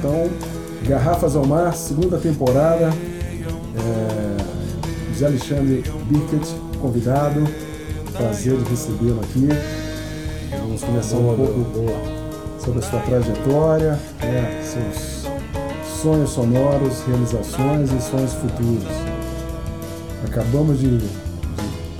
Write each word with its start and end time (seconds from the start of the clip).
Então, 0.00 0.30
Garrafas 0.88 1.36
ao 1.36 1.44
Mar, 1.44 1.74
segunda 1.74 2.16
temporada. 2.16 2.90
É, 3.76 5.12
José 5.12 5.26
Alexandre 5.26 5.84
Birkett, 6.06 6.54
convidado. 6.80 7.46
Prazer 8.14 8.56
de 8.56 8.70
recebê-lo 8.70 9.20
aqui. 9.20 9.48
Vamos 10.58 10.82
conversar 10.82 11.18
um 11.18 11.36
pouco 11.36 11.64
sobre 12.58 12.78
a 12.78 12.82
sua 12.82 13.00
trajetória, 13.00 13.98
né, 14.22 14.62
seus 14.62 15.30
sonhos 16.00 16.30
sonoros, 16.30 17.02
realizações 17.06 17.92
e 17.92 18.00
sonhos 18.00 18.32
futuros. 18.32 18.84
Acabamos 20.26 20.78
de, 20.78 20.96
de 20.96 21.08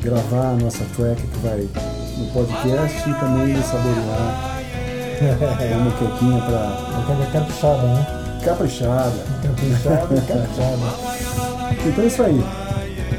gravar 0.01 0.53
a 0.53 0.55
nossa 0.55 0.85
track 0.97 1.21
que 1.21 1.39
vai 1.41 1.69
no 2.17 2.33
podcast 2.33 3.11
e 3.11 3.15
também 3.15 3.55
de 3.55 3.63
saborear 3.63 4.50
uma 5.81 5.91
quequinha 5.93 6.41
para. 6.41 7.15
Uma 7.15 7.27
caprichada, 7.31 7.83
né? 7.83 8.41
Caprichada. 8.43 9.13
Caprichada 9.43 10.07
caprichada. 10.07 11.87
Então 11.87 12.05
é 12.05 12.07
isso 12.07 12.23
aí. 12.23 12.41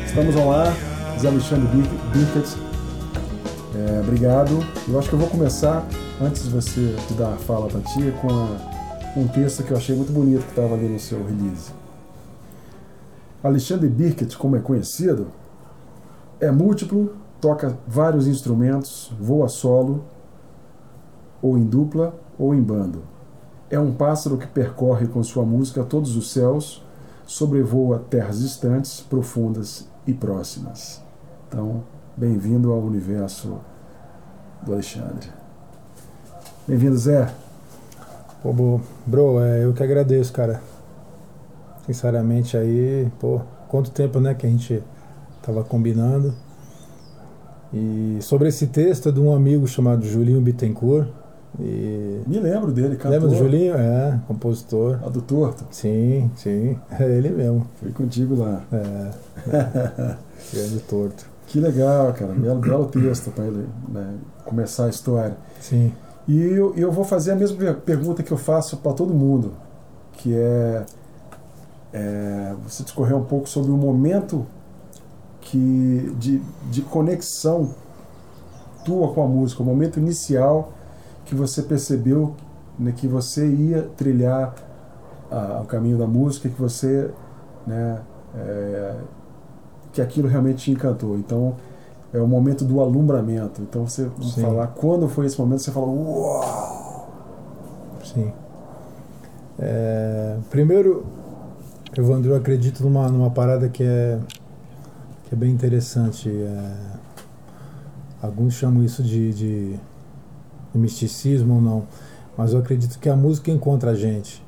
Estamos 0.06 0.36
ao 0.36 0.52
ar. 0.52 0.74
Zé 1.20 1.28
Alexandre 1.28 1.68
Birkett. 2.12 2.58
É, 3.76 4.00
obrigado. 4.00 4.66
Eu 4.88 4.98
acho 4.98 5.10
que 5.10 5.14
eu 5.14 5.20
vou 5.20 5.30
começar, 5.30 5.86
antes 6.20 6.46
de 6.46 6.50
você 6.50 6.96
te 7.08 7.14
dar 7.14 7.34
a 7.34 7.38
fala 7.38 7.68
para 7.68 7.82
ti, 7.82 8.12
com 8.20 8.30
a, 8.30 8.58
um 9.16 9.28
texto 9.28 9.64
que 9.64 9.72
eu 9.72 9.78
achei 9.78 9.96
muito 9.96 10.12
bonito 10.12 10.42
que 10.44 10.50
estava 10.50 10.74
ali 10.74 10.88
no 10.88 11.00
seu 11.00 11.24
release. 11.24 11.72
Alexandre 13.44 13.88
Birkett, 13.88 14.36
como 14.38 14.56
é 14.56 14.60
conhecido, 14.60 15.28
é 16.40 16.50
múltiplo, 16.50 17.14
toca 17.40 17.78
vários 17.88 18.28
instrumentos, 18.28 19.12
voa 19.20 19.48
solo, 19.48 20.04
ou 21.42 21.58
em 21.58 21.64
dupla 21.64 22.14
ou 22.38 22.54
em 22.54 22.62
bando. 22.62 23.04
É 23.70 23.80
um 23.80 23.94
pássaro 23.94 24.38
que 24.38 24.48
percorre 24.48 25.08
com 25.08 25.24
sua 25.24 25.46
música 25.46 25.84
todos 25.84 26.16
os 26.16 26.32
céus, 26.32 26.84
sobrevoa 27.26 28.00
terras 28.10 28.40
distantes, 28.40 29.02
profundas 29.02 29.88
e 30.06 30.14
próximas. 30.14 31.02
Então, 31.48 31.84
bem-vindo 32.16 32.72
ao 32.72 32.80
universo 32.80 33.60
do 34.62 34.74
Alexandre. 34.74 35.30
Bem-vindo, 36.68 36.98
Zé. 36.98 37.34
Pô, 38.44 38.82
bro, 39.06 39.40
é, 39.42 39.64
eu 39.64 39.74
que 39.74 39.84
agradeço, 39.84 40.34
cara. 40.34 40.62
Sinceramente 41.86 42.58
aí, 42.58 43.10
pô, 43.20 43.42
quanto 43.68 43.92
tempo, 43.92 44.20
né, 44.20 44.34
que 44.34 44.46
a 44.46 44.50
gente 44.50 44.84
tava 45.42 45.64
combinando. 45.64 46.34
E 47.74 48.18
sobre 48.22 48.50
esse 48.50 48.68
texto 48.68 49.10
é 49.10 49.12
de 49.12 49.20
um 49.20 49.34
amigo 49.34 49.68
chamado 49.68 50.06
Julinho 50.06 50.42
Bittencourt. 50.42 51.08
E... 51.60 52.22
Me 52.28 52.40
lembro 52.40 52.72
dele, 52.72 52.96
cantor. 52.96 53.12
Lembra 53.12 53.30
do 53.30 53.36
Julinho? 53.36 53.76
É, 53.76 54.20
compositor. 54.28 55.00
Lá 55.02 55.10
do 55.10 55.22
Torto? 55.22 55.66
Sim, 55.72 56.32
sim, 56.36 56.78
é 56.98 57.04
ele 57.04 57.30
mesmo. 57.30 57.68
Fui 57.76 57.92
contigo 57.92 58.36
lá. 58.36 58.64
É, 58.72 59.12
grande 60.54 60.80
Torto. 60.88 61.26
Que 61.48 61.60
legal, 61.60 62.14
cara. 62.14 62.32
Belo, 62.32 62.60
belo 62.60 62.86
texto 62.86 63.30
para 63.32 63.46
ele 63.46 63.68
né, 63.90 64.16
começar 64.46 64.86
a 64.86 64.90
história. 64.90 65.36
Sim. 65.60 65.92
E 66.28 66.40
eu, 66.40 66.74
eu 66.78 66.92
vou 66.92 67.04
fazer 67.04 67.32
a 67.32 67.36
mesma 67.36 67.74
pergunta 67.74 68.24
que 68.24 68.32
eu 68.32 68.38
faço 68.38 68.78
para 68.78 68.94
todo 68.94 69.14
mundo, 69.14 69.52
que 70.14 70.34
é, 70.34 70.86
é, 71.92 72.56
você 72.64 72.84
discorrer 72.84 73.18
um 73.18 73.26
pouco 73.26 73.50
sobre 73.50 73.72
o 73.72 73.76
momento 73.76 74.46
que 75.42 76.16
de, 76.18 76.42
de 76.70 76.82
conexão 76.84 77.74
tua 78.86 79.12
com 79.14 79.24
a 79.24 79.28
música, 79.28 79.62
o 79.62 79.66
momento 79.66 80.00
inicial 80.00 80.72
que 81.26 81.36
você 81.36 81.62
percebeu 81.62 82.36
né, 82.78 82.94
que 82.96 83.08
você 83.08 83.48
ia 83.48 83.84
trilhar 83.96 84.54
a, 85.30 85.62
o 85.62 85.66
caminho 85.66 85.98
da 85.98 86.08
música, 86.08 86.50
que 86.50 86.60
você, 86.60 87.10
né, 87.66 88.02
é, 88.36 88.96
que 89.94 90.02
aquilo 90.02 90.28
realmente 90.28 90.64
te 90.64 90.72
encantou. 90.72 91.18
Então 91.18 91.56
é 92.14 92.20
o 92.20 92.28
momento 92.28 92.66
do 92.66 92.82
alumbramento. 92.82 93.62
Então 93.62 93.88
você 93.88 94.10
Sim. 94.22 94.42
falar 94.42 94.68
quando 94.68 95.08
foi 95.08 95.26
esse 95.26 95.40
momento, 95.40 95.62
você 95.62 95.72
fala 95.72 95.88
uau. 95.88 97.10
Sim. 98.04 98.34
É, 99.60 100.38
primeiro, 100.50 101.06
Evandro, 101.96 102.32
eu 102.32 102.36
acredito 102.36 102.84
numa, 102.84 103.08
numa 103.10 103.30
parada 103.30 103.70
que 103.70 103.84
é, 103.84 104.18
que 105.26 105.36
é 105.36 105.38
bem 105.38 105.52
interessante. 105.52 106.30
É, 106.30 106.74
alguns 108.22 108.54
chamam 108.54 108.84
isso 108.84 109.04
de, 109.04 109.34
de, 109.34 109.80
de 110.74 110.80
misticismo 110.80 111.56
ou 111.56 111.62
não, 111.62 111.88
mas 112.38 112.54
eu 112.54 112.60
acredito 112.60 113.00
que 113.00 113.10
a 113.10 113.16
música 113.16 113.52
encontra 113.52 113.92
a 113.92 113.96
gente, 113.96 114.44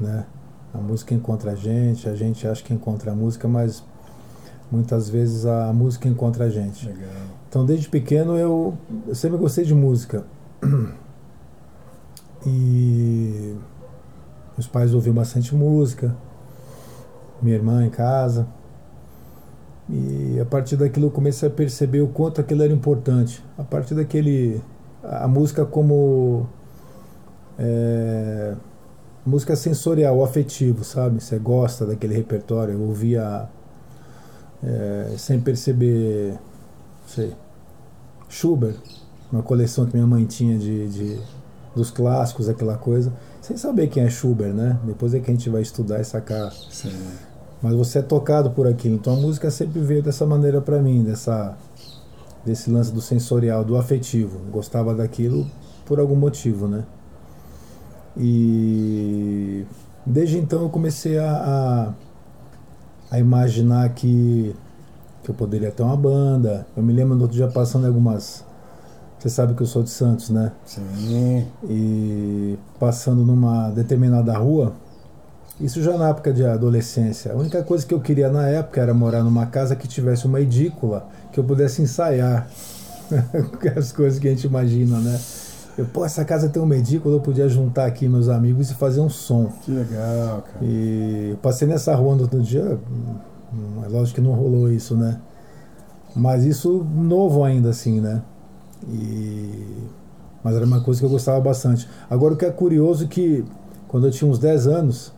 né? 0.00 0.24
A 0.72 0.78
música 0.78 1.14
encontra 1.14 1.52
a 1.52 1.54
gente, 1.54 2.08
a 2.08 2.14
gente 2.16 2.46
acha 2.46 2.62
que 2.62 2.74
encontra 2.74 3.12
a 3.12 3.14
música, 3.14 3.46
mas 3.46 3.82
muitas 4.70 5.08
vezes 5.08 5.46
a 5.46 5.72
música 5.72 6.08
encontra 6.08 6.46
a 6.46 6.50
gente. 6.50 6.86
Legal. 6.86 7.08
Então, 7.48 7.64
desde 7.64 7.88
pequeno 7.88 8.36
eu, 8.36 8.76
eu 9.06 9.14
sempre 9.14 9.38
gostei 9.38 9.64
de 9.64 9.74
música. 9.74 10.24
E 12.46 13.56
meus 14.54 14.66
pais 14.66 14.92
ouviam 14.92 15.14
bastante 15.14 15.54
música, 15.54 16.14
minha 17.40 17.56
irmã 17.56 17.86
em 17.86 17.88
casa. 17.90 18.46
E 19.88 20.38
a 20.40 20.44
partir 20.44 20.76
daquilo 20.76 21.06
eu 21.06 21.10
comecei 21.10 21.48
a 21.48 21.50
perceber 21.50 22.00
o 22.02 22.08
quanto 22.08 22.40
aquilo 22.40 22.62
era 22.62 22.72
importante. 22.72 23.42
A 23.56 23.62
partir 23.62 23.94
daquele. 23.94 24.60
A 25.04 25.28
música 25.28 25.64
como. 25.64 26.48
É, 27.58 28.54
música 29.24 29.54
sensorial, 29.54 30.22
afetivo, 30.24 30.84
sabe? 30.84 31.22
Você 31.22 31.38
gosta 31.38 31.86
daquele 31.86 32.14
repertório. 32.14 32.74
Eu 32.74 32.82
ouvia 32.82 33.48
é, 34.62 35.14
sem 35.16 35.40
perceber. 35.40 36.38
Sei. 37.06 37.32
Schubert, 38.28 38.76
uma 39.30 39.42
coleção 39.42 39.86
que 39.86 39.94
minha 39.94 40.06
mãe 40.06 40.24
tinha 40.24 40.58
de, 40.58 40.88
de 40.88 41.20
dos 41.74 41.90
clássicos, 41.90 42.48
aquela 42.48 42.76
coisa, 42.76 43.12
sem 43.40 43.56
saber 43.56 43.88
quem 43.88 44.04
é 44.04 44.10
Schubert, 44.10 44.54
né? 44.54 44.78
Depois 44.84 45.12
é 45.12 45.20
que 45.20 45.30
a 45.30 45.34
gente 45.34 45.50
vai 45.50 45.62
estudar 45.62 46.00
e 46.00 46.04
sacar. 46.04 46.52
Sim. 46.70 46.92
Mas 47.60 47.74
você 47.74 47.98
é 47.98 48.02
tocado 48.02 48.50
por 48.50 48.66
aquilo, 48.66 48.94
então 48.94 49.14
a 49.14 49.16
música 49.16 49.50
sempre 49.50 49.80
veio 49.80 50.02
dessa 50.02 50.26
maneira 50.26 50.60
para 50.60 50.80
mim, 50.80 51.02
dessa 51.02 51.56
desse 52.44 52.70
lance 52.70 52.92
do 52.92 53.00
sensorial, 53.00 53.64
do 53.64 53.76
afetivo. 53.76 54.38
Gostava 54.50 54.94
daquilo 54.94 55.46
por 55.84 55.98
algum 56.00 56.16
motivo, 56.16 56.66
né? 56.66 56.84
E 58.16 59.64
desde 60.04 60.38
então 60.38 60.62
eu 60.62 60.68
comecei 60.68 61.18
a, 61.18 61.94
a, 63.10 63.16
a 63.16 63.18
imaginar 63.18 63.88
que, 63.90 64.54
que 65.22 65.30
eu 65.30 65.34
poderia 65.34 65.70
ter 65.70 65.82
uma 65.82 65.96
banda. 65.96 66.66
Eu 66.76 66.82
me 66.82 66.92
lembro 66.92 67.16
do 67.16 67.22
outro 67.22 67.36
dia 67.36 67.48
passando 67.48 67.86
algumas 67.86 68.44
você 69.24 69.30
sabe 69.30 69.54
que 69.54 69.62
eu 69.62 69.66
sou 69.66 69.82
de 69.82 69.88
Santos, 69.88 70.28
né? 70.28 70.52
Sim. 70.66 71.46
E 71.66 72.58
passando 72.78 73.24
numa 73.24 73.70
determinada 73.70 74.36
rua, 74.36 74.74
isso 75.58 75.82
já 75.82 75.96
na 75.96 76.10
época 76.10 76.30
de 76.30 76.44
adolescência. 76.44 77.32
A 77.32 77.34
única 77.34 77.62
coisa 77.62 77.86
que 77.86 77.94
eu 77.94 78.00
queria 78.00 78.28
na 78.28 78.46
época 78.48 78.82
era 78.82 78.92
morar 78.92 79.22
numa 79.22 79.46
casa 79.46 79.74
que 79.74 79.88
tivesse 79.88 80.26
uma 80.26 80.42
edícula, 80.42 81.08
que 81.34 81.40
eu 81.40 81.44
pudesse 81.44 81.82
ensaiar. 81.82 82.48
As 83.76 83.90
coisas 83.90 84.20
que 84.20 84.28
a 84.28 84.30
gente 84.30 84.46
imagina, 84.46 84.98
né? 85.00 85.20
Eu, 85.76 85.84
pô, 85.84 86.04
essa 86.04 86.24
casa 86.24 86.48
tem 86.48 86.62
uma 86.62 86.76
edícula, 86.76 87.16
eu 87.16 87.20
podia 87.20 87.48
juntar 87.48 87.86
aqui 87.86 88.08
meus 88.08 88.28
amigos 88.28 88.70
e 88.70 88.74
fazer 88.74 89.00
um 89.00 89.08
som. 89.08 89.52
Que 89.64 89.72
legal, 89.72 90.42
cara. 90.42 90.64
E 90.64 91.30
eu 91.32 91.36
passei 91.38 91.66
nessa 91.66 91.92
rua 91.96 92.14
no 92.14 92.22
outro 92.22 92.40
dia, 92.40 92.78
é 93.84 93.88
lógico 93.88 94.14
que 94.14 94.20
não 94.20 94.32
rolou 94.32 94.70
isso, 94.70 94.96
né? 94.96 95.20
Mas 96.14 96.44
isso 96.44 96.86
novo 96.94 97.42
ainda, 97.42 97.70
assim, 97.70 98.00
né? 98.00 98.22
E... 98.88 99.88
Mas 100.44 100.54
era 100.54 100.64
uma 100.64 100.80
coisa 100.80 101.00
que 101.00 101.06
eu 101.06 101.10
gostava 101.10 101.40
bastante. 101.40 101.88
Agora 102.08 102.34
o 102.34 102.36
que 102.36 102.44
é 102.44 102.50
curioso 102.50 103.04
é 103.04 103.08
que 103.08 103.44
quando 103.88 104.06
eu 104.06 104.12
tinha 104.12 104.30
uns 104.30 104.38
10 104.38 104.68
anos, 104.68 105.12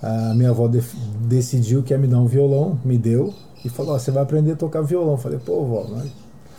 a 0.00 0.32
minha 0.34 0.50
avó 0.50 0.66
de 0.66 0.80
decidiu 1.28 1.82
que 1.82 1.92
ia 1.92 1.98
me 1.98 2.06
dar 2.06 2.18
um 2.18 2.26
violão, 2.26 2.78
me 2.82 2.96
deu, 2.96 3.34
e 3.64 3.68
falou, 3.68 3.94
oh, 3.94 3.98
você 3.98 4.10
vai 4.10 4.22
aprender 4.22 4.52
a 4.52 4.56
tocar 4.56 4.82
violão. 4.82 5.12
Eu 5.12 5.18
falei, 5.18 5.38
pô, 5.38 5.64
vó, 5.64 5.86
mas... 5.90 6.10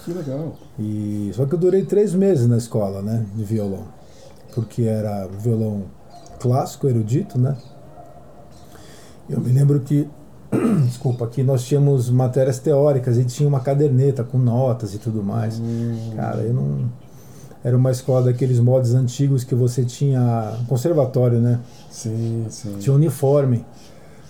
Que 0.03 0.13
legal. 0.13 0.56
E... 0.80 1.31
Só 1.33 1.45
que 1.45 1.53
eu 1.56 1.59
durei 1.59 1.83
três 1.83 2.13
meses 2.13 2.48
na 2.48 2.57
escola, 2.57 3.01
né, 3.01 3.25
de 3.36 3.44
violão. 3.44 3.86
Porque 4.53 4.83
era 4.83 5.27
violão 5.27 5.83
clássico, 6.39 6.88
erudito, 6.88 7.38
né? 7.38 7.56
Eu 9.30 9.39
me 9.39 9.51
lembro 9.51 9.80
que 9.80 10.09
desculpa, 10.86 11.27
que 11.27 11.44
nós 11.44 11.63
tínhamos 11.63 12.09
matérias 12.09 12.59
teóricas 12.59 13.18
e 13.18 13.24
tinha 13.24 13.48
uma 13.48 13.62
caderneta 13.62 14.24
com 14.24 14.38
notas 14.38 14.94
e 14.94 14.98
tudo 14.98 15.24
mais. 15.24 15.59
Hum. 15.59 16.12
Cara, 16.15 16.42
eu 16.42 16.53
não. 16.53 16.89
Era 17.63 17.77
uma 17.77 17.92
escola 17.92 18.25
daqueles 18.25 18.59
modos 18.59 18.94
antigos 18.94 19.44
que 19.44 19.56
você 19.56 19.86
tinha. 19.86 20.57
Conservatório, 20.68 21.39
né? 21.39 21.59
Sim, 21.89 22.45
sim. 22.50 22.75
Tinha 22.80 22.94
uniforme. 22.94 23.65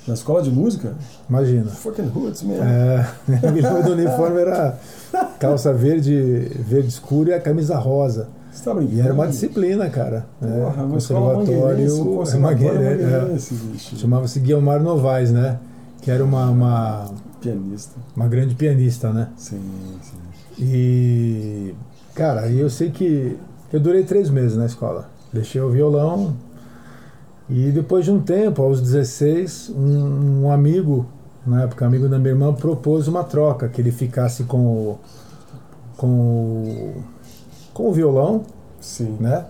Na 0.07 0.13
escola 0.15 0.41
de 0.41 0.49
música? 0.49 0.93
Imagina. 1.29 1.69
Fucking 1.69 2.07
hoods 2.13 2.41
mesmo. 2.43 2.63
É, 2.63 3.07
o 3.87 3.91
uniforme 3.91 4.41
era 4.41 4.77
calça 5.39 5.71
verde, 5.73 6.51
verde 6.67 6.87
escuro 6.89 7.29
e 7.29 7.33
a 7.33 7.39
camisa 7.39 7.77
rosa. 7.77 8.27
Você 8.51 8.63
tá 8.65 8.73
brincando? 8.73 8.97
E 8.97 9.01
era 9.01 9.13
uma 9.13 9.27
disciplina, 9.27 9.89
cara. 9.89 10.25
né? 10.41 10.59
Porra, 10.65 10.83
mangueirense, 10.87 11.13
um 12.01 12.05
Conservatório 12.05 12.15
conservatório 12.17 12.41
Mangueire- 12.41 13.03
é. 13.03 13.05
mangueirense, 13.19 13.53
bicho. 13.53 13.95
Chamava-se 13.97 14.39
Guilmar 14.39 14.81
Novaes, 14.81 15.31
né? 15.31 15.57
Que 16.01 16.09
era 16.11 16.25
uma, 16.25 16.49
uma, 16.49 17.05
Pianista. 17.39 17.93
uma 18.15 18.27
grande 18.27 18.55
pianista, 18.55 19.13
né? 19.13 19.29
Sim, 19.37 19.61
sim. 20.01 20.17
E, 20.59 21.73
cara, 22.13 22.49
eu 22.49 22.69
sei 22.69 22.89
que 22.89 23.37
eu 23.71 23.79
durei 23.79 24.03
três 24.03 24.29
meses 24.29 24.57
na 24.57 24.65
escola. 24.65 25.07
Deixei 25.31 25.61
o 25.61 25.69
violão 25.69 26.33
e 27.51 27.69
depois 27.69 28.05
de 28.05 28.11
um 28.11 28.21
tempo, 28.21 28.61
aos 28.61 28.79
16, 28.81 29.73
um, 29.75 30.43
um 30.43 30.51
amigo, 30.51 31.05
na 31.45 31.63
época 31.63 31.85
amigo 31.85 32.07
da 32.07 32.17
minha 32.17 32.31
irmã, 32.31 32.53
propôs 32.53 33.09
uma 33.09 33.25
troca, 33.25 33.67
que 33.67 33.81
ele 33.81 33.91
ficasse 33.91 34.45
com 34.45 34.65
o, 34.65 34.99
com 35.97 36.07
o, 36.07 36.93
com 37.73 37.89
o 37.89 37.91
violão, 37.91 38.43
Sim. 38.79 39.17
né? 39.19 39.45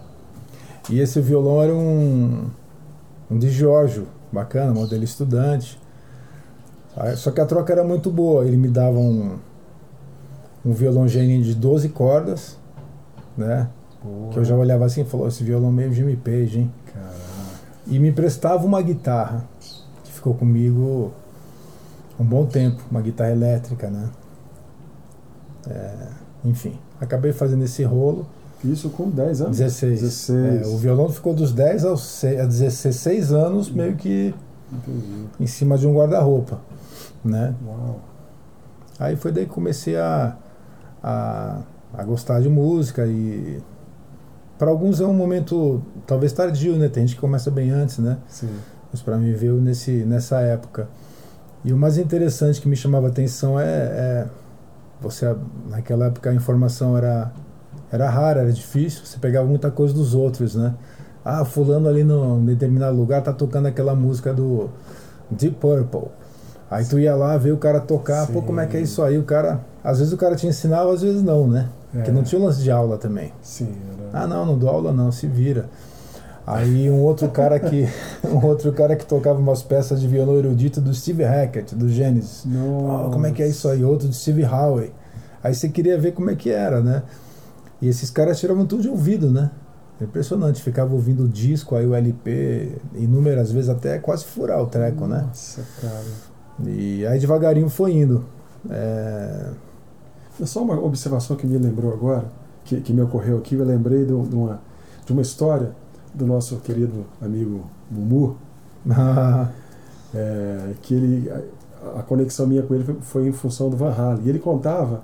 E 0.89 0.99
esse 0.99 1.21
violão 1.21 1.61
era 1.61 1.75
um, 1.75 2.49
um 3.29 3.37
de 3.37 3.51
Giorgio, 3.51 4.07
bacana, 4.31 4.73
modelo 4.73 5.03
estudante. 5.03 5.79
Aí, 6.97 7.15
Só 7.15 7.29
que 7.29 7.39
a 7.39 7.45
troca 7.45 7.71
era 7.71 7.83
muito 7.83 8.09
boa. 8.09 8.45
Ele 8.45 8.57
me 8.57 8.67
dava 8.67 8.97
um, 8.97 9.37
um 10.65 10.73
violão 10.73 11.07
geninho 11.07 11.43
de 11.43 11.53
12 11.53 11.89
cordas, 11.89 12.57
né? 13.37 13.69
Que 14.31 14.39
eu 14.39 14.43
já 14.43 14.55
olhava 14.55 14.85
assim 14.85 15.01
e 15.01 15.05
falou, 15.05 15.27
esse 15.27 15.43
violão 15.43 15.69
é 15.69 15.73
meio 15.73 15.93
Jimmy 15.93 16.15
Page, 16.15 16.61
hein? 16.61 16.71
E 17.87 17.99
me 17.99 18.09
emprestava 18.09 18.65
uma 18.65 18.81
guitarra, 18.81 19.43
que 20.03 20.11
ficou 20.11 20.33
comigo 20.33 21.11
um 22.19 22.23
bom 22.23 22.45
tempo, 22.45 22.81
uma 22.89 23.01
guitarra 23.01 23.31
elétrica, 23.31 23.89
né? 23.89 24.09
É, 25.67 26.07
enfim, 26.45 26.77
acabei 26.99 27.33
fazendo 27.33 27.63
esse 27.63 27.83
rolo. 27.83 28.27
Isso 28.63 28.89
com 28.91 29.09
10 29.09 29.41
anos? 29.41 29.57
16. 29.57 30.01
16. 30.01 30.61
É, 30.61 30.67
o 30.67 30.77
violão 30.77 31.09
ficou 31.09 31.33
dos 31.33 31.51
10 31.51 31.85
aos 31.85 32.23
a 32.23 32.45
16 32.45 33.33
anos, 33.33 33.71
meio 33.71 33.95
que 33.95 34.35
Entendi. 34.71 35.25
em 35.39 35.47
cima 35.47 35.77
de 35.77 35.87
um 35.87 35.95
guarda-roupa, 35.95 36.59
né? 37.25 37.55
Uau. 37.65 37.99
Aí 38.99 39.15
foi 39.15 39.31
daí 39.31 39.47
que 39.47 39.51
comecei 39.51 39.97
a, 39.97 40.37
a, 41.01 41.61
a 41.91 42.03
gostar 42.03 42.39
de 42.39 42.49
música 42.49 43.07
e 43.07 43.59
para 44.61 44.69
alguns 44.69 45.01
é 45.01 45.05
um 45.07 45.13
momento 45.13 45.81
talvez 46.05 46.31
tardio, 46.31 46.75
né? 46.75 46.87
Tem 46.87 47.01
gente 47.01 47.15
que 47.15 47.19
começa 47.19 47.49
bem 47.49 47.71
antes, 47.71 47.97
né? 47.97 48.19
Sim. 48.27 48.51
Mas 48.91 49.01
para 49.01 49.17
mim 49.17 49.33
veio 49.33 49.55
nesse, 49.55 49.89
nessa 50.05 50.39
época. 50.41 50.87
E 51.65 51.73
o 51.73 51.77
mais 51.77 51.97
interessante 51.97 52.61
que 52.61 52.69
me 52.69 52.75
chamava 52.75 53.07
a 53.07 53.09
atenção 53.09 53.59
é, 53.59 53.65
é 53.65 54.27
você 55.01 55.35
naquela 55.67 56.05
época 56.05 56.29
a 56.29 56.35
informação 56.35 56.95
era 56.95 57.31
era 57.91 58.07
rara, 58.07 58.41
era 58.41 58.51
difícil, 58.51 59.03
você 59.03 59.17
pegava 59.17 59.47
muita 59.47 59.71
coisa 59.71 59.95
dos 59.95 60.13
outros, 60.13 60.53
né? 60.53 60.75
Ah, 61.25 61.43
fulano 61.43 61.89
ali 61.89 62.03
no 62.03 62.39
em 62.39 62.45
determinado 62.45 62.95
lugar 62.95 63.23
tá 63.23 63.33
tocando 63.33 63.65
aquela 63.65 63.95
música 63.95 64.31
do 64.31 64.69
Deep 65.31 65.55
Purple. 65.55 66.09
Aí 66.69 66.85
tu 66.85 66.99
ia 66.99 67.15
lá 67.15 67.35
ver 67.35 67.51
o 67.51 67.57
cara 67.57 67.79
tocar, 67.79 68.27
pô, 68.27 68.41
Sim. 68.41 68.45
como 68.45 68.59
é 68.59 68.67
que 68.67 68.77
é 68.77 68.81
isso 68.81 69.01
aí? 69.01 69.17
O 69.17 69.23
cara, 69.23 69.59
às 69.83 69.97
vezes 69.97 70.13
o 70.13 70.17
cara 70.17 70.35
te 70.35 70.45
ensinava, 70.45 70.93
às 70.93 71.01
vezes 71.01 71.23
não, 71.23 71.47
né? 71.47 71.67
É. 71.93 71.97
Porque 71.97 72.11
não 72.11 72.21
tinha 72.21 72.39
o 72.39 72.45
lance 72.45 72.61
de 72.61 72.69
aula 72.69 72.99
também. 72.99 73.33
Sim. 73.41 73.73
Ah, 74.13 74.27
não, 74.27 74.45
não 74.45 74.57
dou 74.57 74.69
aula 74.69 74.91
não, 74.91 75.11
se 75.11 75.27
vira. 75.27 75.69
Aí 76.45 76.89
um 76.89 76.99
outro 77.01 77.29
cara 77.29 77.59
que 77.59 77.87
um 78.27 78.45
outro 78.45 78.71
cara 78.73 78.95
que 78.95 79.05
tocava 79.05 79.39
umas 79.39 79.61
peças 79.61 80.01
de 80.01 80.07
violão 80.07 80.37
erudito 80.37 80.81
do 80.81 80.93
Steve 80.93 81.23
Hackett, 81.23 81.75
do 81.75 81.87
Genesis. 81.87 82.45
Nossa. 82.45 83.07
Ah, 83.07 83.09
como 83.11 83.25
é 83.27 83.31
que 83.31 83.41
é 83.43 83.47
isso 83.47 83.67
aí? 83.69 83.83
Outro 83.83 84.07
do 84.07 84.13
Steve 84.13 84.43
Howe. 84.43 84.91
Aí 85.43 85.55
você 85.55 85.69
queria 85.69 85.97
ver 85.97 86.13
como 86.13 86.29
é 86.29 86.35
que 86.35 86.49
era, 86.49 86.81
né? 86.81 87.03
E 87.81 87.87
esses 87.87 88.09
caras 88.09 88.39
tiravam 88.39 88.65
tudo 88.65 88.83
de 88.83 88.89
ouvido, 88.89 89.31
né? 89.31 89.49
Impressionante, 89.99 90.61
ficava 90.63 90.93
ouvindo 90.93 91.25
o 91.25 91.27
disco, 91.27 91.75
aí 91.75 91.85
o 91.85 91.93
LP, 91.93 92.71
inúmeras 92.95 93.51
vezes 93.51 93.69
até 93.69 93.99
quase 93.99 94.25
furar 94.25 94.59
o 94.61 94.65
treco, 94.65 95.05
né? 95.05 95.25
Nossa, 95.27 95.61
cara. 95.79 96.03
E 96.65 97.05
aí 97.05 97.19
devagarinho 97.19 97.69
foi 97.69 97.93
indo. 97.93 98.25
É, 98.69 99.49
É 100.41 100.45
só 100.45 100.63
uma 100.63 100.79
observação 100.79 101.35
que 101.35 101.45
me 101.45 101.57
lembrou 101.57 101.93
agora, 101.93 102.25
que, 102.71 102.81
que 102.81 102.93
me 102.93 103.01
ocorreu 103.01 103.37
aqui. 103.37 103.55
Eu 103.55 103.65
lembrei 103.65 104.05
de, 104.05 104.13
uma, 104.13 104.59
de 105.05 105.11
uma 105.11 105.21
história 105.21 105.71
do 106.13 106.25
nosso 106.25 106.57
querido 106.57 107.05
amigo 107.21 107.65
Mumu, 107.89 108.37
é, 110.15 110.71
que 110.81 110.93
ele, 110.93 111.31
a, 111.97 112.01
conexão 112.03 112.47
minha 112.47 112.63
com 112.63 112.73
ele 112.73 112.83
foi, 112.83 112.95
foi 113.01 113.27
em 113.27 113.31
função 113.31 113.69
do 113.69 113.75
Van 113.75 113.91
Halen. 113.93 114.21
E 114.25 114.29
ele 114.29 114.39
contava 114.39 115.01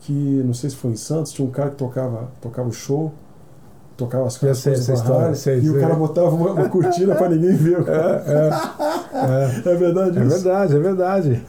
que, 0.00 0.42
não 0.44 0.52
sei 0.52 0.70
se 0.70 0.76
foi 0.76 0.92
em 0.92 0.96
Santos, 0.96 1.32
tinha 1.32 1.46
um 1.46 1.50
cara 1.50 1.70
que 1.70 1.76
tocava, 1.76 2.28
tocava 2.40 2.68
o 2.68 2.72
show, 2.72 3.12
tocava 3.96 4.26
as 4.26 4.38
Já 4.38 4.54
sei 4.54 4.74
do 4.74 5.02
Van 5.02 5.14
Halen, 5.14 5.34
sei, 5.34 5.60
e 5.60 5.68
o 5.70 5.72
sei. 5.72 5.80
cara 5.80 5.94
botava 5.94 6.30
uma, 6.30 6.52
uma 6.52 6.68
cortina 6.68 7.14
para 7.14 7.30
ninguém 7.30 7.54
ver. 7.54 7.80
o 7.80 7.84
cara. 7.84 8.24
é, 8.26 9.68
É 9.68 9.74
verdade 9.76 10.18
é 10.18 10.24
isso? 10.24 10.34
verdade, 10.42 10.76
é 10.76 10.78
verdade. 10.78 11.42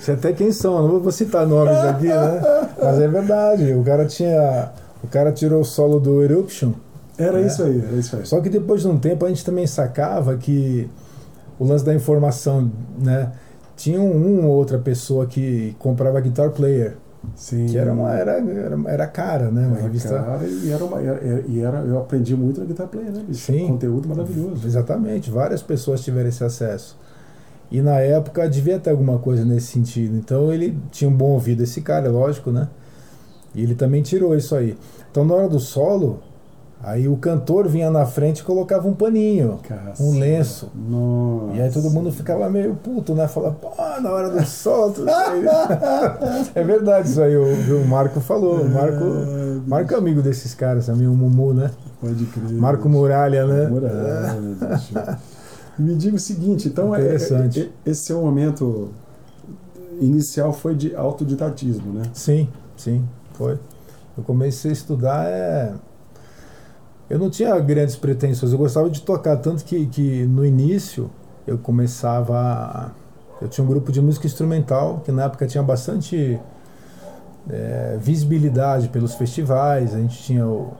Sei 0.00 0.14
até 0.14 0.32
quem 0.32 0.50
são, 0.50 0.88
não 0.88 0.98
vou 1.00 1.12
citar 1.12 1.46
nomes 1.46 1.76
aqui, 1.76 2.06
né? 2.08 2.40
Mas 2.82 2.98
é 3.00 3.06
verdade. 3.08 3.72
O 3.74 3.84
cara 3.84 4.06
tinha. 4.06 4.70
O 5.04 5.06
cara 5.08 5.30
tirou 5.32 5.60
o 5.60 5.64
solo 5.64 6.00
do 6.00 6.22
Eruption. 6.22 6.72
Era 7.18 7.38
É. 7.40 7.46
isso 7.46 7.62
aí, 7.62 7.78
era 7.86 7.96
isso 7.96 8.16
aí. 8.16 8.26
Só 8.26 8.40
que 8.40 8.48
depois 8.48 8.80
de 8.82 8.88
um 8.88 8.98
tempo 8.98 9.24
a 9.26 9.28
gente 9.28 9.44
também 9.44 9.66
sacava 9.66 10.36
que 10.36 10.88
o 11.58 11.64
lance 11.66 11.84
da 11.84 11.94
informação, 11.94 12.70
né? 12.98 13.30
Tinha 13.76 14.00
um, 14.00 14.46
ou 14.46 14.52
outra 14.56 14.78
pessoa 14.78 15.26
que 15.26 15.74
comprava 15.78 16.18
guitar 16.20 16.50
player, 16.50 16.96
Sim. 17.34 17.66
que 17.66 17.76
era 17.78 17.92
uma 17.92 18.12
era, 18.14 18.32
era, 18.32 18.78
era 18.86 19.06
cara, 19.06 19.50
né? 19.50 19.66
Uma 19.66 19.76
Era 19.76 19.82
revista. 19.84 20.18
cara, 20.18 20.40
e 20.46 20.70
era 20.70 20.84
uma, 20.84 21.00
era, 21.00 21.44
e 21.46 21.60
era, 21.60 21.78
eu 21.80 21.98
aprendi 21.98 22.34
muito 22.36 22.60
na 22.60 22.66
Guitar 22.66 22.86
Player, 22.88 23.10
né, 23.10 23.22
bicho? 23.26 23.40
Sim. 23.52 23.68
Conteúdo 23.68 24.08
maravilhoso. 24.08 24.66
Exatamente, 24.66 25.30
várias 25.30 25.62
pessoas 25.62 26.02
tiveram 26.02 26.28
esse 26.28 26.44
acesso. 26.44 26.96
E 27.70 27.80
na 27.80 28.00
época 28.00 28.48
devia 28.48 28.78
ter 28.78 28.90
alguma 28.90 29.18
coisa 29.18 29.44
nesse 29.44 29.68
sentido. 29.68 30.16
Então 30.16 30.52
ele 30.52 30.76
tinha 30.90 31.08
um 31.08 31.14
bom 31.14 31.30
ouvido, 31.30 31.62
esse 31.62 31.80
cara, 31.80 32.06
é 32.06 32.10
lógico, 32.10 32.50
né? 32.50 32.68
E 33.54 33.62
ele 33.62 33.74
também 33.74 34.02
tirou 34.02 34.34
isso 34.36 34.54
aí. 34.56 34.76
Então 35.10 35.24
na 35.24 35.34
hora 35.34 35.48
do 35.48 35.60
solo, 35.60 36.18
aí 36.82 37.06
o 37.06 37.16
cantor 37.16 37.68
vinha 37.68 37.88
na 37.90 38.06
frente 38.06 38.40
e 38.40 38.42
colocava 38.42 38.88
um 38.88 38.94
paninho, 38.94 39.58
um 40.00 40.18
lenço. 40.18 40.68
Nossa. 40.74 41.56
E 41.56 41.60
aí 41.62 41.70
todo 41.70 41.90
mundo 41.90 42.10
ficava 42.10 42.48
meio 42.50 42.74
puto, 42.74 43.14
né? 43.14 43.28
Falava, 43.28 43.54
pô, 43.54 43.70
na 44.00 44.10
hora 44.10 44.30
do 44.30 44.44
solo. 44.44 44.92
tudo 44.92 45.08
isso 45.08 45.16
aí." 45.16 45.44
é 46.54 46.64
verdade 46.64 47.08
isso 47.08 47.22
aí, 47.22 47.36
o, 47.36 47.82
o 47.82 47.86
Marco 47.86 48.20
falou. 48.20 48.62
O 48.62 48.68
Marco, 48.68 49.04
Ah, 49.04 49.60
Marco 49.66 49.94
é 49.94 49.96
amigo 49.96 50.22
desses 50.22 50.54
caras 50.54 50.86
também, 50.86 51.06
o 51.06 51.14
Mumu, 51.14 51.54
né? 51.54 51.70
Pode 52.00 52.24
crer. 52.26 52.52
Marco 52.52 52.88
Muralha, 52.88 53.46
né? 53.46 53.66
Muralha. 53.68 55.18
Me 55.80 55.94
diga 55.94 56.16
o 56.16 56.18
seguinte, 56.18 56.68
então, 56.68 56.94
é- 56.94 57.00
Interessante. 57.00 57.60
é- 57.60 57.62
é- 57.64 57.90
esse 57.90 58.02
seu 58.02 58.20
momento 58.20 58.90
inicial 60.00 60.52
foi 60.52 60.74
de 60.74 60.94
autodidatismo, 60.94 61.92
né? 61.92 62.02
Sim, 62.12 62.48
sim, 62.76 63.04
foi. 63.34 63.58
Eu 64.16 64.22
comecei 64.24 64.70
a 64.70 64.74
estudar, 64.74 65.26
é... 65.26 65.72
eu 67.08 67.18
não 67.18 67.30
tinha 67.30 67.58
grandes 67.60 67.96
pretensões, 67.96 68.52
eu 68.52 68.58
gostava 68.58 68.90
de 68.90 69.00
tocar, 69.02 69.36
tanto 69.38 69.64
que, 69.64 69.86
que 69.86 70.24
no 70.26 70.44
início 70.44 71.10
eu 71.46 71.56
começava. 71.58 72.36
a- 72.38 72.90
Eu 73.40 73.48
tinha 73.48 73.64
um 73.64 73.66
grupo 73.68 73.90
de 73.90 74.02
música 74.02 74.26
instrumental, 74.26 75.00
que 75.02 75.10
na 75.10 75.24
época 75.24 75.46
tinha 75.46 75.62
bastante 75.62 76.38
é, 77.48 77.96
visibilidade 77.98 78.88
pelos 78.90 79.14
festivais, 79.14 79.94
a 79.94 79.98
gente 79.98 80.22
tinha 80.22 80.46
o, 80.46 80.74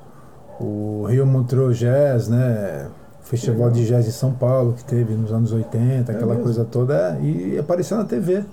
o 0.61 1.07
Rio 1.09 1.25
Montreux 1.27 1.79
Jazz, 1.79 2.29
né? 2.29 2.87
O 3.31 3.37
Festival 3.39 3.71
de 3.71 3.87
Jazz 3.87 4.09
em 4.09 4.11
São 4.11 4.33
Paulo, 4.33 4.73
que 4.73 4.85
teve 4.85 5.15
nos 5.15 5.33
anos 5.33 5.53
80, 5.53 6.11
É 6.11 6.15
aquela 6.17 6.33
mesmo? 6.33 6.43
coisa 6.43 6.65
toda, 6.65 7.17
e 7.21 7.57
aparecia 7.57 7.97
na 7.97 8.05
TV. 8.05 8.45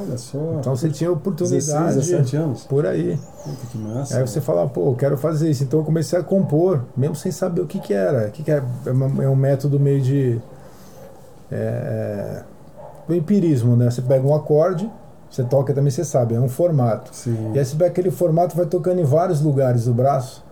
Olha 0.00 0.18
só. 0.18 0.56
Então 0.58 0.74
você 0.74 0.88
tinha 0.88 1.08
16, 1.10 1.16
oportunidade 1.16 1.94
17 1.94 2.36
anos? 2.36 2.64
por 2.64 2.84
aí. 2.86 3.16
Puta, 3.44 3.66
que 3.70 3.78
massa. 3.78 4.18
Aí 4.18 4.26
você 4.26 4.40
fala, 4.40 4.66
pô, 4.68 4.90
eu 4.90 4.94
quero 4.96 5.16
fazer 5.16 5.48
isso. 5.48 5.62
Então 5.62 5.78
eu 5.78 5.84
comecei 5.84 6.18
a 6.18 6.24
compor, 6.24 6.82
mesmo 6.96 7.14
sem 7.14 7.30
saber 7.30 7.60
o 7.60 7.66
que, 7.66 7.78
que 7.78 7.94
era. 7.94 8.26
O 8.26 8.30
que, 8.32 8.42
que 8.42 8.50
é? 8.50 8.56
É, 8.56 9.24
é 9.24 9.28
um 9.28 9.36
método 9.36 9.78
meio 9.78 10.00
de. 10.00 10.40
É, 11.52 12.42
do 13.06 13.14
empirismo, 13.14 13.76
né? 13.76 13.88
Você 13.88 14.02
pega 14.02 14.26
um 14.26 14.34
acorde, 14.34 14.90
você 15.30 15.44
toca 15.44 15.72
também, 15.72 15.92
você 15.92 16.04
sabe, 16.04 16.34
é 16.34 16.40
um 16.40 16.48
formato. 16.48 17.14
Sim. 17.14 17.52
E 17.54 17.58
aí 17.58 17.64
você 17.64 17.76
pega 17.76 17.90
aquele 17.90 18.10
formato 18.10 18.56
vai 18.56 18.66
tocando 18.66 19.00
em 19.00 19.04
vários 19.04 19.40
lugares 19.40 19.84
do 19.84 19.94
braço, 19.94 20.42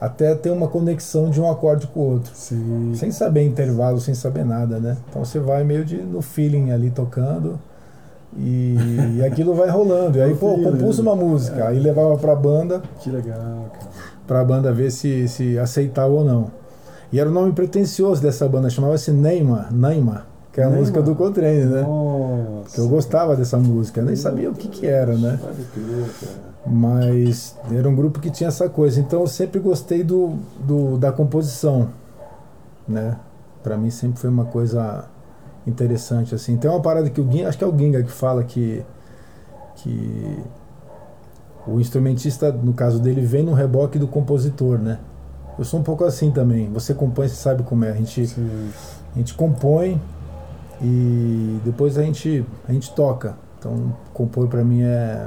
até 0.00 0.34
ter 0.34 0.50
uma 0.50 0.68
conexão 0.68 1.30
de 1.30 1.40
um 1.40 1.50
acorde 1.50 1.86
com 1.88 2.00
o 2.00 2.12
outro. 2.14 2.32
Sim. 2.34 2.92
Sem 2.94 3.10
saber 3.10 3.42
intervalo, 3.44 4.00
sem 4.00 4.14
saber 4.14 4.44
nada, 4.44 4.78
né? 4.78 4.96
Então 5.08 5.24
você 5.24 5.38
vai 5.38 5.64
meio 5.64 5.84
de 5.84 5.96
no 5.96 6.22
feeling 6.22 6.70
ali 6.70 6.90
tocando. 6.90 7.58
E, 8.36 8.76
e 9.18 9.24
aquilo 9.24 9.54
vai 9.54 9.68
rolando. 9.68 10.18
E 10.18 10.22
aí, 10.22 10.34
pô, 10.34 10.54
compus 10.58 10.98
né? 10.98 11.02
uma 11.02 11.16
música. 11.16 11.66
Aí 11.66 11.78
levava 11.78 12.16
pra 12.16 12.34
banda, 12.36 12.82
Que 13.00 13.10
legal, 13.10 13.70
cara. 13.72 13.90
pra 14.26 14.44
banda 14.44 14.72
ver 14.72 14.90
se, 14.90 15.26
se 15.28 15.58
aceitava 15.58 16.12
ou 16.12 16.24
não. 16.24 16.50
E 17.10 17.18
era 17.18 17.28
o 17.28 17.32
nome 17.32 17.52
pretencioso 17.52 18.20
dessa 18.20 18.46
banda, 18.46 18.68
chamava-se 18.68 19.10
Neymar, 19.10 19.72
Neymar, 19.72 20.26
que 20.58 20.62
é 20.62 20.64
a 20.64 20.70
Nem 20.70 20.80
música 20.80 21.00
do 21.00 21.14
Coltrane, 21.14 21.66
né? 21.66 21.82
Nossa. 21.82 22.80
Eu 22.80 22.88
gostava 22.88 23.36
dessa 23.36 23.56
música, 23.58 24.00
eu 24.00 24.04
nem 24.04 24.16
sabia 24.16 24.50
o 24.50 24.54
que 24.54 24.66
que 24.66 24.88
era, 24.88 25.16
né? 25.16 25.38
Mas 26.66 27.56
era 27.70 27.88
um 27.88 27.94
grupo 27.94 28.18
que 28.18 28.28
tinha 28.28 28.48
essa 28.48 28.68
coisa. 28.68 28.98
Então 28.98 29.20
eu 29.20 29.28
sempre 29.28 29.60
gostei 29.60 30.02
do, 30.02 30.34
do 30.58 30.98
da 30.98 31.12
composição, 31.12 31.90
né? 32.88 33.16
Para 33.62 33.76
mim 33.76 33.88
sempre 33.88 34.18
foi 34.18 34.28
uma 34.28 34.46
coisa 34.46 35.04
interessante 35.64 36.34
assim. 36.34 36.56
Tem 36.56 36.68
uma 36.68 36.80
parada 36.80 37.08
que 37.08 37.20
o 37.20 37.30
Ginga, 37.30 37.48
acho 37.48 37.56
que 37.56 37.62
é 37.62 37.66
o 37.68 37.78
Ginga 37.78 38.02
que 38.02 38.10
fala 38.10 38.42
que 38.42 38.84
que 39.76 40.42
o 41.68 41.78
instrumentista, 41.78 42.50
no 42.50 42.72
caso 42.72 42.98
dele, 42.98 43.20
vem 43.20 43.44
no 43.44 43.52
reboque 43.52 43.96
do 43.96 44.08
compositor, 44.08 44.76
né? 44.76 44.98
Eu 45.56 45.64
sou 45.64 45.78
um 45.78 45.84
pouco 45.84 46.02
assim 46.02 46.32
também. 46.32 46.68
Você 46.72 46.94
compõe, 46.94 47.28
você 47.28 47.36
sabe 47.36 47.62
como 47.62 47.84
é. 47.84 47.90
A 47.90 47.94
gente 47.94 48.26
Sim. 48.26 48.70
a 49.14 49.18
gente 49.18 49.34
compõe 49.34 50.00
e 50.82 51.58
depois 51.64 51.98
a 51.98 52.02
gente, 52.02 52.44
a 52.68 52.72
gente 52.72 52.92
toca. 52.94 53.34
Então, 53.58 53.92
compor 54.14 54.46
para 54.48 54.62
mim 54.64 54.82
é, 54.82 55.26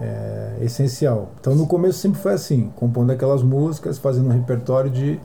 é 0.00 0.56
essencial. 0.62 1.30
Então, 1.40 1.54
no 1.54 1.66
começo 1.66 1.98
sempre 1.98 2.20
foi 2.20 2.32
assim, 2.32 2.70
compondo 2.76 3.10
aquelas 3.10 3.42
músicas, 3.42 3.98
fazendo 3.98 4.26
um 4.28 4.32
repertório 4.32 4.90
de, 4.90 5.18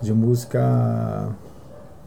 de 0.00 0.12
música 0.14 1.28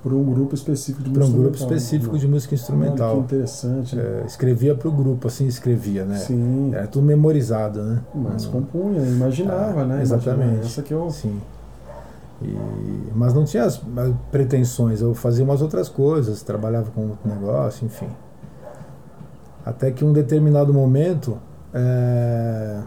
Por 0.02 0.14
um 0.14 0.24
grupo 0.24 0.56
específico 0.56 1.04
de 1.04 1.10
para 1.10 1.24
um 1.24 1.26
música 1.28 1.40
grupo 1.42 1.56
instrumental. 1.56 1.78
específico 1.78 2.18
de 2.18 2.28
música 2.28 2.56
Olha 2.56 2.58
que 2.58 2.62
instrumental. 2.64 3.18
interessante. 3.20 4.00
É, 4.00 4.24
escrevia 4.26 4.76
para 4.76 4.88
o 4.88 4.92
grupo, 4.92 5.28
assim 5.28 5.46
escrevia, 5.48 6.06
né? 6.06 6.18
Sim. 6.18 6.72
Era 6.74 6.88
tudo 6.88 7.06
memorizado, 7.06 7.82
né? 7.84 8.00
Mas 8.16 8.46
Não- 8.46 8.52
compunha, 8.54 9.02
imaginava, 9.06 9.82
Ah, 9.82 9.86
né? 9.86 10.02
exatamente. 10.02 10.40
Imaginava. 10.44 10.66
Essa 10.66 10.82
que 10.82 10.94
é 10.94 10.98
o. 10.98 11.10
Sim. 11.12 11.40
E, 12.42 12.58
mas 13.16 13.34
não 13.34 13.44
tinha 13.44 13.64
as, 13.64 13.82
as 13.98 14.14
pretensões, 14.32 15.02
eu 15.02 15.14
fazia 15.14 15.44
umas 15.44 15.62
outras 15.62 15.90
coisas, 15.90 16.42
trabalhava 16.42 16.90
com 16.92 17.10
outro 17.10 17.30
negócio, 17.30 17.86
enfim. 17.86 18.10
Até 19.66 19.92
que 19.92 20.06
um 20.06 20.14
determinado 20.14 20.74
momento, 20.74 21.38
é, 21.74 22.82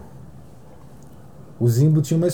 o 1.59 1.67
Zimbo 1.67 2.01
tinha 2.01 2.17
uma, 2.17 2.27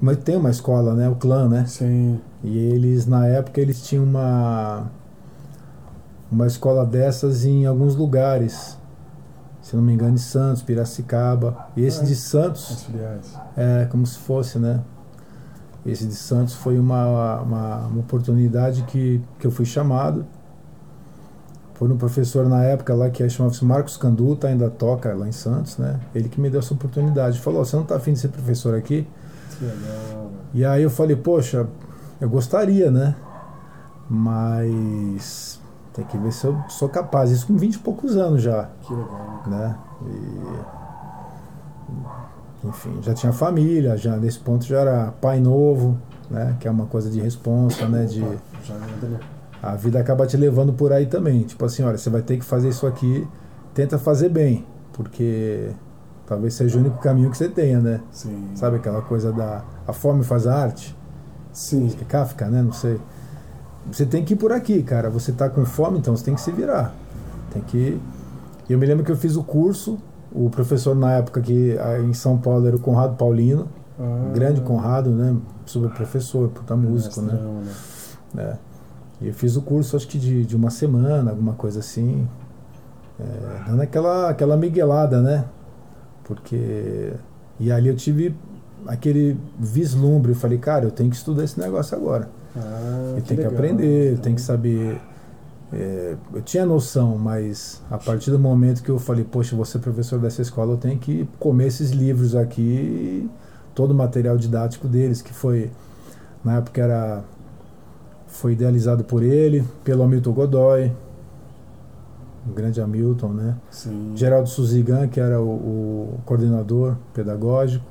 uma, 0.00 0.14
tem 0.14 0.36
uma 0.36 0.50
escola, 0.50 0.94
né, 0.94 1.08
o 1.08 1.16
clã, 1.16 1.48
né? 1.48 1.64
Sim. 1.66 2.20
E 2.44 2.58
eles, 2.58 3.06
na 3.06 3.26
época, 3.26 3.60
eles 3.60 3.82
tinham 3.82 4.04
uma, 4.04 4.90
uma 6.30 6.46
escola 6.46 6.84
dessas 6.84 7.44
em 7.44 7.66
alguns 7.66 7.96
lugares. 7.96 8.78
Se 9.62 9.74
não 9.74 9.82
me 9.82 9.92
engano, 9.92 10.14
em 10.14 10.18
Santos, 10.18 10.62
Piracicaba. 10.62 11.66
E 11.76 11.82
esse 11.82 12.02
Ah, 12.02 12.04
de 12.04 12.14
Santos, 12.14 12.86
é, 13.56 13.86
como 13.90 14.06
se 14.06 14.18
fosse, 14.18 14.58
né? 14.58 14.80
Esse 15.86 16.06
de 16.06 16.14
Santos 16.14 16.54
foi 16.54 16.78
uma, 16.78 17.40
uma, 17.40 17.76
uma 17.86 18.00
oportunidade 18.00 18.82
que, 18.84 19.22
que 19.38 19.46
eu 19.46 19.50
fui 19.50 19.64
chamado. 19.64 20.26
Foi 21.74 21.88
um 21.92 21.96
professor 21.96 22.48
na 22.48 22.62
época 22.64 22.94
lá 22.94 23.08
que 23.10 23.28
chamava-se 23.28 23.64
Marcos 23.64 23.96
Canduta, 23.96 24.48
ainda 24.48 24.68
toca 24.70 25.14
lá 25.14 25.28
em 25.28 25.32
Santos, 25.32 25.76
né? 25.78 26.00
Ele 26.14 26.28
que 26.28 26.40
me 26.40 26.48
deu 26.50 26.60
essa 26.60 26.72
oportunidade. 26.74 27.38
Falou: 27.38 27.60
"Ó, 27.60 27.64
Você 27.64 27.76
não 27.76 27.82
está 27.82 27.96
afim 27.96 28.14
de 28.14 28.18
ser 28.18 28.28
professor 28.28 28.74
aqui? 28.74 29.06
Que 29.58 29.64
legal. 29.64 30.30
E 30.54 30.64
aí 30.64 30.82
eu 30.82 30.90
falei: 30.90 31.14
Poxa, 31.16 31.66
eu 32.20 32.28
gostaria, 32.30 32.90
né? 32.90 33.14
Mas 34.08 35.60
tem 35.92 36.04
que 36.04 36.16
ver 36.16 36.32
se 36.32 36.46
eu 36.46 36.58
sou 36.68 36.88
capaz. 36.88 37.30
Isso 37.30 37.46
com 37.46 37.56
20 37.56 37.74
e 37.74 37.78
poucos 37.78 38.16
anos 38.16 38.42
já 38.42 38.70
Que 38.82 38.94
legal. 38.94 39.42
né? 39.46 39.76
E, 40.06 40.76
enfim, 42.68 42.98
já 43.02 43.14
tinha 43.14 43.32
família, 43.32 43.96
já 43.96 44.16
nesse 44.16 44.38
ponto 44.38 44.64
já 44.64 44.80
era 44.80 45.12
pai 45.20 45.40
novo, 45.40 45.98
né? 46.30 46.56
Que 46.60 46.68
é 46.68 46.70
uma 46.70 46.86
coisa 46.86 47.10
de 47.10 47.20
responsa, 47.20 47.86
né? 47.88 48.04
De 48.04 48.24
a 49.62 49.74
vida 49.74 49.98
acaba 49.98 50.26
te 50.26 50.36
levando 50.36 50.72
por 50.72 50.92
aí 50.92 51.06
também. 51.06 51.42
Tipo 51.42 51.64
assim, 51.64 51.82
olha, 51.82 51.98
você 51.98 52.10
vai 52.10 52.22
ter 52.22 52.36
que 52.38 52.44
fazer 52.44 52.68
isso 52.68 52.86
aqui, 52.86 53.26
tenta 53.74 53.98
fazer 53.98 54.28
bem, 54.28 54.64
porque 54.92 55.70
talvez 56.26 56.54
seja 56.54 56.76
o 56.76 56.80
único 56.80 56.98
caminho 56.98 57.30
que 57.30 57.36
você 57.36 57.48
tenha, 57.48 57.80
né? 57.80 58.00
Sim. 58.10 58.50
Sabe 58.54 58.76
aquela 58.76 59.02
coisa 59.02 59.32
da 59.32 59.64
a 59.86 59.92
fome 59.92 60.24
faz 60.24 60.46
a 60.46 60.54
arte? 60.54 60.96
Sim. 61.52 61.90
É 62.00 62.04
Kafka, 62.04 62.48
né? 62.48 62.62
Não 62.62 62.72
sei. 62.72 63.00
Você 63.90 64.04
tem 64.04 64.24
que 64.24 64.34
ir 64.34 64.36
por 64.36 64.52
aqui, 64.52 64.82
cara. 64.82 65.08
Você 65.08 65.32
tá 65.32 65.48
com 65.48 65.64
fome, 65.64 65.98
então 65.98 66.16
você 66.16 66.24
tem 66.24 66.34
que 66.34 66.40
se 66.40 66.50
virar. 66.50 66.92
Tem 67.50 67.62
que. 67.62 68.00
Eu 68.68 68.78
me 68.78 68.86
lembro 68.86 69.04
que 69.04 69.12
eu 69.12 69.16
fiz 69.16 69.36
o 69.36 69.44
curso, 69.44 69.98
o 70.32 70.50
professor 70.50 70.94
na 70.94 71.12
época 71.14 71.40
que 71.40 71.76
em 72.04 72.12
São 72.12 72.36
Paulo 72.38 72.66
era 72.66 72.76
o 72.76 72.80
Conrado 72.80 73.16
Paulino, 73.16 73.68
Ah, 73.98 74.30
grande 74.34 74.60
Conrado, 74.60 75.10
né? 75.10 75.34
Super 75.64 75.90
professor, 75.90 76.48
puta 76.48 76.76
músico, 76.76 77.20
né? 77.22 77.38
né? 78.34 78.42
É. 78.42 78.56
E 79.24 79.28
eu 79.28 79.34
fiz 79.34 79.56
o 79.56 79.62
curso, 79.62 79.96
acho 79.96 80.06
que 80.06 80.18
de, 80.18 80.44
de 80.44 80.54
uma 80.54 80.68
semana, 80.70 81.30
alguma 81.30 81.54
coisa 81.54 81.80
assim. 81.80 82.28
É, 83.18 83.64
dando 83.66 83.80
aquela, 83.80 84.28
aquela 84.28 84.56
miguelada, 84.56 85.22
né? 85.22 85.44
Porque. 86.24 87.12
E 87.58 87.72
ali 87.72 87.88
eu 87.88 87.96
tive 87.96 88.36
aquele 88.86 89.38
vislumbre. 89.58 90.32
Eu 90.32 90.36
falei, 90.36 90.58
cara, 90.58 90.84
eu 90.84 90.90
tenho 90.90 91.08
que 91.08 91.16
estudar 91.16 91.44
esse 91.44 91.58
negócio 91.58 91.96
agora. 91.96 92.28
Ah, 92.54 93.14
Eu 93.16 93.22
tenho 93.22 93.24
que 93.24 93.34
legal. 93.36 93.52
aprender, 93.52 94.12
eu 94.12 94.18
tenho 94.18 94.36
que 94.36 94.42
saber. 94.42 95.00
É, 95.78 96.16
eu 96.32 96.40
tinha 96.40 96.64
noção, 96.64 97.18
mas 97.18 97.82
a 97.90 97.98
partir 97.98 98.30
do 98.30 98.38
momento 98.38 98.82
que 98.82 98.88
eu 98.88 98.98
falei, 98.98 99.24
poxa, 99.24 99.54
vou 99.54 99.64
ser 99.64 99.78
professor 99.78 100.18
dessa 100.18 100.40
escola, 100.40 100.72
eu 100.72 100.78
tenho 100.78 100.98
que 100.98 101.28
comer 101.38 101.66
esses 101.66 101.90
livros 101.90 102.34
aqui, 102.34 103.28
todo 103.74 103.90
o 103.90 103.94
material 103.94 104.38
didático 104.38 104.88
deles, 104.88 105.20
que 105.20 105.34
foi, 105.34 105.70
na 106.42 106.56
época 106.56 106.80
era. 106.80 107.24
Foi 108.26 108.52
idealizado 108.52 109.04
por 109.04 109.22
ele, 109.22 109.64
pelo 109.84 110.02
Hamilton 110.02 110.32
Godoy, 110.32 110.92
o 112.46 112.52
grande 112.52 112.80
Hamilton, 112.80 113.28
né? 113.28 113.56
Sim. 113.70 114.12
Geraldo 114.14 114.48
Suzigan, 114.48 115.08
que 115.08 115.20
era 115.20 115.40
o, 115.40 115.48
o 115.48 116.20
coordenador 116.24 116.96
pedagógico. 117.12 117.84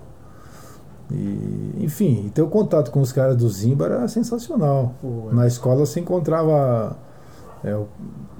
E, 1.11 1.75
enfim, 1.79 2.31
ter 2.33 2.41
o 2.41 2.47
contato 2.47 2.89
com 2.91 2.99
os 2.99 3.11
caras 3.11 3.37
do 3.37 3.47
Zimba 3.47 3.85
era 3.85 4.07
sensacional. 4.07 4.93
Pô, 5.01 5.29
é. 5.31 5.35
Na 5.35 5.47
escola 5.47 5.85
você 5.85 5.99
encontrava 5.99 6.95
é, 7.65 7.75
o, 7.75 7.87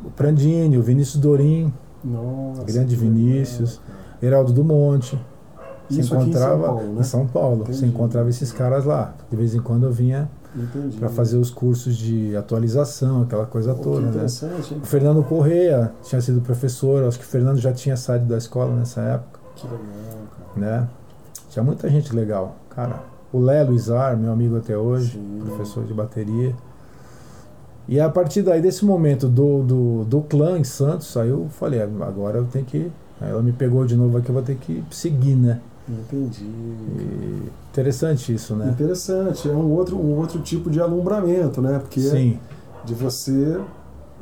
o 0.06 0.12
Prandini, 0.16 0.78
o 0.78 0.82
Vinícius 0.84 1.18
Dorim, 1.22 1.74
Nossa, 2.04 2.64
grande 2.64 2.96
Vinícius. 2.96 3.78
cara. 3.86 4.06
Heraldo 4.22 4.54
do 4.54 4.64
Monte. 4.64 5.20
Isso 5.90 6.16
aqui 6.16 6.30
em 6.30 6.34
São 6.34 6.42
encontrava 6.42 6.64
Paulo, 6.68 6.94
né? 6.94 7.00
em 7.00 7.04
São 7.04 7.28
Paulo. 7.28 7.62
Entendi. 7.64 7.86
encontrava 7.86 8.30
esses 8.30 8.52
caras 8.52 8.86
lá. 8.86 9.14
De 9.30 9.36
vez 9.36 9.54
em 9.54 9.60
quando 9.60 9.86
eu 9.86 9.92
vinha 9.92 10.30
para 11.00 11.10
fazer 11.10 11.38
os 11.38 11.50
cursos 11.52 11.96
de 11.98 12.36
atualização, 12.36 13.24
aquela 13.24 13.46
coisa 13.46 13.76
toda, 13.76 14.10
né? 14.10 14.26
O 14.82 14.86
Fernando 14.86 15.22
Correia 15.24 15.92
tinha 16.02 16.22
sido 16.22 16.40
professor, 16.42 17.04
acho 17.04 17.20
que 17.20 17.26
o 17.26 17.28
Fernando 17.28 17.58
já 17.60 17.74
tinha 17.74 17.98
saído 17.98 18.26
da 18.26 18.38
escola 18.38 18.74
nessa 18.74 19.02
época, 19.02 19.40
Que 19.56 19.68
legal, 19.68 19.84
cara. 20.56 20.82
né? 20.82 20.88
Tinha 21.50 21.64
muita 21.64 21.90
gente 21.90 22.16
legal, 22.16 22.56
cara. 22.70 23.04
O 23.34 23.40
Lelo 23.40 23.74
Izar, 23.74 24.16
meu 24.18 24.32
amigo 24.32 24.56
até 24.58 24.78
hoje, 24.78 25.12
Sim. 25.20 25.42
professor 25.46 25.84
de 25.84 25.94
bateria. 25.94 26.56
E 27.88 28.00
a 28.00 28.10
partir 28.10 28.42
daí, 28.42 28.62
desse 28.62 28.84
momento 28.84 29.28
do, 29.28 29.62
do, 29.64 30.04
do 30.06 30.22
clã 30.22 30.58
em 30.58 30.64
Santos, 30.64 31.16
aí 31.18 31.30
eu 31.30 31.48
falei, 31.50 31.82
"Ah, 31.82 31.88
agora 32.06 32.40
eu 32.40 32.46
tenho 32.46 32.66
que. 32.66 32.92
Aí 33.22 33.30
ela 33.30 33.42
me 33.42 33.52
pegou 33.52 33.86
de 33.86 33.96
novo 33.96 34.18
aqui, 34.18 34.30
eu 34.30 34.34
vou 34.34 34.44
ter 34.44 34.56
que 34.56 34.84
seguir, 34.92 35.36
né? 35.36 35.60
Entendi. 35.88 36.44
E 36.44 37.50
interessante 37.72 38.34
isso, 38.34 38.56
né? 38.56 38.70
Interessante, 38.70 39.48
é 39.48 39.52
um 39.54 39.72
outro, 39.72 39.98
um 39.98 40.18
outro 40.18 40.40
tipo 40.42 40.70
de 40.70 40.82
alumbramento, 40.82 41.62
né? 41.62 41.78
Porque 41.80 42.02
Sim, 42.02 42.40
de 42.84 42.94
você, 42.96 43.60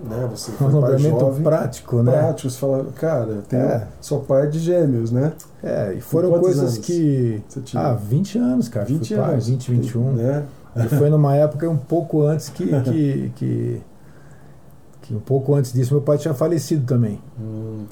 né? 0.04 0.28
Você 0.32 0.52
um 0.52 0.56
foi 0.56 0.68
pai 0.68 0.76
alongamento 0.76 1.20
jovem, 1.20 1.44
prático, 1.44 2.04
né? 2.04 2.12
prático, 2.12 2.50
você 2.50 2.60
fala, 2.60 2.86
cara, 2.96 3.44
tenho, 3.48 3.62
É. 3.64 3.88
sou 4.02 4.20
pai 4.20 4.48
de 4.50 4.60
gêmeos, 4.60 5.10
né? 5.10 5.32
É, 5.64 5.94
e 5.98 6.02
foram 6.02 6.38
coisas 6.38 6.60
anos 6.62 6.78
que. 6.80 7.42
Você 7.48 7.62
tinha 7.62 7.82
Ah, 7.82 7.94
20 7.94 8.38
anos, 8.38 8.68
cara. 8.68 8.86
20 8.86 9.08
Fui 9.08 9.18
pai, 9.18 9.32
anos. 9.32 9.48
20, 9.48 9.72
21. 9.72 10.12
Né? 10.12 10.44
E 10.76 10.88
foi 10.90 11.10
numa 11.10 11.36
época 11.36 11.70
um 11.70 11.78
pouco 11.78 12.24
antes 12.24 12.50
que, 12.50 12.66
que, 12.82 13.32
que, 13.36 13.82
que 15.02 15.16
um 15.16 15.20
pouco 15.20 15.54
antes 15.54 15.72
disso 15.74 15.94
meu 15.94 16.02
pai 16.02 16.18
tinha 16.18 16.34
falecido 16.34 16.86
também. 16.86 17.22
Hum. 17.40 17.86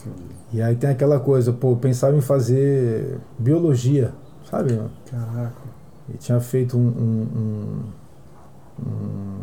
E 0.51 0.61
aí 0.61 0.75
tem 0.75 0.89
aquela 0.89 1.19
coisa, 1.19 1.53
pô, 1.53 1.71
eu 1.71 1.77
pensava 1.77 2.15
em 2.17 2.21
fazer 2.21 3.17
biologia, 3.37 4.11
sabe? 4.49 4.79
Caraca. 5.09 5.53
E 6.13 6.17
tinha 6.17 6.39
feito 6.39 6.77
um, 6.77 6.87
um- 6.87 7.27
um- 7.37 8.85
um 8.85 9.39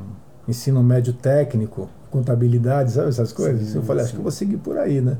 ensino 0.48 0.82
médio 0.82 1.12
técnico, 1.12 1.88
contabilidade, 2.10 2.92
sabe 2.92 3.08
essas 3.08 3.32
coisas? 3.32 3.68
Sim, 3.68 3.76
eu 3.78 3.82
falei, 3.82 4.02
acho 4.02 4.10
sim. 4.10 4.16
que 4.16 4.20
eu 4.20 4.24
vou 4.24 4.32
seguir 4.32 4.56
por 4.56 4.76
aí, 4.78 5.00
né? 5.00 5.16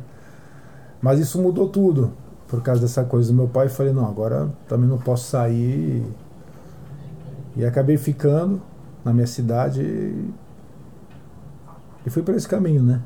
Mas 1.00 1.20
isso 1.20 1.40
mudou 1.40 1.68
tudo 1.68 2.12
por 2.48 2.62
causa 2.62 2.80
dessa 2.80 3.04
coisa 3.04 3.28
do 3.28 3.34
meu 3.34 3.46
pai. 3.48 3.66
Eu 3.66 3.70
falei, 3.70 3.92
não, 3.92 4.06
agora 4.06 4.50
também 4.66 4.88
não 4.88 4.98
posso 4.98 5.30
sair. 5.30 6.02
E 6.02 6.04
acabei 7.64 7.96
ficando 7.96 8.60
na 9.04 9.12
minha 9.12 9.26
cidade 9.26 9.82
e, 9.82 10.30
e 12.06 12.10
fui 12.10 12.22
por 12.22 12.34
esse 12.34 12.46
caminho, 12.46 12.82
né? 12.82 13.00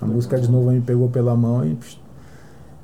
A 0.00 0.04
legal. 0.04 0.16
música 0.16 0.40
de 0.40 0.50
novo 0.50 0.70
me 0.70 0.80
pegou 0.80 1.08
pela 1.08 1.36
mão 1.36 1.64
e, 1.64 1.78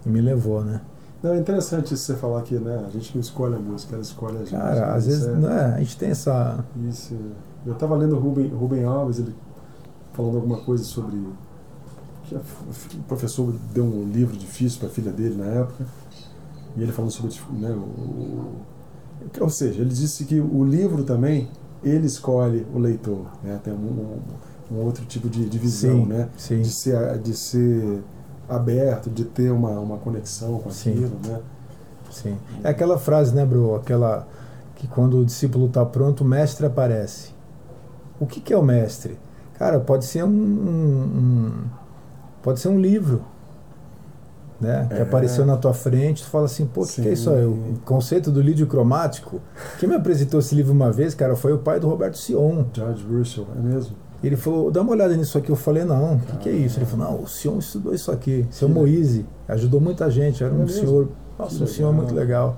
e 0.05 0.09
me 0.09 0.21
levou, 0.21 0.63
né? 0.63 0.81
Não, 1.23 1.33
é 1.33 1.39
interessante 1.39 1.95
isso 1.95 2.05
você 2.05 2.15
falar 2.15 2.43
que, 2.43 2.55
né? 2.57 2.85
A 2.87 2.91
gente 2.91 3.15
não 3.15 3.21
escolhe 3.21 3.55
a 3.55 3.59
música, 3.59 3.95
ela 3.95 4.03
escolhe 4.03 4.37
a 4.37 4.41
gente. 4.41 4.51
Cara, 4.51 4.75
né? 4.75 4.93
às 4.95 5.07
vezes 5.07 5.27
é- 5.27 5.33
né, 5.33 5.75
a 5.77 5.79
gente 5.79 5.97
tem 5.97 6.11
essa. 6.11 6.65
Isso. 6.89 7.17
Eu 7.65 7.73
estava 7.73 7.97
lendo 7.97 8.15
o 8.17 8.19
Rubem, 8.19 8.49
Rubem 8.49 8.85
Alves, 8.85 9.19
ele 9.19 9.35
falando 10.13 10.37
alguma 10.37 10.59
coisa 10.59 10.85
sobre. 10.85 11.17
o 11.17 13.03
professor 13.09 13.55
deu 13.73 13.85
um 13.85 14.09
livro 14.11 14.37
difícil 14.37 14.79
para 14.79 14.89
a 14.89 14.93
filha 14.93 15.11
dele 15.11 15.37
na 15.37 15.47
época, 15.47 15.87
e 16.77 16.83
ele 16.83 16.93
falando 16.93 17.11
sobre. 17.11 17.35
Né, 17.53 17.71
o, 17.71 18.76
ou 19.41 19.49
seja, 19.49 19.81
ele 19.81 19.91
disse 19.91 20.25
que 20.25 20.41
o 20.41 20.65
livro 20.65 21.05
também, 21.05 21.49
ele 21.83 22.07
escolhe 22.07 22.67
o 22.75 22.79
leitor, 22.79 23.27
né, 23.43 23.61
tem 23.63 23.73
um, 23.73 23.77
um, 24.73 24.77
um 24.77 24.85
outro 24.85 25.05
tipo 25.05 25.29
de, 25.29 25.49
de 25.49 25.59
visão, 25.59 26.03
Sim, 26.03 26.07
né, 26.07 26.29
sim. 26.37 26.63
de, 26.63 26.71
ser, 26.71 27.19
de 27.19 27.35
ser 27.35 28.03
aberto, 28.49 29.11
de 29.11 29.25
ter 29.25 29.51
uma, 29.51 29.71
uma 29.79 29.99
conexão 29.99 30.59
com 30.59 30.71
Sim. 30.71 30.91
aquilo, 30.91 31.17
né? 31.27 31.41
Sim. 32.11 32.37
É 32.65 32.69
aquela 32.71 32.99
frase, 32.99 33.35
né, 33.35 33.45
bro? 33.45 33.75
Aquela 33.75 34.27
que 34.77 34.87
quando 34.87 35.19
o 35.19 35.25
discípulo 35.25 35.67
está 35.67 35.85
pronto, 35.85 36.23
o 36.23 36.27
mestre 36.27 36.65
aparece. 36.67 37.31
O 38.21 38.27
que, 38.27 38.41
que 38.41 38.53
é 38.53 38.57
o 38.57 38.63
mestre? 38.63 39.19
Cara, 39.55 39.81
pode 39.81 40.05
ser 40.05 40.25
um, 40.25 40.29
um- 40.29 41.03
um- 41.19 41.65
pode 42.43 42.61
ser 42.61 42.69
um 42.69 42.79
livro, 42.79 43.23
né? 44.61 44.87
Que 44.89 44.95
É. 44.95 45.03
apareceu 45.03 45.45
na 45.47 45.57
tua 45.57 45.75
frente, 45.75 46.23
tu 46.23 46.29
fala 46.31 46.47
assim, 46.47 46.67
pô, 46.67 46.83
o 46.83 46.87
que, 46.87 47.03
que 47.03 47.09
é 47.09 47.13
isso 47.13 47.31
aí? 47.31 47.45
O 47.45 47.75
conceito 47.85 48.31
do 48.31 48.41
lídio 48.41 48.67
cromático. 48.67 49.41
Quem 49.79 49.89
me 49.89 49.95
apresentou 49.95 50.41
esse 50.41 50.55
livro 50.55 50.73
uma 50.73 50.91
vez, 50.91 51.15
cara, 51.15 51.37
foi 51.37 51.53
o 51.53 51.59
pai 51.59 51.79
do 51.81 51.89
Roberto 51.89 52.17
Sion. 52.19 52.65
George 52.73 53.05
Russell, 53.05 53.47
é 53.57 53.61
mesmo? 53.61 53.97
Ele 54.25 54.35
falou, 54.37 54.71
dá 54.71 54.81
uma 54.81 54.93
olhada 54.93 55.15
nisso 55.15 55.37
aqui. 55.37 55.51
Eu 55.51 55.57
falei, 55.57 55.85
não, 55.85 56.15
o 56.15 56.21
que, 56.21 56.37
que 56.39 56.49
é 56.49 56.53
isso? 56.53 56.79
Ele 56.79 56.87
falou, 56.87 57.13
não, 57.13 57.23
o 57.23 57.27
Sion 57.29 57.59
estudou 57.59 57.95
isso 57.95 58.11
aqui. 58.11 58.47
Seu 58.51 58.69
Moise, 58.69 59.27
ajudou 59.47 59.81
muita 59.81 60.11
gente, 60.11 60.43
era 60.43 60.53
É 60.53 60.57
um 60.57 60.61
mesmo? 60.61 60.81
senhor, 60.81 61.09
nossa, 61.39 61.63
um 61.63 61.67
senhor 61.67 61.93
muito 61.93 62.15
legal. 62.15 62.57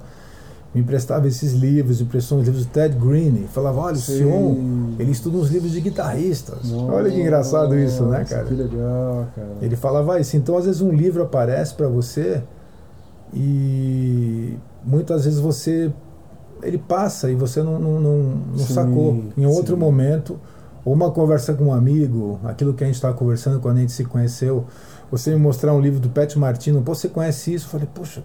Me 0.78 0.85
emprestava 0.85 1.26
esses 1.26 1.54
livros, 1.54 2.00
emprestou 2.00 2.38
uns 2.38 2.47
livros 2.47 2.64
do 2.64 2.70
Ted 2.70 2.97
Green. 2.97 3.49
Falava, 3.52 3.80
olha, 3.80 3.97
o 3.97 4.00
Sim. 4.00 4.18
Sion, 4.18 4.54
ele 4.97 5.11
estuda 5.11 5.37
uns 5.37 5.50
livros 5.50 5.73
de 5.73 5.80
guitarristas. 5.80 6.73
olha 6.73 7.11
que 7.11 7.20
engraçado 7.20 7.76
isso, 7.76 8.04
né, 8.04 8.20
Nossa, 8.20 8.35
cara? 8.37 8.47
Que 8.47 8.54
legal, 8.54 9.26
cara. 9.35 9.49
Ele 9.61 9.75
falava 9.75 10.20
isso. 10.20 10.37
Então, 10.37 10.56
às 10.56 10.66
vezes, 10.66 10.80
um 10.80 10.92
livro 10.92 11.20
aparece 11.20 11.75
para 11.75 11.88
você 11.88 12.44
e 13.35 14.56
muitas 14.85 15.25
vezes 15.25 15.40
você. 15.40 15.92
Ele 16.62 16.78
passa 16.78 17.28
e 17.28 17.35
você 17.35 17.61
não, 17.61 17.80
não, 17.80 18.00
não, 18.00 18.18
não 18.52 18.58
Sim, 18.58 18.73
sacou. 18.73 19.25
Em 19.37 19.47
outro 19.47 19.75
sim. 19.75 19.80
momento, 19.80 20.38
ou 20.85 20.92
uma 20.92 21.11
conversa 21.11 21.54
com 21.54 21.64
um 21.64 21.73
amigo, 21.75 22.38
aquilo 22.44 22.73
que 22.73 22.85
a 22.85 22.87
gente 22.87 22.97
estava 22.97 23.14
conversando 23.14 23.58
quando 23.58 23.78
a 23.78 23.80
gente 23.80 23.92
se 23.92 24.04
conheceu, 24.04 24.64
você 25.11 25.30
me 25.30 25.38
mostrar 25.38 25.75
um 25.75 25.80
livro 25.80 25.99
do 25.99 26.08
Pet 26.08 26.38
Martino, 26.38 26.82
pô, 26.82 26.94
você 26.94 27.08
conhece 27.08 27.52
isso? 27.52 27.66
Eu 27.66 27.70
falei, 27.70 27.88
poxa, 27.92 28.23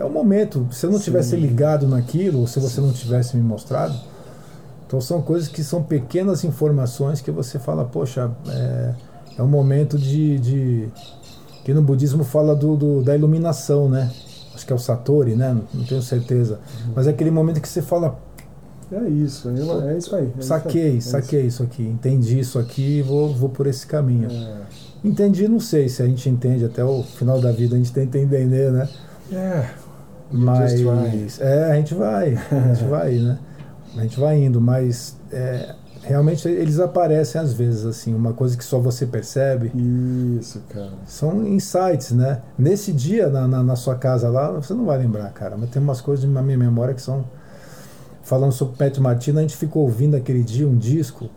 é 0.00 0.04
o 0.04 0.10
momento. 0.10 0.66
Se 0.72 0.86
eu 0.86 0.90
não 0.90 0.98
Sim. 0.98 1.04
tivesse 1.04 1.36
ligado 1.36 1.86
naquilo, 1.86 2.40
ou 2.40 2.46
se 2.46 2.58
você 2.58 2.80
não 2.80 2.92
tivesse 2.92 3.36
me 3.36 3.42
mostrado, 3.42 3.94
então 4.86 5.00
são 5.00 5.20
coisas 5.22 5.48
que 5.48 5.62
são 5.62 5.82
pequenas 5.82 6.42
informações 6.42 7.20
que 7.20 7.30
você 7.30 7.58
fala, 7.58 7.84
poxa, 7.84 8.30
é, 8.48 8.94
é 9.38 9.42
um 9.42 9.48
momento 9.48 9.96
de, 9.98 10.38
de- 10.38 10.88
que 11.64 11.72
no 11.74 11.82
budismo 11.82 12.24
fala 12.24 12.56
do, 12.56 12.76
do- 12.76 13.02
da 13.02 13.14
iluminação, 13.14 13.88
né? 13.88 14.10
Acho 14.54 14.66
que 14.66 14.72
é 14.72 14.76
o 14.76 14.78
Satori, 14.78 15.36
né? 15.36 15.56
Não, 15.72 15.84
tenho 15.84 16.02
certeza. 16.02 16.58
Mas 16.94 17.06
é 17.06 17.10
aquele 17.10 17.30
momento 17.30 17.60
que 17.60 17.68
você 17.68 17.80
fala, 17.82 18.18
É 18.92 19.08
isso, 19.08 19.48
é, 19.48 19.52
é 19.94 19.96
isso 19.98 20.16
aí. 20.16 20.24
é 20.24 20.38
isso 20.38 20.48
saquei, 20.48 20.82
aí, 20.92 20.96
é 20.96 21.00
saquei 21.00 21.42
isso 21.46 21.62
aqui, 21.62 21.82
entendi 21.84 22.40
isso 22.40 22.58
aqui 22.58 22.98
e 22.98 23.02
vou, 23.02 23.32
vou 23.32 23.48
por 23.48 23.66
esse 23.68 23.86
caminho. 23.86 24.28
isso. 24.30 24.42
É. 24.44 24.60
Entendi, 25.04 25.46
não 25.48 25.60
sei 25.60 25.88
se 25.88 26.02
a 26.02 26.06
gente 26.06 26.28
entende 26.28 26.64
até 26.64 26.84
o 26.84 27.02
final 27.02 27.40
da 27.40 27.52
vida, 27.52 27.74
a 27.74 27.78
gente 27.78 27.92
tenta 27.92 28.18
entender, 28.18 28.70
né? 28.72 28.88
É, 29.32 29.68
Mas 30.30 31.40
é, 31.40 31.72
a 31.72 31.74
gente 31.74 31.94
vai, 31.94 32.38
a 32.50 32.74
gente 32.74 32.84
vai, 32.88 33.14
né? 33.14 33.38
A 33.96 34.02
gente 34.02 34.20
vai 34.20 34.38
indo, 34.40 34.60
mas 34.60 35.16
é, 35.32 35.74
realmente 36.02 36.48
eles 36.48 36.78
aparecem 36.78 37.40
às 37.40 37.52
vezes 37.52 37.84
assim, 37.84 38.14
uma 38.14 38.32
coisa 38.32 38.56
que 38.56 38.64
só 38.64 38.78
você 38.78 39.04
percebe. 39.04 39.72
Isso, 40.38 40.62
cara. 40.68 40.92
São 41.06 41.46
insights, 41.46 42.12
né? 42.12 42.40
Nesse 42.56 42.92
dia 42.92 43.28
na, 43.28 43.48
na, 43.48 43.62
na 43.62 43.76
sua 43.76 43.96
casa 43.96 44.28
lá, 44.28 44.52
você 44.52 44.72
não 44.72 44.84
vai 44.84 44.98
lembrar, 44.98 45.30
cara. 45.32 45.56
Mas 45.56 45.70
tem 45.70 45.82
umas 45.82 46.00
coisas 46.00 46.28
na 46.30 46.42
minha 46.42 46.58
memória 46.58 46.94
que 46.94 47.02
são 47.02 47.24
falando 48.22 48.52
sobre 48.52 48.76
Pat 48.76 48.96
Martino, 48.98 49.40
a 49.40 49.42
gente 49.42 49.56
ficou 49.56 49.82
ouvindo 49.82 50.14
aquele 50.14 50.44
dia 50.44 50.66
um 50.66 50.78
disco 50.78 51.28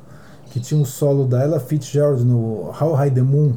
que 0.51 0.59
tinha 0.59 0.79
um 0.79 0.85
solo 0.85 1.25
da 1.25 1.41
Ella 1.41 1.59
Fitzgerald 1.59 2.23
no 2.23 2.71
How 2.79 2.93
High 2.93 3.09
the 3.09 3.23
Moon. 3.23 3.53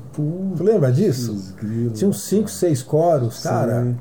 Lembra 0.59 0.90
disso? 0.90 1.55
Grilo, 1.61 1.90
Tinha 1.90 2.09
uns 2.09 2.22
5, 2.22 2.49
6 2.49 2.83
coros, 2.83 3.42
cara. 3.42 3.83
Sim. 3.85 3.96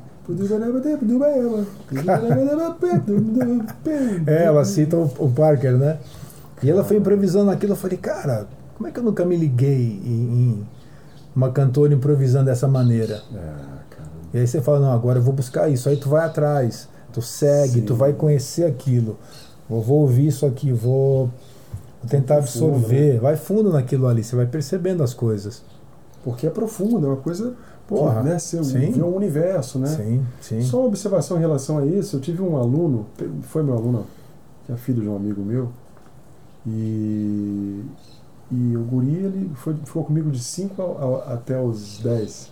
É, 4.26 4.44
ela 4.44 4.64
cita 4.64 4.96
o, 4.96 5.04
o 5.18 5.30
Parker, 5.30 5.76
né? 5.76 5.98
E 6.62 6.70
ela 6.70 6.82
foi 6.82 6.96
improvisando 6.96 7.50
aquilo. 7.50 7.72
Eu 7.72 7.76
falei, 7.76 7.96
cara, 7.96 8.46
como 8.76 8.88
é 8.88 8.92
que 8.92 8.98
eu 8.98 9.04
nunca 9.04 9.24
me 9.24 9.36
liguei 9.36 10.00
em, 10.04 10.08
em 10.08 10.66
uma 11.34 11.50
cantora 11.50 11.94
improvisando 11.94 12.46
dessa 12.46 12.66
maneira? 12.66 13.22
É, 13.34 13.38
cara. 13.90 14.10
E 14.34 14.38
aí 14.38 14.46
você 14.46 14.60
fala, 14.60 14.80
não, 14.80 14.92
agora 14.92 15.18
eu 15.18 15.22
vou 15.22 15.34
buscar 15.34 15.68
isso. 15.68 15.88
Aí 15.88 15.96
tu 15.96 16.08
vai 16.08 16.24
atrás, 16.24 16.88
tu 17.12 17.22
segue, 17.22 17.80
Sim. 17.80 17.82
tu 17.82 17.94
vai 17.94 18.12
conhecer 18.12 18.64
aquilo. 18.64 19.18
Eu 19.68 19.80
vou 19.80 20.00
ouvir 20.00 20.28
isso 20.28 20.46
aqui, 20.46 20.72
vou, 20.72 21.30
tentar 22.08 22.40
Vai 22.40 22.46
fundo, 22.46 22.74
absorver. 22.74 23.18
Vai 23.20 23.36
fundo 23.36 23.72
naquilo 23.72 24.06
ali, 24.06 24.22
você 24.22 24.36
vai 24.36 24.46
percebendo 24.46 25.02
as 25.02 25.12
coisas. 25.12 25.62
Porque 26.24 26.46
é 26.46 26.50
profundo, 26.50 27.06
é 27.06 27.10
uma 27.10 27.16
coisa. 27.16 27.54
Porra, 27.88 28.22
né, 28.22 28.38
você 28.38 28.62
sim. 28.64 28.90
vê 28.90 29.02
um 29.02 29.14
universo, 29.14 29.78
né? 29.78 29.86
Sim, 29.86 30.24
sim. 30.40 30.60
Só 30.62 30.78
uma 30.80 30.88
observação 30.88 31.36
em 31.36 31.40
relação 31.40 31.78
a 31.78 31.86
isso, 31.86 32.16
eu 32.16 32.20
tive 32.20 32.42
um 32.42 32.56
aluno, 32.56 33.06
foi 33.42 33.62
meu 33.62 33.74
aluno, 33.74 34.04
que 34.66 34.72
é 34.72 34.76
filho 34.76 35.02
de 35.02 35.08
um 35.08 35.14
amigo 35.14 35.40
meu, 35.42 35.68
e, 36.66 37.84
e 38.50 38.76
o 38.76 38.82
guri 38.82 39.14
ele 39.14 39.50
foi, 39.54 39.74
ficou 39.84 40.04
comigo 40.04 40.30
de 40.30 40.40
5 40.42 40.82
até 41.28 41.60
os 41.60 41.98
10. 41.98 42.50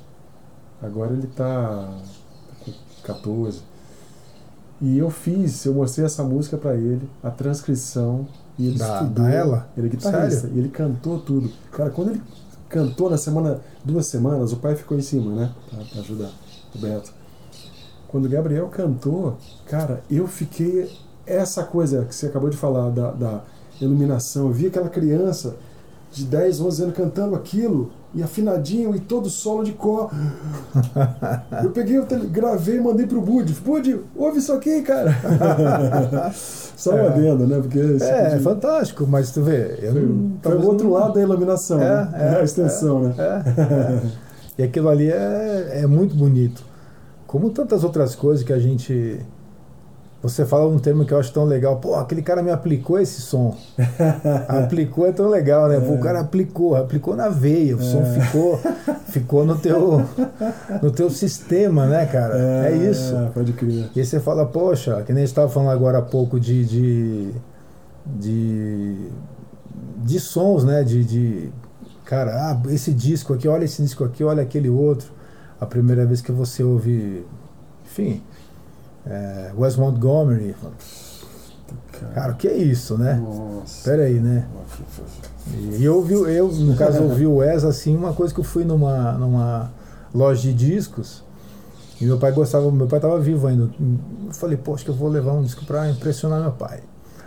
Agora 0.83 1.13
ele 1.13 1.27
está 1.27 1.89
com 2.65 2.73
14. 3.03 3.61
E 4.81 4.99
eu 4.99 5.09
fiz, 5.11 5.65
eu 5.65 5.75
mostrei 5.75 6.05
essa 6.07 6.23
música 6.23 6.57
para 6.57 6.75
ele, 6.75 7.09
a 7.23 7.31
transcrição, 7.31 8.27
e 8.59 8.69
ele 8.69 8.79
Da- 8.79 9.01
estudou. 9.03 9.25
da 9.25 9.31
ela? 9.31 9.69
Ele 9.77 9.87
é 9.87 9.91
guitarrista, 9.91 10.43
Sério? 10.43 10.57
e 10.57 10.59
ele 10.61 10.69
cantou 10.69 11.19
tudo. 11.19 11.51
Cara, 11.73 11.91
quando 11.91 12.11
ele 12.11 12.23
cantou 12.75 13.09
na 13.09 13.17
semana, 13.17 13.61
duas 13.85 14.07
semanas, 14.07 14.53
o 14.53 14.57
pai 14.57 14.75
ficou 14.75 14.99
em 14.99 15.01
cima, 15.01 15.33
né? 15.33 15.53
Pra, 15.71 16.01
ajudar 16.01 16.33
o 16.75 16.79
Beto. 16.79 17.13
Quando 18.09 18.25
o 18.25 18.29
Gabriel 18.29 18.67
cantou, 18.67 19.39
cara, 19.67 20.03
eu 20.11 20.27
fiquei. 20.27 20.91
Essa 21.25 21.65
coisa 21.65 22.05
que 22.05 22.15
você 22.15 22.27
acabou 22.27 22.51
de 22.51 22.57
falar 22.57 22.91
da, 22.91 23.13
da 23.13 23.45
iluminação, 23.81 24.49
eu 24.49 24.53
vi 24.53 24.67
aquela 24.67 24.91
criança 24.91 25.57
de 26.15 26.25
10, 26.25 26.61
11 26.61 26.83
anos 26.85 26.95
cantando 26.97 27.35
aquilo, 27.35 27.91
e 28.15 28.23
afinadinho, 28.23 28.95
e 28.95 29.01
todo 29.01 29.29
solo 29.29 29.65
de 29.65 29.73
cor. 29.73 30.11
Eu 31.63 31.71
peguei, 31.71 31.99
eu 31.99 32.07
gravei 32.31 32.77
e 32.77 32.81
mandei 32.81 33.07
pro 33.07 33.21
Bud. 33.21 33.53
Bud, 33.65 34.01
ouve 34.15 34.39
isso 34.39 34.53
aqui, 34.53 34.83
cara. 34.83 35.11
Só 36.77 36.95
um 36.95 36.99
É. 36.99 37.07
adendo, 37.09 37.47
né? 37.47 37.59
Porque 37.61 37.79
É, 38.05 38.35
é 38.35 38.39
fantástico, 38.39 39.07
mas 39.09 39.31
tu 39.33 39.43
vê. 39.43 39.79
Eu 39.83 39.93
foi, 39.93 40.03
não, 40.03 40.33
foi 40.43 40.57
o 40.57 40.67
outro 40.67 40.87
não- 40.89 40.95
lado 40.95 41.15
da 41.15 41.21
iluminação, 41.23 41.81
É, 41.81 41.89
né? 42.05 42.11
é, 42.15 42.41
a 42.41 42.45
extensão, 42.45 43.01
né? 43.03 43.15
É. 43.19 44.01
e 44.59 44.63
aquilo 44.63 44.89
ali 44.89 45.11
é, 45.11 45.81
é 45.83 45.87
muito 45.87 46.15
bonito. 46.15 46.63
Como 47.27 47.51
tantas 47.51 47.83
outras 47.83 48.15
coisas 48.15 48.45
que 48.45 48.53
a 48.53 48.59
gente. 48.61 49.19
Você 50.25 50.47
fala 50.47 50.67
um 50.67 50.79
termo 50.79 51.05
que 51.05 51.13
eu 51.13 51.19
acho 51.19 51.31
tão 51.35 51.45
legal. 51.45 51.77
Pô, 51.77 51.97
aquele 51.97 52.23
cara 52.23 52.43
me 52.43 52.51
aplicou 52.51 52.99
esse 52.99 53.21
som. 53.21 53.55
aplicou 54.49 55.07
é 55.07 55.13
tão 55.13 55.29
legal, 55.29 55.69
né? 55.69 55.79
Pô, 55.79 55.93
o 55.93 56.01
cara 56.01 56.21
aplicou, 56.21 56.75
aplicou 56.75 57.15
na 57.15 57.29
veia. 57.29 57.77
O 57.77 57.83
som 57.83 58.03
ficou, 58.07 58.59
ficou 59.05 59.45
no 59.45 59.59
teu, 59.59 60.03
no 60.83 60.91
teu 60.91 61.11
sistema, 61.11 61.85
né, 61.85 62.07
cara? 62.07 62.39
É, 62.39 62.75
isso. 62.75 63.15
Pode 63.35 63.53
crer. 63.53 63.91
E 63.95 64.01
aí 64.01 64.07
você 64.07 64.19
fala, 64.19 64.47
poxa, 64.47 65.03
que 65.03 65.13
nem 65.13 65.25
a 65.25 65.27
gente 65.27 65.33
estava 65.33 65.51
falando 65.51 65.73
agora 65.73 65.99
há 65.99 66.03
pouco 66.03 66.41
de, 66.41 66.65
de, 66.65 67.31
de, 68.07 68.97
de 69.99 70.21
sons, 70.21 70.65
né? 70.65 70.83
De, 70.83 71.05
de, 71.05 71.53
cara, 72.07 72.33
ah, 72.33 72.63
esse 72.71 72.95
disco 72.95 73.35
aqui, 73.35 73.47
olha 73.47 73.67
esse 73.67 73.83
disco 73.83 74.03
aqui, 74.03 74.25
olha 74.25 74.43
aquele 74.43 74.71
outro. 74.71 75.13
A 75.61 75.67
primeira 75.67 76.07
vez 76.07 76.23
que 76.23 76.33
você 76.33 76.65
ouve, 76.65 77.27
enfim, 77.85 78.23
é, 79.07 79.53
Wes 79.57 79.77
Montgomery, 79.77 80.55
cara, 82.15 82.33
o 82.33 82.37
que 82.37 82.49
é 82.49 82.57
isso, 82.57 82.97
né? 82.97 83.15
Nossa. 83.15 83.91
Pera 83.91 84.05
aí, 84.05 84.21
né? 84.21 84.47
E 85.79 85.85
eu 85.85 85.97
ouvi, 85.97 86.15
eu, 86.15 86.49
no 86.49 86.77
caso, 86.77 87.03
ouvi 87.03 87.27
o 87.27 87.37
Wes 87.37 87.65
assim, 87.65 87.97
uma 87.97 88.13
coisa 88.13 88.33
que 88.33 88.41
eu 88.41 88.45
fui 88.45 88.65
numa, 88.65 89.13
numa 89.13 89.71
loja 90.15 90.41
de 90.41 90.55
discos 90.55 91.23
e 92.01 92.07
meu 92.07 92.19
pai 92.19 92.33
gostava, 92.33 92.71
meu 92.71 92.87
pai 92.87 92.99
estava 92.99 93.19
vivo 93.21 93.47
ainda. 93.47 93.65
Eu 93.65 94.33
falei, 94.33 94.57
que 94.59 94.89
eu 94.89 94.95
vou 94.95 95.09
levar 95.09 95.33
um 95.33 95.43
disco 95.43 95.65
para 95.65 95.89
impressionar 95.91 96.41
meu 96.41 96.53
pai. 96.53 96.81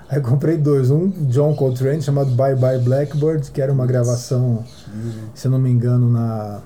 Aí 0.10 0.18
eu 0.18 0.24
comprei 0.24 0.58
dois, 0.58 0.90
um 0.90 1.10
John 1.28 1.54
Coltrane 1.56 2.02
chamado 2.02 2.32
Bye 2.32 2.56
Bye 2.56 2.80
Blackbird, 2.80 3.52
que 3.52 3.62
era 3.62 3.72
uma 3.72 3.86
gravação, 3.86 4.63
se 5.34 5.48
eu 5.48 5.52
não 5.52 5.60
me 5.60 5.70
engano, 5.70 6.10
na, 6.10 6.62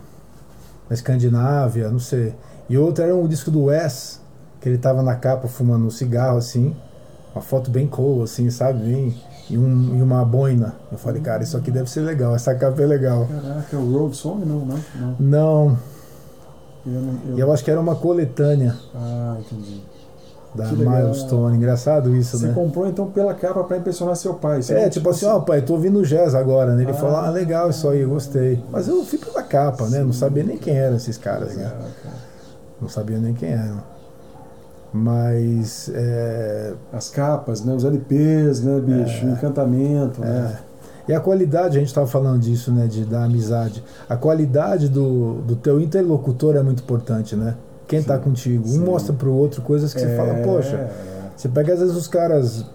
na 0.89 0.93
Escandinávia, 0.93 1.89
não 1.89 2.00
sei. 2.00 2.36
E 2.69 2.78
outro 2.78 3.04
era 3.04 3.15
um 3.15 3.28
disco 3.28 3.50
do 3.50 3.63
Wes, 3.63 4.20
que 4.62 4.69
ele 4.69 4.78
tava 4.78 5.02
na 5.02 5.15
capa 5.15 5.47
fumando 5.47 5.86
um 5.86 5.89
cigarro 5.89 6.38
assim, 6.38 6.74
uma 7.36 7.41
foto 7.41 7.69
bem 7.71 7.88
cool, 7.88 8.24
assim, 8.24 8.50
sabe? 8.50 8.80
Bem, 8.84 9.15
e, 9.50 9.58
um, 9.58 9.97
e 9.97 10.02
uma 10.02 10.24
boina. 10.24 10.76
Eu 10.91 10.97
falei, 10.97 11.21
cara, 11.21 11.43
isso 11.43 11.58
aqui 11.58 11.71
deve 11.71 11.89
ser 11.89 12.02
legal, 12.02 12.36
essa 12.36 12.54
capa 12.56 12.82
é 12.82 12.86
legal. 12.86 13.28
Caraca, 13.28 13.76
é 13.76 13.80
o 13.80 13.91
Road 13.97 14.15
Song? 14.15 14.45
Não, 14.45 14.60
não. 14.65 14.78
Não. 14.95 15.17
Não, 15.19 15.78
Eu, 16.86 17.32
eu- 17.34 17.38
eu 17.39 17.52
acho 17.54 17.63
que 17.63 17.69
era 17.71 17.80
uma 17.80 17.95
coletânea 17.95 18.76
Ah, 18.95 19.38
entendi. 19.39 19.82
da. 20.56 20.65
Milestone. 20.71 21.56
Engraçado 21.58 22.15
isso, 22.15 22.38
Você 22.39 22.47
né? 22.47 22.54
comprou 22.54 22.88
então 22.88 23.06
pela 23.12 23.34
capa 23.36 23.63
pra 23.63 23.78
impressionar 23.78 24.15
seu 24.15 24.34
pai. 24.34 24.62
Você 24.63 24.74
É, 24.74 24.89
tipo 24.89 25.08
assim, 25.10 25.26
ó, 25.26 25.39
pai, 25.39 25.62
tô 25.62 25.74
ouvindo 25.74 26.02
jazz 26.04 26.34
agora, 26.36 26.74
né? 26.76 26.82
Ele 26.84 26.91
Ah. 26.91 26.95
falou, 26.95 27.17
ah, 27.17 27.30
legal 27.30 27.69
isso 27.69 27.88
aí, 27.88 28.02
eu 28.02 28.10
gostei. 28.10 28.63
Mas 28.71 28.88
eu 28.88 29.04
fui 29.06 29.17
pela 29.19 29.43
capa, 29.43 29.88
né? 29.89 30.04
Não 30.04 30.12
sabia 30.13 30.43
nem 30.43 30.58
quem 30.58 30.76
eram 30.76 30.95
esses 30.97 31.17
caras, 31.17 31.56
né? 31.56 31.63
Cara. 32.04 32.15
Não 32.82 32.89
sabia 32.89 33.17
nem 33.19 33.34
quem 33.34 33.50
eram. 33.50 33.90
Mas, 34.93 35.89
é, 35.93 36.73
As 36.91 37.10
capas, 37.10 37.63
né? 37.63 37.73
Os 37.73 37.86
LPs, 37.86 38.62
né, 38.62 38.80
bicho? 38.80 39.25
O 39.25 39.30
encantamento, 39.30 40.21
né? 40.21 40.60
E 41.08 41.13
a 41.13 41.19
qualidade, 41.19 41.77
a 41.77 41.80
gente 41.80 41.89
estava 41.89 42.08
falando 42.08 42.39
disso, 42.39 42.71
né, 42.71 42.88
de, 42.88 43.06
da 43.06 43.23
amizade. 43.23 43.84
A 44.08 44.15
qualidade 44.15 44.88
do, 44.88 45.41
do 45.41 45.56
teu 45.56 45.82
interlocutor 45.82 46.56
é 46.56 46.62
muito 46.62 46.84
importante, 46.84 47.36
né? 47.36 47.56
Quem 47.88 47.99
está 47.99 48.17
contigo. 48.17 48.63
Um 48.65 48.71
sim. 48.71 48.80
mostra 48.80 49.13
pro 49.13 49.34
outro 49.34 49.62
coisas 49.62 49.93
que 49.93 49.99
você 49.99 50.15
fala, 50.15 50.30
É, 50.30 50.43
poxa, 50.43 50.75
é. 50.75 50.91
você 51.36 51.49
pega 51.49 51.73
às 51.73 51.80
vezes 51.80 51.95
os 51.95 52.08
caras 52.08 52.65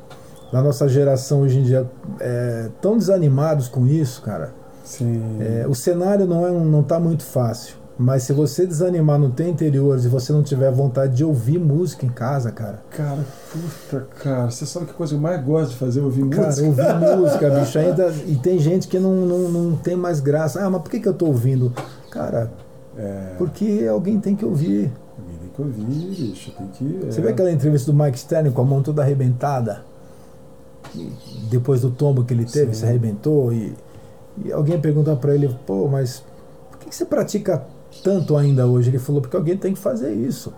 da 0.52 0.60
nossa 0.60 0.88
geração 0.88 1.40
hoje 1.40 1.58
em 1.58 1.62
dia 1.62 1.86
é, 2.20 2.68
tão 2.80 2.98
desanimados 2.98 3.68
com 3.68 3.86
isso, 3.86 4.20
cara. 4.22 4.52
Sim. 4.84 5.22
É, 5.40 5.66
o 5.66 5.74
cenário 5.74 6.26
não, 6.26 6.46
é, 6.46 6.50
não 6.50 6.82
tá 6.82 7.00
muito 7.00 7.24
fácil. 7.24 7.76
Mas 7.98 8.24
se 8.24 8.32
você 8.34 8.66
desanimar 8.66 9.18
no 9.18 9.30
teu 9.30 9.48
interior, 9.48 9.98
se 9.98 10.06
você 10.08 10.30
não 10.30 10.42
tiver 10.42 10.70
vontade 10.70 11.16
de 11.16 11.24
ouvir 11.24 11.58
música 11.58 12.04
em 12.04 12.10
casa, 12.10 12.52
cara. 12.52 12.82
Cara, 12.90 13.24
puta, 13.50 14.06
cara. 14.22 14.50
Você 14.50 14.66
sabe 14.66 14.84
que 14.86 14.92
coisa 14.92 15.14
que 15.14 15.16
eu 15.18 15.22
mais 15.22 15.42
gosto 15.42 15.70
de 15.70 15.76
fazer? 15.76 16.00
Ouvir 16.02 16.28
Cara, 16.28 16.48
música. 16.48 16.66
ouvir 16.66 17.16
música, 17.16 17.50
bicho, 17.58 17.78
ainda. 17.78 18.12
E 18.26 18.36
tem 18.36 18.58
gente 18.58 18.86
que 18.86 18.98
não, 18.98 19.14
não, 19.24 19.38
não 19.48 19.76
tem 19.76 19.96
mais 19.96 20.20
graça. 20.20 20.62
Ah, 20.62 20.68
mas 20.68 20.82
por 20.82 20.90
que, 20.90 21.00
que 21.00 21.08
eu 21.08 21.14
tô 21.14 21.24
ouvindo? 21.26 21.72
Cara, 22.10 22.52
É. 22.98 23.32
porque 23.38 23.86
alguém 23.90 24.20
tem 24.20 24.36
que 24.36 24.44
ouvir. 24.44 24.92
Alguém 25.18 25.38
tem 25.38 25.48
que 25.54 25.62
ouvir, 25.62 25.84
bicho. 26.10 26.50
Tem 26.52 26.66
que. 26.68 27.06
Você 27.10 27.20
é. 27.20 27.22
vê 27.22 27.30
aquela 27.30 27.50
entrevista 27.50 27.90
do 27.90 27.96
Mike 27.98 28.18
Stern 28.18 28.50
com 28.50 28.60
a 28.60 28.64
mão 28.64 28.82
toda 28.82 29.00
arrebentada? 29.00 29.80
E 30.94 31.10
Depois 31.50 31.80
do 31.80 31.90
tombo 31.90 32.24
que 32.24 32.34
ele 32.34 32.44
teve, 32.44 32.74
Sim. 32.74 32.80
se 32.80 32.84
arrebentou. 32.86 33.52
E, 33.54 33.74
e 34.44 34.52
alguém 34.52 34.78
perguntou 34.78 35.16
pra 35.16 35.34
ele: 35.34 35.48
pô, 35.66 35.88
mas 35.88 36.22
por 36.70 36.78
que, 36.80 36.90
que 36.90 36.94
você 36.94 37.06
pratica 37.06 37.64
tanto 38.02 38.36
ainda 38.36 38.66
hoje? 38.66 38.90
Ele 38.90 38.98
falou: 38.98 39.20
porque 39.20 39.36
alguém 39.36 39.56
tem 39.56 39.72
que 39.72 39.78
fazer 39.78 40.12
isso. 40.12 40.52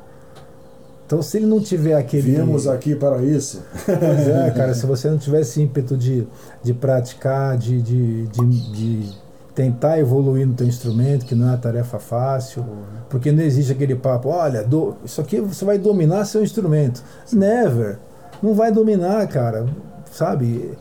Então, 1.06 1.22
se 1.22 1.38
ele 1.38 1.46
não 1.46 1.60
tiver 1.60 1.94
aquele. 1.94 2.22
Viemos 2.32 2.66
aqui 2.68 2.94
para 2.94 3.22
isso. 3.22 3.62
Pois 3.86 4.28
é, 4.28 4.50
cara, 4.54 4.74
se 4.74 4.84
você 4.84 5.08
não 5.08 5.16
tivesse 5.16 5.62
ímpeto 5.62 5.96
de, 5.96 6.26
de 6.62 6.74
praticar, 6.74 7.56
de, 7.56 7.80
de, 7.80 8.26
de, 8.26 8.72
de 8.72 9.10
tentar 9.54 9.98
evoluir 9.98 10.46
no 10.46 10.52
teu 10.54 10.66
instrumento, 10.66 11.24
que 11.24 11.34
não 11.34 11.46
é 11.46 11.50
uma 11.52 11.56
tarefa 11.56 11.98
fácil, 11.98 12.64
porque 13.08 13.32
não 13.32 13.42
existe 13.42 13.72
aquele 13.72 13.94
papo, 13.96 14.28
olha, 14.28 14.62
do- 14.62 14.96
isso 15.04 15.20
aqui 15.20 15.40
você 15.40 15.64
vai 15.64 15.78
dominar 15.78 16.26
seu 16.26 16.42
instrumento. 16.42 17.02
Never. 17.32 17.98
Não 18.42 18.52
vai 18.52 18.70
dominar, 18.70 19.26
cara. 19.28 19.66
Sabe? 20.12 20.72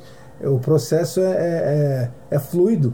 O 0.44 0.60
processo 0.60 1.22
é, 1.22 1.24
é, 1.32 1.32
é, 2.30 2.36
é 2.36 2.40
fluido. 2.40 2.94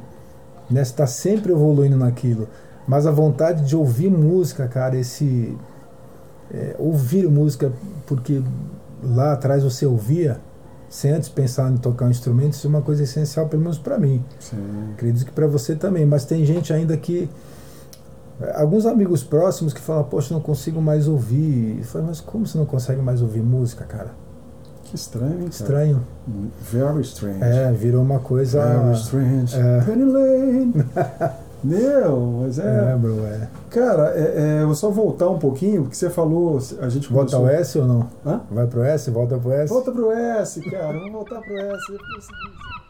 Né? 0.70 0.84
Você 0.84 0.92
está 0.92 1.08
sempre 1.08 1.52
evoluindo 1.52 1.98
naquilo. 1.98 2.48
Mas 2.88 3.08
a 3.08 3.12
vontade 3.12 3.66
de 3.66 3.76
ouvir 3.76 4.10
música, 4.10 4.68
cara, 4.68 4.98
esse. 4.98 5.58
é, 6.54 6.76
ouvir 6.78 7.28
música, 7.30 7.72
porque 8.06 8.42
lá 9.04 9.34
atrás 9.34 9.64
você 9.64 9.86
ouvia, 9.86 10.40
sem 10.90 11.12
antes 11.12 11.30
pensar 11.30 11.72
em 11.72 11.78
tocar 11.78 12.06
um 12.06 12.10
instrumento, 12.10 12.54
isso 12.54 12.68
é 12.68 12.70
uma 12.70 12.82
coisa 12.82 13.04
essencial, 13.04 13.48
pelo 13.48 13.62
menos 13.64 13.78
para 13.78 13.98
mim. 13.98 14.24
Sim. 14.40 14.92
Acredito 14.94 15.26
que 15.26 15.32
para 15.32 15.48
você 15.48 15.76
também, 15.76 16.06
mas 16.06 16.26
tem 16.26 16.46
gente 16.46 16.72
ainda 16.72 16.96
que. 16.96 17.30
Alguns 18.56 18.86
amigos 18.86 19.24
próximos 19.24 19.74
que 19.74 19.80
falam, 19.80 20.04
poxa, 20.04 20.34
não 20.34 20.42
consigo 20.42 20.82
mais 20.82 21.08
ouvir. 21.08 21.78
Eu 21.78 21.84
falo, 21.86 22.06
mas 22.08 22.20
como 22.20 22.46
você 22.46 22.58
não 22.58 22.66
consegue 22.66 23.02
mais 23.02 23.22
ouvir 23.22 23.42
música, 23.42 23.86
cara? 23.86 24.12
Que 24.84 24.96
estranho, 24.96 25.42
hein? 25.42 25.48
Estranho. 25.50 26.04
Very 26.72 27.02
strange. 27.02 27.42
É, 27.42 27.72
virou 27.72 28.02
uma 28.02 28.20
coisa. 28.20 28.62
Very 28.66 28.96
strange. 28.98 29.56
É. 29.56 29.82
Penny 29.82 30.04
Lane. 30.04 30.74
Meu, 31.64 32.42
mas 32.42 32.60
é. 32.60 32.64
é 32.64 32.94
Lembro, 32.94 33.26
é. 33.26 33.48
Cara, 33.70 34.14
é, 34.16 34.62
é, 34.62 34.66
Vou 34.66 34.76
só 34.76 34.90
voltar 34.90 35.30
um 35.30 35.40
pouquinho, 35.40 35.84
porque 35.84 35.96
você 35.96 36.10
falou. 36.10 36.60
A 36.82 36.90
gente 36.90 37.12
Volta 37.12 37.38
ao 37.38 37.48
S 37.48 37.80
ou 37.80 37.86
não? 37.86 38.10
Hã? 38.26 38.42
Vai 38.52 38.68
pro 38.68 38.84
S? 38.84 39.10
Volta 39.10 39.38
pro 39.38 39.52
S? 39.52 39.70
Volta 39.72 39.92
pro 39.92 40.12
S, 40.12 40.62
cara. 40.70 40.94
Vamos 40.94 41.12
voltar 41.12 41.42
pro 41.42 41.58
S. 41.58 41.70
É 41.70 41.74
o 41.74 42.22
seguinte. 42.22 42.84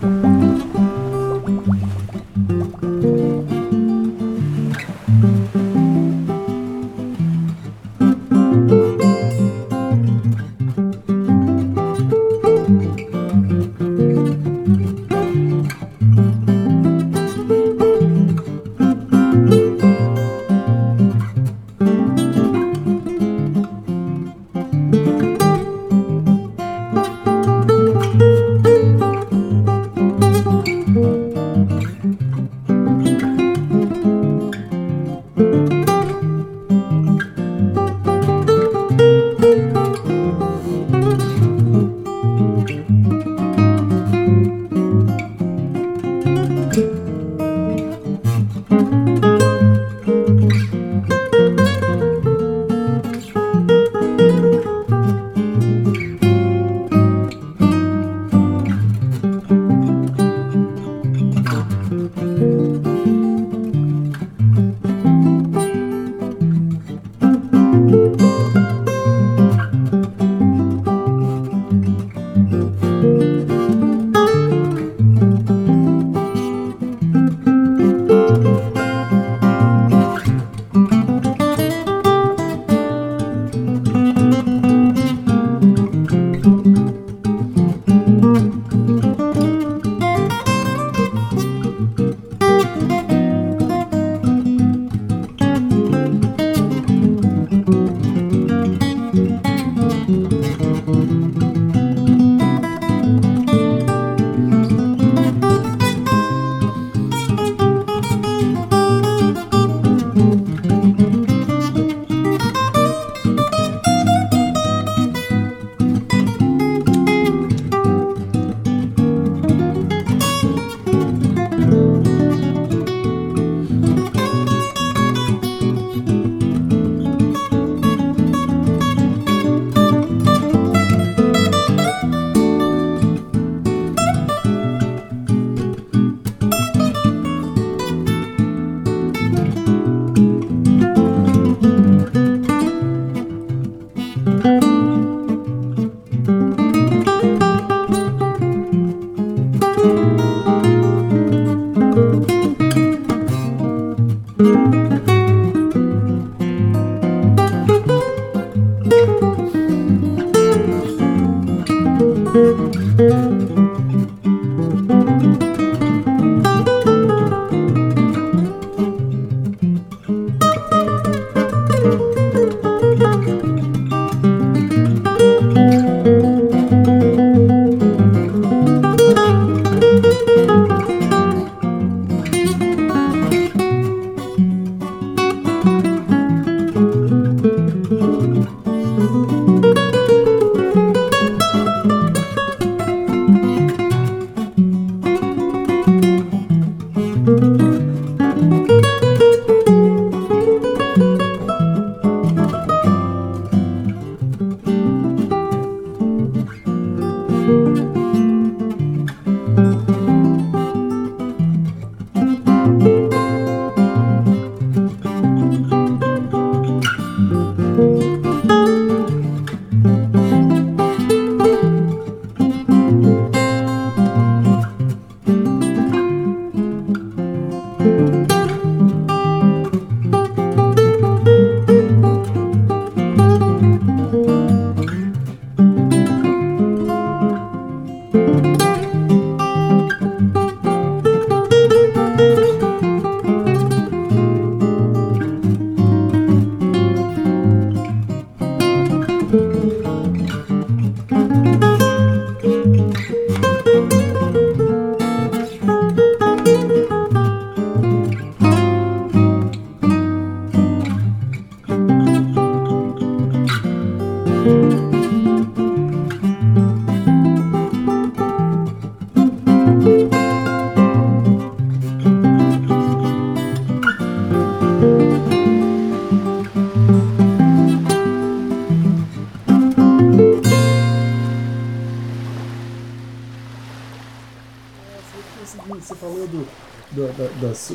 Thank 0.00 0.43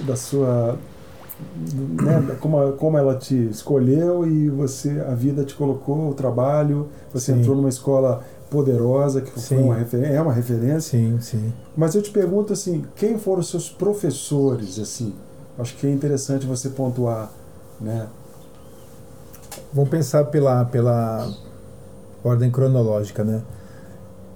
da 0.09 0.15
sua 0.15 0.73
né, 0.73 0.79
como, 2.35 2.73
como 2.73 2.97
ela 2.97 3.15
te 3.15 3.35
escolheu 3.49 4.27
e 4.27 4.49
você 4.49 4.99
a 5.01 5.13
vida 5.13 5.43
te 5.43 5.55
colocou 5.55 6.09
o 6.09 6.13
trabalho 6.13 6.87
você 7.13 7.33
sim. 7.33 7.39
entrou 7.39 7.55
numa 7.55 7.69
escola 7.69 8.23
poderosa 8.49 9.21
que 9.21 9.31
foi 9.39 9.57
uma 9.57 9.77
é 9.77 10.21
uma 10.21 10.33
referência. 10.33 10.97
Sim 10.97 11.19
sim. 11.21 11.53
Mas 11.75 11.95
eu 11.95 12.01
te 12.01 12.11
pergunto 12.11 12.53
assim 12.53 12.85
quem 12.95 13.17
foram 13.17 13.41
os 13.41 13.49
seus 13.49 13.69
professores 13.69 14.79
assim? 14.79 15.13
Acho 15.57 15.75
que 15.75 15.87
é 15.87 15.91
interessante 15.91 16.45
você 16.45 16.69
pontuar 16.69 17.31
né? 17.79 18.07
Vamos 19.73 19.89
pensar 19.89 20.25
pela 20.25 20.65
pela 20.65 21.31
ordem 22.23 22.49
cronológica 22.49 23.23
né? 23.23 23.41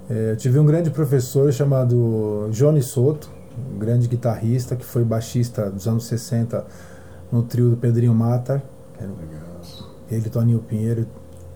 É, 0.10 0.32
eu 0.32 0.38
tive 0.38 0.60
um 0.60 0.65
grande 0.65 0.89
professor 0.89 1.51
chamado 1.51 2.49
Johnny 2.51 2.82
Soto 2.82 3.29
um 3.73 3.77
grande 3.77 4.08
guitarrista 4.08 4.75
que 4.75 4.86
foi 4.86 5.03
baixista 5.03 5.69
dos 5.69 5.88
anos 5.88 6.06
60 6.06 6.65
no 7.33 7.41
trio 7.41 7.71
do 7.71 7.77
Pedrinho 7.77 8.13
Mata. 8.13 8.61
Era 8.99 9.09
ele, 10.11 10.29
Toninho 10.29 10.59
Pinheiro, 10.59 11.07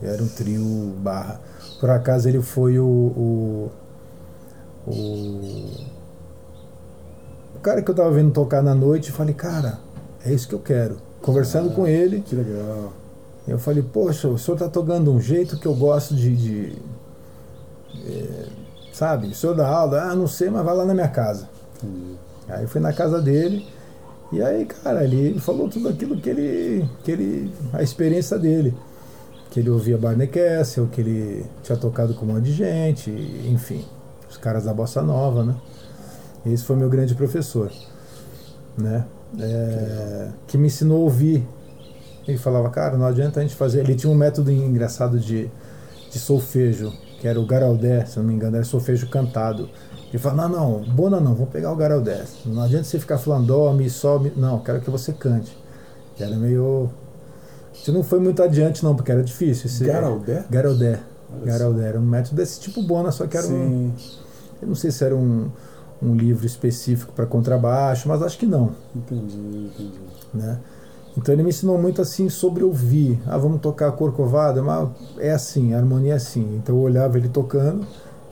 era 0.02 0.22
um 0.24 0.28
trio 0.28 0.96
barra. 0.98 1.40
Por 1.80 1.92
acaso 1.92 2.28
ele 2.28 2.42
foi 2.42 2.80
o, 2.80 2.86
o, 2.86 3.72
o, 4.88 4.92
o 7.56 7.60
cara 7.62 7.84
que 7.84 7.92
eu 7.92 7.94
tava 7.94 8.10
vendo 8.10 8.32
tocar 8.32 8.64
na 8.64 8.74
noite 8.74 9.10
e 9.10 9.12
falei, 9.12 9.36
cara, 9.36 9.78
é 10.26 10.34
isso 10.34 10.48
que 10.48 10.56
eu 10.56 10.60
quero. 10.60 10.98
Conversando 11.22 11.70
ah, 11.70 11.74
com 11.74 11.86
ele. 11.86 12.22
Que 12.22 12.36
legal. 12.36 12.94
Eu 13.48 13.60
falei, 13.60 13.84
poxa, 13.84 14.28
o 14.28 14.40
senhor 14.40 14.58
tá 14.58 14.68
tocando 14.68 15.12
um 15.12 15.22
jeito 15.22 15.60
que 15.60 15.68
eu 15.68 15.76
gosto 15.76 16.16
de. 16.16 16.36
de 16.36 16.76
é, 18.08 18.48
sabe, 18.92 19.28
o 19.28 19.36
senhor 19.36 19.56
dá 19.56 19.68
aula, 19.68 20.02
ah, 20.02 20.16
não 20.16 20.28
sei, 20.28 20.50
mas 20.50 20.66
vai 20.66 20.76
lá 20.76 20.86
na 20.86 20.94
minha 20.96 21.08
casa. 21.08 21.48
Entendi. 21.84 22.16
Aí 22.50 22.64
eu 22.64 22.68
fui 22.68 22.82
na 22.82 22.94
casa 22.94 23.22
dele 23.22 23.68
e 24.32 24.42
aí, 24.42 24.66
cara, 24.66 25.04
ele 25.04 25.40
falou 25.40 25.70
tudo 25.70 25.88
aquilo 25.88 26.18
que 26.18 26.30
ele, 26.30 26.90
que 27.04 27.12
ele, 27.12 27.52
a 27.72 27.82
experiência 27.82 28.38
dele, 28.38 28.76
que 29.50 29.60
ele 29.62 29.70
ouvia 29.70 29.98
Barney 29.98 30.28
Kessel, 30.28 30.88
que 30.88 31.02
ele 31.02 31.46
tinha 31.64 31.78
tocado 31.78 32.14
com 32.14 32.26
um 32.26 32.34
monte 32.34 32.44
de 32.46 32.54
gente, 32.54 33.10
enfim, 33.10 33.86
os 34.30 34.36
caras 34.38 34.66
da 34.66 34.74
bossa 34.74 35.02
nova, 35.02 35.44
né? 35.44 35.56
Esse 36.46 36.64
foi 36.64 36.76
meu 36.76 36.90
grande 36.90 37.16
professor, 37.16 37.72
né? 38.78 39.06
É, 39.40 40.30
que 40.48 40.58
me 40.58 40.68
ensinou 40.68 40.98
a 40.98 41.04
ouvir. 41.04 41.48
Ele 42.28 42.38
falava, 42.38 42.70
cara, 42.70 42.98
não 42.98 43.06
adianta 43.06 43.40
a 43.40 43.44
gente 43.44 43.56
fazer. 43.56 43.80
Ele 43.80 43.96
tinha 43.96 44.12
um 44.12 44.16
método 44.16 44.52
engraçado 44.52 45.20
de, 45.20 45.50
de 46.12 46.20
solfejo, 46.20 46.92
que 47.20 47.28
era 47.28 47.40
o 47.40 47.46
garaldé, 47.46 48.06
se 48.06 48.18
não 48.18 48.26
me 48.26 48.34
engano, 48.34 48.58
era 48.58 48.66
solfejo 48.66 49.08
cantado. 49.10 49.70
Ele 50.10 50.18
fala, 50.18 50.48
não, 50.48 50.80
não, 50.80 50.94
bona 50.94 51.20
não, 51.20 51.34
vamos 51.34 51.50
pegar 51.50 51.72
o 51.72 51.76
Garal 51.76 52.02
10. 52.02 52.46
Não 52.46 52.64
adianta 52.64 52.86
você 52.86 52.98
ficar 52.98 53.18
falando 53.18 53.48
dó, 53.48 53.74
mi, 53.74 53.90
sol, 53.90 54.20
mi. 54.20 54.32
Não, 54.36 54.60
quero 54.60 54.80
que 54.80 54.90
você 54.90 55.12
cante. 55.12 55.58
E 56.18 56.24
era 56.24 56.36
meio. 56.36 56.90
Isso 57.74 57.92
não 57.92 58.04
foi 58.04 58.20
muito 58.20 58.42
adiante, 58.42 58.84
não, 58.84 58.96
porque 58.96 59.12
era 59.12 59.22
difícil. 59.22 59.68
Esse, 59.68 59.84
Garaldé? 59.84 60.46
Garaldé. 60.50 61.00
Garaldé. 61.44 61.90
Era 61.90 62.00
um 62.00 62.06
método 62.06 62.38
desse 62.38 62.60
tipo 62.60 62.82
bona, 62.82 63.12
só 63.12 63.28
que 63.28 63.36
era 63.36 63.48
Sim. 63.48 63.54
um. 63.54 63.92
Eu 64.62 64.70
não 64.70 64.76
sei 64.76 64.92
se 64.92 65.04
era 65.04 65.16
um, 65.16 65.50
um 66.02 66.16
livro 66.16 66.46
específico 66.46 67.12
para 67.12 67.26
contrabaixo, 67.26 68.08
mas 68.08 68.22
acho 68.24 68.38
que 68.38 68.46
não. 68.46 68.72
Entendi, 68.96 69.38
entendi. 69.38 70.00
Né? 70.34 70.58
Então 71.18 71.34
ele 71.34 71.44
me 71.44 71.50
ensinou 71.50 71.78
muito 71.78 72.02
assim 72.02 72.30
sobre 72.30 72.64
ouvir. 72.64 73.20
Ah, 73.28 73.38
vamos 73.38 73.60
tocar 73.60 73.92
corcovado? 73.92 74.64
Mas 74.64 74.90
é 75.18 75.32
assim, 75.32 75.74
a 75.74 75.78
harmonia 75.78 76.14
é 76.14 76.16
assim. 76.16 76.56
Então 76.56 76.76
eu 76.76 76.82
olhava 76.82 77.18
ele 77.18 77.28
tocando 77.28 77.86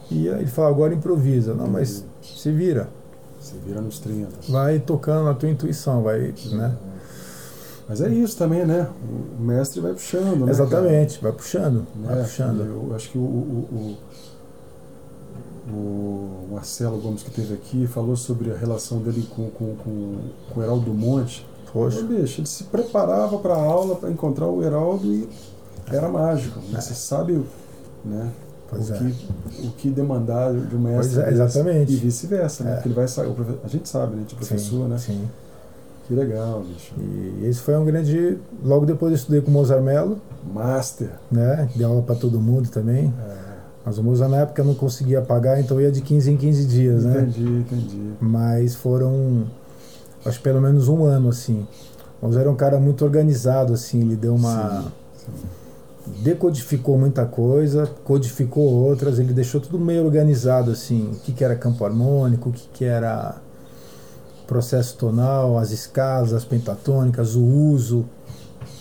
e 0.10 0.28
ele 0.28 0.48
fala, 0.48 0.70
agora 0.70 0.94
improvisa. 0.94 1.54
Não, 1.54 1.68
mas 1.68 2.04
se 2.22 2.52
vira. 2.52 2.88
Se 3.39 3.56
vira 3.65 3.82
nos 3.82 4.00
30. 4.00 4.30
Vai 4.50 4.80
tocando 4.80 5.26
na 5.26 5.34
tua 5.34 5.50
intuição, 5.50 6.02
vai, 6.02 6.34
né? 6.52 6.76
Mas 7.88 8.02
é 8.02 8.10
isso 8.10 8.36
também, 8.38 8.65
né? 8.65 8.88
O 9.39 9.41
mestre 9.41 9.80
vai 9.80 9.94
puxando, 9.94 10.46
né? 10.46 10.52
Exatamente, 10.52 11.22
vai 11.22 11.32
puxando. 11.32 11.86
Vai 11.96 12.20
é, 12.20 12.24
puxando. 12.24 12.62
Eu 12.62 12.96
acho 12.96 13.12
que 13.12 13.18
o, 13.18 13.22
o, 13.22 13.98
o, 15.70 16.48
Marcelo 16.52 16.98
Gomes 17.00 17.22
que 17.22 17.30
esteve 17.30 17.54
aqui 17.54 17.86
falou 17.86 18.15
sobre 18.15 18.52
a 18.52 18.58
relação 18.58 19.00
dele 19.00 19.28
com, 19.36 19.50
com, 19.52 19.76
com, 19.76 20.18
com 20.52 20.60
o 20.60 20.63
Heraldo 20.63 20.91
Monte. 20.94 21.46
Poxa. 21.72 22.02
bicho, 22.04 22.39
ele 22.39 22.48
se 22.48 22.63
preparava 22.63 23.38
para 23.38 23.54
a 23.54 23.62
aula 23.62 23.96
para 23.96 24.10
encontrar 24.10 24.48
o 24.48 24.63
Heraldo 24.63 25.06
e 25.13 25.30
era 25.91 26.10
mágico. 26.10 26.60
Né? 26.62 26.78
É. 26.78 26.82
Você 26.82 26.94
sabe, 26.96 27.44
né? 28.04 28.32
Pois 28.67 28.89
o, 28.89 28.93
é. 28.93 28.97
que, 28.97 29.67
o 29.67 29.71
que 29.71 29.89
demandar 29.89 30.54
de 30.54 30.75
um 30.75 30.80
mestre. 30.80 31.21
É, 31.21 31.30
exatamente. 31.30 31.93
E 31.93 31.95
vice-versa, 31.95 32.63
né? 32.63 32.71
É. 32.71 32.73
Porque 32.75 32.88
ele 32.89 32.95
vai 32.95 33.08
sair. 33.08 33.32
A 33.63 33.67
gente 33.67 33.88
sabe, 33.88 34.15
né? 34.15 34.23
De 34.28 34.36
professor, 34.36 34.84
sim, 34.84 34.88
né? 34.88 34.97
Sim. 34.97 35.30
Que 36.08 36.13
legal, 36.13 36.62
bicho. 36.62 36.93
E 36.99 37.45
esse 37.45 37.60
foi 37.60 37.75
um 37.75 37.86
grande. 37.86 38.38
Logo 38.63 38.86
depois 38.86 39.12
eu 39.12 39.15
estudei 39.15 39.41
com 39.41 39.49
o 39.49 39.54
Mozart 39.54 39.82
Mello. 39.82 40.19
Master. 40.54 41.10
Né? 41.32 41.67
Deu 41.75 41.89
aula 41.89 42.01
para 42.04 42.15
todo 42.15 42.39
mundo 42.39 42.69
também. 42.69 43.13
É. 43.28 43.45
Mas 43.86 43.97
o 43.97 44.04
Mozart 44.04 44.32
na 44.32 44.38
época 44.38 44.62
eu 44.62 44.65
não 44.65 44.73
conseguia 44.73 45.21
pagar, 45.21 45.60
então 45.60 45.80
ia 45.80 45.91
de 45.91 46.01
15 46.01 46.32
em 46.32 46.38
15 46.38 46.65
dias, 46.65 47.06
entendi, 47.06 47.41
né? 47.41 47.60
Entendi, 47.60 47.75
entendi. 47.75 48.13
Mas 48.19 48.75
foram. 48.75 49.45
Acho 50.25 50.41
pelo 50.41 50.60
menos 50.60 50.88
um 50.88 51.04
ano, 51.04 51.30
assim. 51.30 51.67
O 52.21 52.25
Mozart 52.25 52.41
era 52.41 52.51
um 52.51 52.56
cara 52.56 52.80
muito 52.80 53.06
organizado, 53.06 53.73
assim. 53.73 54.01
Ele 54.01 54.15
deu 54.15 54.34
uma. 54.34 54.84
Sim, 55.15 55.32
sim 55.38 55.47
decodificou 56.08 56.98
muita 56.98 57.26
coisa, 57.26 57.88
codificou 58.04 58.63
outras, 58.63 59.20
ele 59.20 59.34
deixou 59.34 59.60
tudo 59.60 59.80
meio 59.80 60.06
organizado 60.06 60.72
assim, 60.72 61.12
o 61.12 61.15
que, 61.20 61.32
que 61.32 61.44
era 61.44 61.56
campo 61.56 61.84
harmônico, 61.84 62.50
o 62.50 62.54
que, 62.54 62.68
que 62.74 62.86
era 62.86 63.36
processo 64.46 64.96
tonal, 64.98 65.58
as 65.58 65.72
escalas, 65.72 66.34
as 66.34 66.46
pentatônicas, 66.46 67.36
o 67.36 67.44
uso. 67.44 68.06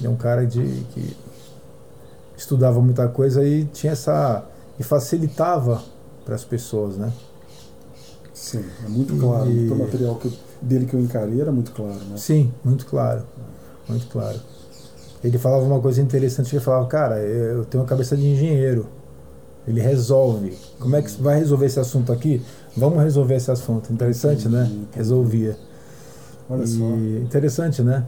é 0.03 0.09
um 0.09 0.17
cara 0.17 0.47
de, 0.47 0.63
que 0.93 1.17
estudava 2.37 2.81
muita 2.81 3.09
coisa 3.09 3.45
e 3.47 3.65
tinha 3.65 3.93
essa 3.93 4.45
e 4.79 4.83
facilitava 4.83 5.83
para 6.25 6.35
as 6.35 6.45
pessoas, 6.45 6.97
né? 6.97 7.13
Sim, 8.33 8.65
é 8.85 8.89
muito 8.89 9.17
claro. 9.17 9.51
E... 9.51 9.71
O 9.71 9.77
material 9.77 10.17
que, 10.17 10.37
dele 10.61 10.87
que 10.87 10.95
eu 10.95 11.01
encarei 11.01 11.41
era 11.41 11.53
muito 11.53 11.73
claro, 11.73 12.01
né? 12.11 12.17
Sim, 12.17 12.53
muito 12.65 12.85
claro, 12.87 13.23
muito 13.89 14.07
claro. 14.09 14.39
Ele 15.25 15.39
falava 15.39 15.65
uma 15.65 15.81
coisa 15.81 16.03
interessante, 16.03 16.55
ele 16.55 16.63
falava, 16.63 16.87
cara, 16.87 17.19
eu 17.19 17.65
tenho 17.65 17.83
uma 17.83 17.89
cabeça 17.89 18.15
de 18.15 18.27
engenheiro. 18.27 18.87
Ele 19.67 19.81
resolve. 19.81 20.55
Como 20.79 20.95
é 20.95 21.01
que 21.01 21.11
vai 21.23 21.39
resolver 21.39 21.65
esse 21.65 21.81
assunto 21.81 22.13
aqui? 22.13 22.43
Vamos 22.77 23.03
resolver 23.03 23.35
esse 23.35 23.51
assunto. 23.51 23.91
Interessante, 23.91 24.47
né? 24.47 24.71
Resolvia. 24.93 25.57
Olha 26.51 26.67
só. 26.67 26.85
Interessante, 27.23 27.83
né? 27.83 28.05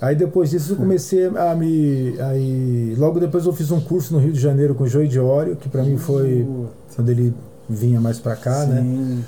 Aí 0.00 0.14
depois 0.14 0.50
disso 0.50 0.74
eu 0.74 0.76
comecei 0.76 1.26
a 1.26 1.54
me. 1.54 2.14
Aí, 2.20 2.94
logo 2.98 3.18
depois 3.18 3.46
eu 3.46 3.52
fiz 3.54 3.70
um 3.70 3.80
curso 3.80 4.12
no 4.12 4.20
Rio 4.20 4.32
de 4.32 4.40
Janeiro 4.40 4.74
com 4.74 4.84
o 4.84 4.86
Joey 4.86 5.08
Diório, 5.08 5.56
que 5.56 5.66
para 5.70 5.82
mim 5.82 5.96
foi 5.96 6.46
quando 6.94 7.08
ele 7.08 7.34
vinha 7.66 7.98
mais 7.98 8.18
para 8.18 8.36
cá, 8.36 8.66
Sim, 8.66 8.70
né? 8.70 9.24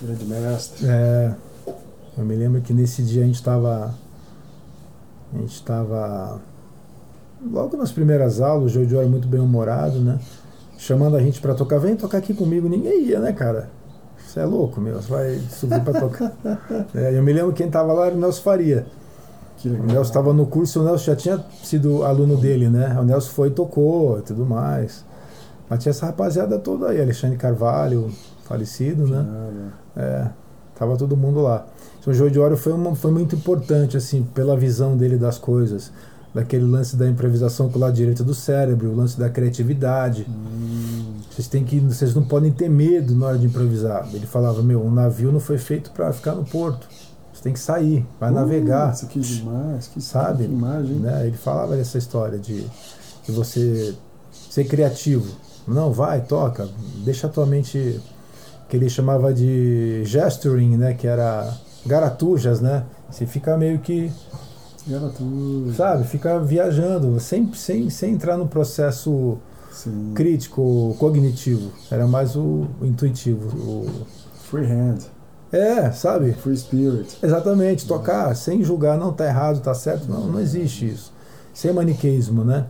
Grande 0.00 0.24
mestre. 0.24 0.86
É, 0.86 1.34
eu 2.16 2.24
me 2.24 2.34
lembro 2.36 2.62
que 2.62 2.72
nesse 2.72 3.02
dia 3.02 3.22
a 3.22 3.26
gente 3.26 3.34
estava. 3.34 3.94
A 5.34 5.38
gente 5.38 5.52
estava. 5.52 6.40
Logo 7.50 7.76
nas 7.76 7.92
primeiras 7.92 8.40
aulas, 8.40 8.70
o 8.70 8.74
Joey 8.74 8.86
Diório 8.86 9.08
muito 9.08 9.28
bem 9.28 9.40
humorado, 9.40 9.98
né? 9.98 10.18
Chamando 10.78 11.16
a 11.16 11.20
gente 11.20 11.40
para 11.40 11.54
tocar, 11.54 11.78
vem 11.78 11.94
tocar 11.94 12.18
aqui 12.18 12.32
comigo. 12.32 12.68
Ninguém 12.68 13.04
ia, 13.04 13.20
né, 13.20 13.32
cara? 13.32 13.68
Você 14.18 14.40
é 14.40 14.44
louco, 14.44 14.80
meu. 14.80 15.00
Você 15.00 15.08
vai 15.08 15.38
subir 15.50 15.80
para 15.82 16.00
tocar. 16.00 16.32
é, 16.94 17.16
eu 17.16 17.22
me 17.22 17.32
lembro 17.32 17.52
quem 17.52 17.66
estava 17.66 17.92
lá 17.92 18.06
era 18.06 18.14
o 18.14 18.18
Nelson 18.18 18.42
Faria. 18.42 18.86
O 19.64 19.68
Nelson 19.68 20.02
estava 20.02 20.32
no 20.32 20.46
curso, 20.46 20.80
o 20.80 20.84
Nelson 20.84 21.04
já 21.04 21.16
tinha 21.16 21.44
sido 21.62 22.02
aluno 22.02 22.36
dele, 22.36 22.68
né? 22.68 22.96
O 22.98 23.04
Nelson 23.04 23.30
foi 23.30 23.48
e 23.48 23.50
tocou 23.52 24.18
e 24.18 24.22
tudo 24.22 24.44
mais. 24.44 25.04
Mas 25.68 25.82
tinha 25.82 25.90
essa 25.90 26.06
rapaziada 26.06 26.58
toda 26.58 26.88
aí, 26.88 27.00
Alexandre 27.00 27.36
Carvalho, 27.36 28.10
falecido, 28.44 29.06
né? 29.06 29.24
É, 29.96 30.26
tava 30.74 30.96
todo 30.96 31.16
mundo 31.16 31.40
lá. 31.40 31.66
Então, 32.00 32.12
o 32.12 32.14
João 32.16 32.30
de 32.30 32.38
Oro 32.38 32.56
foi, 32.56 32.72
uma, 32.72 32.94
foi 32.94 33.10
muito 33.10 33.34
importante, 33.36 33.96
assim, 33.96 34.22
pela 34.34 34.56
visão 34.56 34.96
dele 34.96 35.16
das 35.16 35.38
coisas 35.38 35.92
daquele 36.34 36.64
lance 36.64 36.96
da 36.96 37.08
improvisação 37.08 37.68
com 37.68 37.78
o 37.78 37.80
lado 37.80 37.94
direito 37.94 38.24
do 38.24 38.34
cérebro, 38.34 38.90
o 38.90 38.96
lance 38.96 39.18
da 39.18 39.30
criatividade. 39.30 40.26
Hum. 40.28 41.14
Vocês 41.30 41.46
têm 41.46 41.64
que, 41.64 41.78
vocês 41.78 42.14
não 42.14 42.24
podem 42.24 42.52
ter 42.52 42.68
medo 42.68 43.14
na 43.14 43.26
hora 43.26 43.38
de 43.38 43.46
improvisar. 43.46 44.08
Ele 44.12 44.26
falava, 44.26 44.62
meu, 44.62 44.84
um 44.84 44.90
navio 44.90 45.32
não 45.32 45.40
foi 45.40 45.58
feito 45.58 45.90
para 45.92 46.12
ficar 46.12 46.34
no 46.34 46.44
porto. 46.44 46.88
Você 47.32 47.42
tem 47.42 47.52
que 47.52 47.60
sair, 47.60 48.06
vai 48.20 48.30
uh, 48.30 48.34
navegar. 48.34 48.92
Isso 48.92 49.04
aqui 49.04 49.20
demais, 49.20 49.88
que 49.88 50.00
sabe? 50.00 50.44
Que 50.44 50.52
imagem. 50.52 50.96
Né? 50.96 51.26
Ele 51.26 51.36
falava 51.36 51.76
dessa 51.76 51.98
história 51.98 52.38
de, 52.38 52.64
de 53.24 53.32
você 53.32 53.94
ser 54.50 54.64
criativo. 54.64 55.26
Não, 55.66 55.92
vai, 55.92 56.20
toca, 56.20 56.68
deixa 57.04 57.26
a 57.26 57.30
tua 57.30 57.46
mente 57.46 58.00
que 58.68 58.76
ele 58.76 58.88
chamava 58.88 59.32
de 59.32 60.04
gesturing, 60.04 60.76
né, 60.76 60.94
que 60.94 61.06
era 61.06 61.52
garatujas, 61.86 62.60
né? 62.60 62.84
Você 63.10 63.26
fica 63.26 63.56
meio 63.56 63.78
que 63.78 64.10
Sabe, 65.74 66.04
fica 66.04 66.38
viajando, 66.38 67.18
sem, 67.18 67.52
sem, 67.54 67.88
sem 67.88 68.12
entrar 68.12 68.36
no 68.36 68.46
processo 68.46 69.38
Sim. 69.70 70.12
crítico, 70.14 70.94
cognitivo. 70.98 71.70
Era 71.90 72.06
mais 72.06 72.36
o, 72.36 72.66
o 72.80 72.84
intuitivo. 72.86 73.48
O... 73.56 73.86
Freehand. 74.44 74.98
É, 75.50 75.90
sabe? 75.92 76.32
Free 76.32 76.56
spirit. 76.56 77.16
Exatamente, 77.22 77.86
tocar 77.86 78.34
sem 78.34 78.62
julgar, 78.62 78.98
não 78.98 79.12
tá 79.12 79.26
errado, 79.26 79.60
tá 79.60 79.72
certo. 79.72 80.08
Não, 80.08 80.26
não 80.26 80.40
existe 80.40 80.88
isso. 80.88 81.12
Sem 81.52 81.72
maniqueísmo, 81.72 82.44
né? 82.44 82.66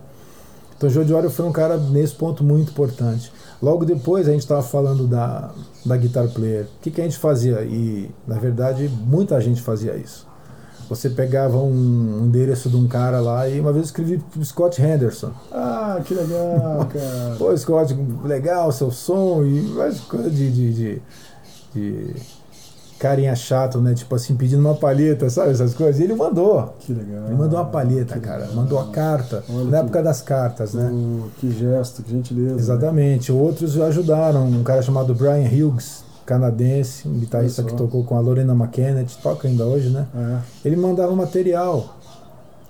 Então, 0.76 0.90
Joe 0.90 1.04
Diório 1.04 1.30
foi 1.30 1.46
um 1.46 1.52
cara 1.52 1.78
nesse 1.78 2.14
ponto 2.14 2.44
muito 2.44 2.72
importante. 2.72 3.32
Logo 3.62 3.86
depois, 3.86 4.28
a 4.28 4.32
gente 4.32 4.42
estava 4.42 4.62
falando 4.62 5.06
da, 5.06 5.50
da 5.86 5.96
Guitar 5.96 6.28
Player. 6.28 6.64
O 6.64 6.80
que, 6.82 6.90
que 6.90 7.00
a 7.00 7.04
gente 7.04 7.16
fazia? 7.16 7.62
E, 7.62 8.10
na 8.26 8.38
verdade, 8.38 8.88
muita 8.88 9.40
gente 9.40 9.62
fazia 9.62 9.96
isso. 9.96 10.26
Você 10.94 11.10
pegava 11.10 11.58
um 11.58 12.22
endereço 12.24 12.70
de 12.70 12.76
um 12.76 12.86
cara 12.86 13.20
lá 13.20 13.48
e 13.48 13.60
uma 13.60 13.72
vez 13.72 13.84
eu 13.84 13.86
escrevi 13.86 14.18
pro 14.18 14.44
Scott 14.44 14.80
Henderson. 14.80 15.32
Ah, 15.52 16.00
que 16.04 16.14
legal, 16.14 16.86
cara. 16.92 17.36
Pô, 17.36 17.56
Scott, 17.56 17.96
legal 18.24 18.70
seu 18.70 18.90
som 18.90 19.44
e 19.44 19.62
mais 19.74 20.00
coisa 20.00 20.30
de, 20.30 20.50
de, 20.50 20.72
de, 20.72 21.02
de 21.74 22.14
carinha 22.98 23.34
chato, 23.34 23.80
né? 23.80 23.94
Tipo 23.94 24.14
assim, 24.14 24.36
pedindo 24.36 24.60
uma 24.60 24.74
palheta, 24.74 25.28
sabe? 25.28 25.50
Essas 25.50 25.74
coisas. 25.74 26.00
E 26.00 26.04
ele 26.04 26.14
mandou. 26.14 26.74
Que 26.80 26.92
legal. 26.92 27.26
Ele 27.26 27.34
mandou 27.34 27.58
uma 27.58 27.66
palheta, 27.66 28.18
cara. 28.20 28.48
Mandou 28.54 28.78
a 28.78 28.86
carta. 28.86 29.42
Olha 29.48 29.64
na 29.64 29.70
que, 29.70 29.84
época 29.84 30.02
das 30.02 30.22
cartas, 30.22 30.74
né? 30.74 30.90
Que 31.38 31.50
gesto, 31.50 32.02
que 32.02 32.12
gentileza. 32.12 32.56
Exatamente. 32.56 33.32
Né? 33.32 33.38
Outros 33.38 33.78
ajudaram. 33.80 34.46
Um 34.46 34.62
cara 34.62 34.80
chamado 34.80 35.14
Brian 35.14 35.48
Hughes 35.48 36.03
canadense, 36.24 37.08
um 37.08 37.18
guitarrista 37.18 37.62
que 37.62 37.74
tocou 37.74 38.04
com 38.04 38.16
a 38.16 38.20
Lorena 38.20 38.54
McKennett, 38.54 39.18
toca 39.22 39.48
ainda 39.48 39.64
hoje, 39.64 39.90
né? 39.90 40.06
É. 40.14 40.38
Ele 40.68 40.76
mandava 40.76 41.14
material, 41.14 41.96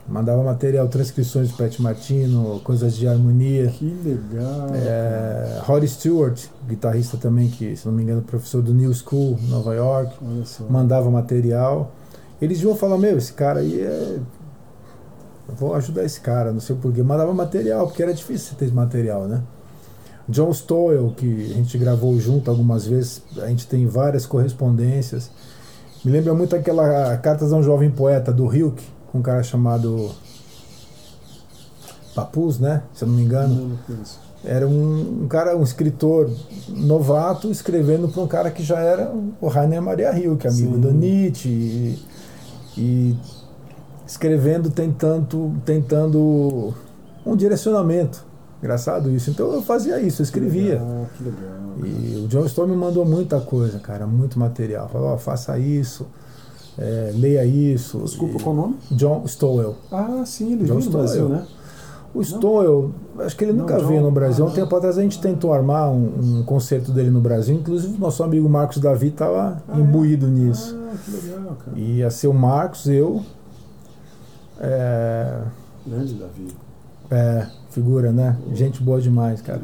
mandava 0.08 0.42
material, 0.42 0.88
transcrições 0.88 1.48
de 1.48 1.54
Pat 1.54 1.78
Martino, 1.78 2.60
coisas 2.64 2.94
de 2.94 3.06
harmonia. 3.06 3.68
Que 3.68 3.86
legal! 4.04 4.68
É, 4.74 5.60
Roddy 5.62 5.88
Stewart, 5.88 6.46
guitarrista 6.68 7.16
também, 7.16 7.48
que, 7.48 7.76
se 7.76 7.86
não 7.86 7.94
me 7.94 8.02
engano, 8.02 8.22
professor 8.22 8.62
do 8.62 8.74
New 8.74 8.92
School, 8.94 9.38
Nova 9.48 9.74
York, 9.74 10.14
mandava 10.68 11.10
material. 11.10 11.92
Eles 12.42 12.60
iam 12.60 12.74
falar, 12.74 12.98
meu, 12.98 13.16
esse 13.16 13.32
cara 13.32 13.60
aí 13.60 13.80
é... 13.80 14.18
Eu 15.46 15.54
vou 15.54 15.74
ajudar 15.74 16.04
esse 16.04 16.20
cara, 16.20 16.52
não 16.52 16.60
sei 16.60 16.74
porquê. 16.74 17.02
Mandava 17.02 17.32
material, 17.34 17.86
porque 17.86 18.02
era 18.02 18.14
difícil 18.14 18.56
ter 18.56 18.72
material, 18.72 19.28
né? 19.28 19.42
John 20.28 20.52
Stowell, 20.52 21.12
que 21.16 21.52
a 21.52 21.54
gente 21.54 21.76
gravou 21.76 22.18
junto 22.18 22.50
algumas 22.50 22.86
vezes, 22.86 23.22
a 23.38 23.46
gente 23.48 23.66
tem 23.66 23.86
várias 23.86 24.24
correspondências. 24.24 25.30
Me 26.04 26.10
lembra 26.10 26.34
muito 26.34 26.56
aquela 26.56 27.16
Cartas 27.18 27.52
a 27.52 27.56
um 27.56 27.62
Jovem 27.62 27.90
Poeta 27.90 28.32
do 28.32 28.52
Hilke, 28.54 28.84
com 29.10 29.18
um 29.18 29.22
cara 29.22 29.42
chamado 29.42 30.10
Papus, 32.14 32.58
né? 32.58 32.82
Se 32.94 33.04
eu 33.04 33.08
não 33.08 33.16
me 33.16 33.22
engano. 33.22 33.78
Era 34.44 34.68
um, 34.68 35.22
um, 35.22 35.28
cara, 35.28 35.56
um 35.56 35.62
escritor 35.62 36.30
novato 36.68 37.50
escrevendo 37.50 38.08
para 38.08 38.22
um 38.22 38.26
cara 38.26 38.50
que 38.50 38.62
já 38.62 38.78
era 38.78 39.10
o 39.40 39.48
Rainer 39.48 39.80
Maria 39.80 40.16
Hilke, 40.18 40.46
amigo 40.46 40.74
Sim. 40.74 40.80
do 40.80 40.92
Nietzsche. 40.92 41.48
E, 41.48 41.98
e 42.76 43.16
escrevendo, 44.06 44.70
tentando, 44.70 45.54
tentando 45.64 46.74
um 47.24 47.34
direcionamento 47.34 48.24
Engraçado 48.64 49.10
isso. 49.10 49.28
Então 49.28 49.52
eu 49.52 49.60
fazia 49.60 50.00
isso, 50.00 50.22
eu 50.22 50.24
escrevia. 50.24 50.80
Legal, 50.80 51.06
que 51.18 51.24
legal. 51.24 51.86
E 51.86 52.24
o 52.24 52.28
John 52.28 52.46
Storm 52.46 52.70
me 52.70 52.76
mandou 52.76 53.04
muita 53.04 53.38
coisa, 53.38 53.78
cara, 53.78 54.06
muito 54.06 54.38
material. 54.38 54.88
Falou, 54.88 55.12
oh, 55.12 55.18
faça 55.18 55.58
isso, 55.58 56.06
é, 56.78 57.12
leia 57.14 57.44
isso. 57.44 57.98
Desculpa, 57.98 58.38
e... 58.38 58.42
qual 58.42 58.54
o 58.54 58.58
nome? 58.58 58.76
John 58.92 59.22
Stowell. 59.26 59.76
Ah, 59.92 60.22
sim, 60.24 60.54
ele 60.54 60.64
John 60.64 60.78
veio 60.78 60.90
no 60.90 60.98
Brasil, 60.98 61.28
né? 61.28 61.46
O 62.14 62.24
Stowell, 62.24 62.90
acho 63.18 63.36
que 63.36 63.44
ele 63.44 63.52
nunca 63.52 63.76
Não, 63.76 63.86
veio 63.86 64.00
no 64.00 64.10
Brasil. 64.10 64.46
Ah, 64.46 64.48
um 64.48 64.52
tempo 64.52 64.74
atrás 64.74 64.96
a 64.96 65.02
gente 65.02 65.20
tentou 65.20 65.52
armar 65.52 65.90
um, 65.90 66.38
um, 66.38 66.42
concerto 66.44 66.90
dele 66.90 67.10
no 67.10 67.20
Brasil. 67.20 67.54
Inclusive, 67.54 67.98
nosso 67.98 68.22
amigo 68.22 68.48
Marcos 68.48 68.78
Davi 68.78 69.08
estava 69.08 69.62
ah, 69.68 69.76
é? 69.76 69.78
imbuído 69.78 70.24
é? 70.24 70.30
nisso. 70.30 70.74
Ah, 70.74 70.96
que 71.04 71.10
legal, 71.10 71.56
cara. 71.62 71.78
Ia 71.78 72.08
ser 72.08 72.28
o 72.28 72.32
Marcos, 72.32 72.86
eu. 72.86 73.22
É... 74.58 75.42
Grande 75.86 76.14
Davi. 76.14 76.48
É, 77.10 77.46
figura, 77.74 78.12
né? 78.12 78.36
Gente 78.52 78.82
boa 78.82 79.00
demais, 79.00 79.42
cara. 79.42 79.60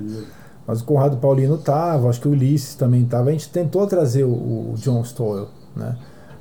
Mas 0.66 0.80
o 0.80 0.84
Conrado 0.84 1.16
Paulino 1.16 1.56
tava, 1.56 2.08
acho 2.08 2.20
que 2.20 2.28
o 2.28 2.32
Ulisses 2.32 2.74
também 2.74 3.04
tava. 3.04 3.30
A 3.30 3.32
gente 3.32 3.48
tentou 3.48 3.86
trazer 3.86 4.24
o, 4.24 4.30
o 4.30 4.74
John 4.76 5.02
Stoyle, 5.04 5.48
né? 5.74 5.96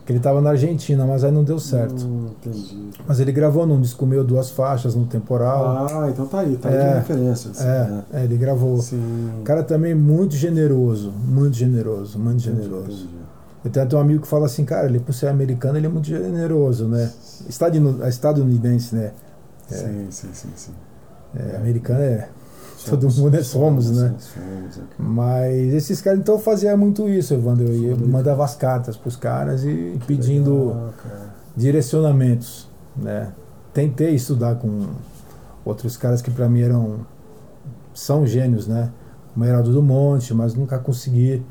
Que 0.05 0.13
ele 0.13 0.19
tava 0.19 0.41
na 0.41 0.49
Argentina, 0.49 1.05
mas 1.05 1.23
aí 1.23 1.31
não 1.31 1.43
deu 1.43 1.59
certo. 1.59 2.03
Hum, 2.05 2.29
entendi. 2.39 2.89
Mas 3.07 3.19
ele 3.19 3.31
gravou 3.31 3.67
num 3.67 3.79
disco 3.79 4.07
meu, 4.07 4.23
duas 4.23 4.49
faixas 4.49 4.95
no 4.95 5.05
temporal. 5.05 5.87
Ah, 5.87 6.09
então 6.09 6.25
tá 6.25 6.39
aí, 6.39 6.57
tá 6.57 6.69
é, 6.69 6.89
aí 6.89 6.95
referência. 6.95 7.51
Assim, 7.51 7.63
é, 7.63 7.83
né? 7.87 8.03
é, 8.13 8.23
ele 8.23 8.35
gravou. 8.35 8.81
Sim. 8.81 9.41
Cara 9.43 9.61
também 9.61 9.93
muito 9.93 10.35
generoso, 10.35 11.11
muito 11.11 11.55
generoso, 11.55 12.17
muito 12.17 12.39
generoso. 12.39 12.91
Entendi. 12.91 13.19
Eu 13.63 13.69
tenho 13.69 13.85
até 13.85 13.95
um 13.95 13.99
amigo 13.99 14.21
que 14.21 14.27
fala 14.27 14.47
assim, 14.47 14.65
cara, 14.65 14.87
ele 14.87 14.99
por 14.99 15.13
ser 15.13 15.27
americano, 15.27 15.77
ele 15.77 15.85
é 15.85 15.89
muito 15.89 16.07
generoso, 16.07 16.87
né? 16.87 17.11
Estadunidense, 18.07 18.95
né? 18.95 19.11
É. 19.71 19.75
Sim, 19.75 20.07
sim, 20.09 20.29
sim, 20.33 20.49
sim. 20.55 20.71
É, 21.35 21.57
americano 21.57 22.01
é. 22.01 22.29
Somos, 22.77 23.15
todo 23.15 23.21
mundo 23.23 23.35
é 23.35 23.43
somos, 23.43 23.85
somos 23.85 24.01
né? 24.01 24.15
Somos, 24.17 24.77
é. 24.77 24.81
Mas 24.97 25.73
esses 25.73 26.01
caras 26.01 26.19
então 26.19 26.39
faziam 26.39 26.77
muito 26.77 27.09
isso, 27.09 27.33
Evandro. 27.33 27.67
Eu 27.67 27.97
mandava 28.07 28.43
as 28.43 28.55
cartas 28.55 28.95
para 28.95 29.07
os 29.09 29.15
caras 29.15 29.63
e 29.63 29.97
que 29.99 30.05
pedindo 30.07 30.67
legal, 30.67 30.93
direcionamentos, 31.57 32.69
né? 32.95 33.33
Tentei 33.73 34.15
estudar 34.15 34.55
com 34.55 34.87
outros 35.65 35.97
caras 35.97 36.21
que 36.21 36.31
para 36.31 36.47
mim 36.47 36.61
eram 36.61 37.05
são 37.93 38.25
gênios, 38.25 38.67
né? 38.67 38.89
Como 39.33 39.45
Heraldo 39.45 39.71
do 39.71 39.83
Monte, 39.83 40.33
mas 40.33 40.53
nunca 40.53 40.79
consegui. 40.79 41.43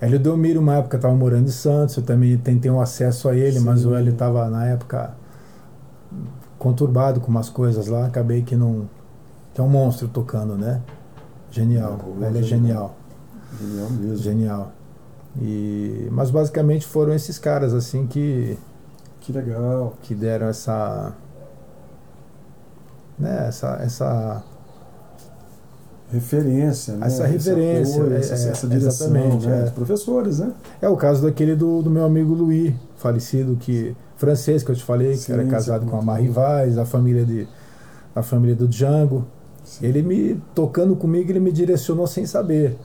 Hélio 0.00 0.18
Delmiro, 0.18 0.60
uma 0.60 0.76
época, 0.76 0.96
estava 0.96 1.14
morando 1.14 1.46
em 1.46 1.52
Santos, 1.52 1.96
eu 1.96 2.02
também 2.02 2.36
tentei 2.36 2.70
um 2.70 2.80
acesso 2.80 3.28
a 3.28 3.36
ele, 3.36 3.58
Sim. 3.58 3.64
mas 3.64 3.86
o 3.86 3.94
Hélio 3.94 4.12
estava, 4.12 4.48
na 4.50 4.66
época, 4.66 5.14
conturbado 6.62 7.20
com 7.20 7.28
umas 7.28 7.48
coisas 7.48 7.88
lá, 7.88 8.06
acabei 8.06 8.42
que 8.42 8.54
não. 8.54 8.88
Que 9.52 9.60
é 9.60 9.64
um 9.64 9.68
monstro 9.68 10.06
tocando, 10.06 10.56
né? 10.56 10.80
Genial. 11.50 11.98
É, 12.22 12.26
Ele 12.26 12.38
é 12.38 12.42
genial. 12.42 12.94
Genial 13.60 13.90
mesmo. 13.90 14.16
Genial. 14.16 14.72
E, 15.40 16.08
mas 16.12 16.30
basicamente 16.30 16.86
foram 16.86 17.12
esses 17.12 17.36
caras 17.36 17.74
assim 17.74 18.06
que. 18.06 18.56
Que 19.20 19.32
legal. 19.32 19.94
Que 20.02 20.14
deram 20.14 20.46
essa. 20.46 21.12
Né, 23.18 23.46
essa, 23.48 23.78
essa 23.82 24.44
referência, 26.12 26.94
né? 26.94 27.06
Essa 27.06 27.26
referência, 27.26 28.02
é, 28.02 28.18
essa, 28.18 28.34
é, 28.34 28.50
essa 28.50 28.68
direção, 28.68 29.08
exatamente, 29.08 29.46
né? 29.48 29.64
É. 29.66 29.70
professores, 29.70 30.38
né? 30.38 30.52
É 30.80 30.88
o 30.88 30.96
caso 30.96 31.22
daquele 31.22 31.56
do, 31.56 31.82
do 31.82 31.90
meu 31.90 32.04
amigo 32.04 32.32
Luiz, 32.32 32.72
falecido, 32.96 33.56
que 33.56 33.96
francês 34.22 34.62
que 34.62 34.70
eu 34.70 34.76
te 34.76 34.84
falei, 34.84 35.16
sim, 35.16 35.26
que 35.26 35.32
era 35.32 35.44
casado 35.46 35.84
com 35.84 35.98
a 35.98 36.02
Marie 36.02 36.28
Vaz, 36.28 36.78
a 36.78 36.84
família 36.84 37.24
de 37.24 37.48
a 38.14 38.22
família 38.22 38.54
do 38.54 38.68
Django. 38.68 39.26
Sim. 39.64 39.86
Ele 39.86 40.00
me 40.00 40.40
tocando 40.54 40.94
comigo, 40.94 41.32
ele 41.32 41.40
me 41.40 41.50
direcionou 41.50 42.06
sem 42.06 42.24
saber. 42.24 42.78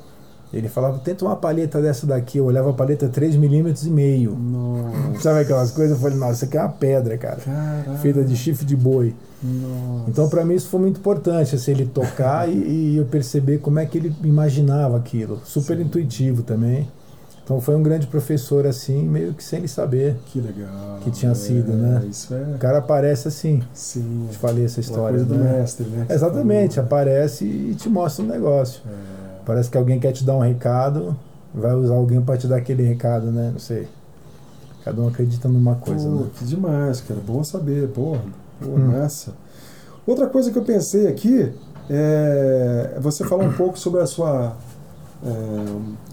Ele 0.52 0.70
falava, 0.70 0.98
tenta 1.00 1.26
uma 1.26 1.36
palheta 1.36 1.80
dessa 1.82 2.08
daqui. 2.08 2.38
Eu 2.38 2.46
olhava 2.46 2.70
a 2.72 2.74
palheta 2.74 3.08
3mm 3.08 3.86
e 3.86 3.90
meio. 3.90 4.38
Sabe 5.20 5.42
aquelas 5.42 5.72
coisas? 5.72 5.98
Eu 5.98 6.02
falei, 6.02 6.18
nossa, 6.18 6.34
isso 6.34 6.46
aqui 6.46 6.58
é 6.58 6.62
uma 6.62 6.70
pedra, 6.70 7.18
cara. 7.18 7.36
Caraca. 7.36 7.98
Feita 7.98 8.24
de 8.24 8.36
chifre 8.36 8.66
de 8.66 8.76
boi. 8.76 9.14
Nossa. 9.44 10.10
Então, 10.10 10.30
para 10.30 10.44
mim, 10.46 10.56
isso 10.56 10.70
foi 10.70 10.80
muito 10.80 11.00
importante, 11.00 11.54
assim, 11.54 11.72
ele 11.72 11.86
tocar 11.86 12.48
e, 12.50 12.54
e, 12.54 12.98
eu 12.98 13.06
perceber 13.06 13.60
como 13.60 13.78
é 13.78 13.86
que 13.86 13.98
ele 13.98 14.16
imaginava 14.24 14.98
aquilo. 14.98 15.42
Super 15.44 15.78
Sim. 15.78 15.84
intuitivo 15.84 16.42
também. 16.42 16.88
Então 17.48 17.62
foi 17.62 17.78
um 17.78 17.82
grande 17.82 18.08
professor 18.08 18.68
assim, 18.68 19.04
meio 19.04 19.34
que 19.34 19.42
sem 19.42 19.60
ele 19.60 19.70
saber. 19.70 20.18
Que 20.26 20.42
legal. 20.42 21.00
Que 21.02 21.10
tinha 21.10 21.34
sido, 21.34 21.72
né? 21.72 22.04
Isso 22.06 22.34
é. 22.34 22.42
O 22.42 22.58
cara 22.58 22.80
aparece 22.80 23.30
assim. 23.30 23.64
Sim. 23.74 24.28
Te 24.30 24.38
falei 24.38 24.66
essa 24.66 24.82
história. 24.82 25.18
Coisa 25.18 25.34
né? 25.34 25.54
do 25.54 25.58
mestre, 25.58 25.86
né? 25.86 26.08
Exatamente, 26.10 26.78
aparece 26.78 27.46
e 27.46 27.74
te 27.74 27.88
mostra 27.88 28.26
um 28.26 28.28
negócio. 28.28 28.82
É. 28.86 29.46
Parece 29.46 29.70
que 29.70 29.78
alguém 29.78 29.98
quer 29.98 30.12
te 30.12 30.26
dar 30.26 30.36
um 30.36 30.42
recado, 30.42 31.16
vai 31.56 31.74
usar 31.74 31.94
alguém 31.94 32.20
para 32.20 32.36
te 32.36 32.48
dar 32.48 32.58
aquele 32.58 32.84
recado, 32.84 33.28
né? 33.28 33.52
Não 33.54 33.60
sei. 33.60 33.88
Cada 34.84 35.02
um 35.02 35.08
acredita 35.08 35.48
numa 35.48 35.76
coisa, 35.76 36.06
Pô, 36.06 36.16
né? 36.16 36.26
Que 36.38 36.44
demais, 36.44 37.00
cara. 37.00 37.22
Bom 37.26 37.42
saber, 37.46 37.88
porra. 37.88 38.24
Pô, 38.60 38.72
hum. 38.72 38.90
nessa. 38.90 39.32
Outra 40.06 40.28
coisa 40.28 40.52
que 40.52 40.58
eu 40.58 40.64
pensei 40.64 41.08
aqui 41.08 41.54
é 41.90 42.98
você 43.00 43.24
falar 43.24 43.46
um 43.46 43.54
pouco 43.54 43.80
sobre 43.80 44.02
a 44.02 44.06
sua. 44.06 44.54
É, 45.26 46.07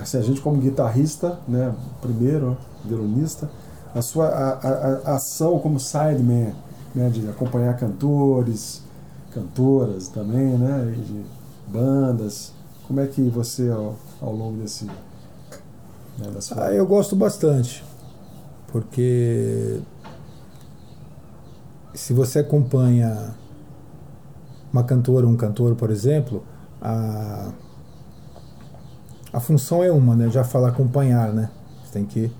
assim, 0.00 0.18
a 0.18 0.22
gente 0.22 0.40
como 0.40 0.60
guitarrista, 0.60 1.38
né, 1.48 1.74
primeiro, 2.00 2.56
violonista, 2.84 3.50
a 3.94 4.02
sua 4.02 4.28
a, 4.28 4.52
a, 4.52 5.12
a 5.12 5.14
ação 5.16 5.58
como 5.58 5.80
sideman, 5.80 6.52
né, 6.94 7.08
de 7.10 7.28
acompanhar 7.28 7.76
cantores, 7.76 8.82
cantoras 9.32 10.08
também, 10.08 10.56
né, 10.58 10.94
de 10.96 11.24
bandas. 11.66 12.52
Como 12.86 13.00
é 13.00 13.06
que 13.06 13.22
você 13.28 13.70
ao, 13.70 13.96
ao 14.20 14.32
longo 14.34 14.58
desse 14.62 14.84
né, 14.84 16.30
da 16.32 16.40
sua... 16.40 16.66
ah, 16.66 16.72
eu 16.72 16.86
gosto 16.86 17.16
bastante, 17.16 17.84
porque 18.68 19.80
se 21.94 22.12
você 22.12 22.40
acompanha 22.40 23.34
uma 24.72 24.84
cantora, 24.84 25.26
um 25.26 25.36
cantor, 25.36 25.74
por 25.74 25.90
exemplo, 25.90 26.44
a 26.80 27.50
a 29.36 29.40
função 29.40 29.84
é 29.84 29.92
uma, 29.92 30.16
né? 30.16 30.30
Já 30.30 30.42
fala 30.42 30.68
acompanhar, 30.68 31.30
né? 31.30 31.50
Você 31.84 31.92
tem 31.92 32.06
que 32.06 32.32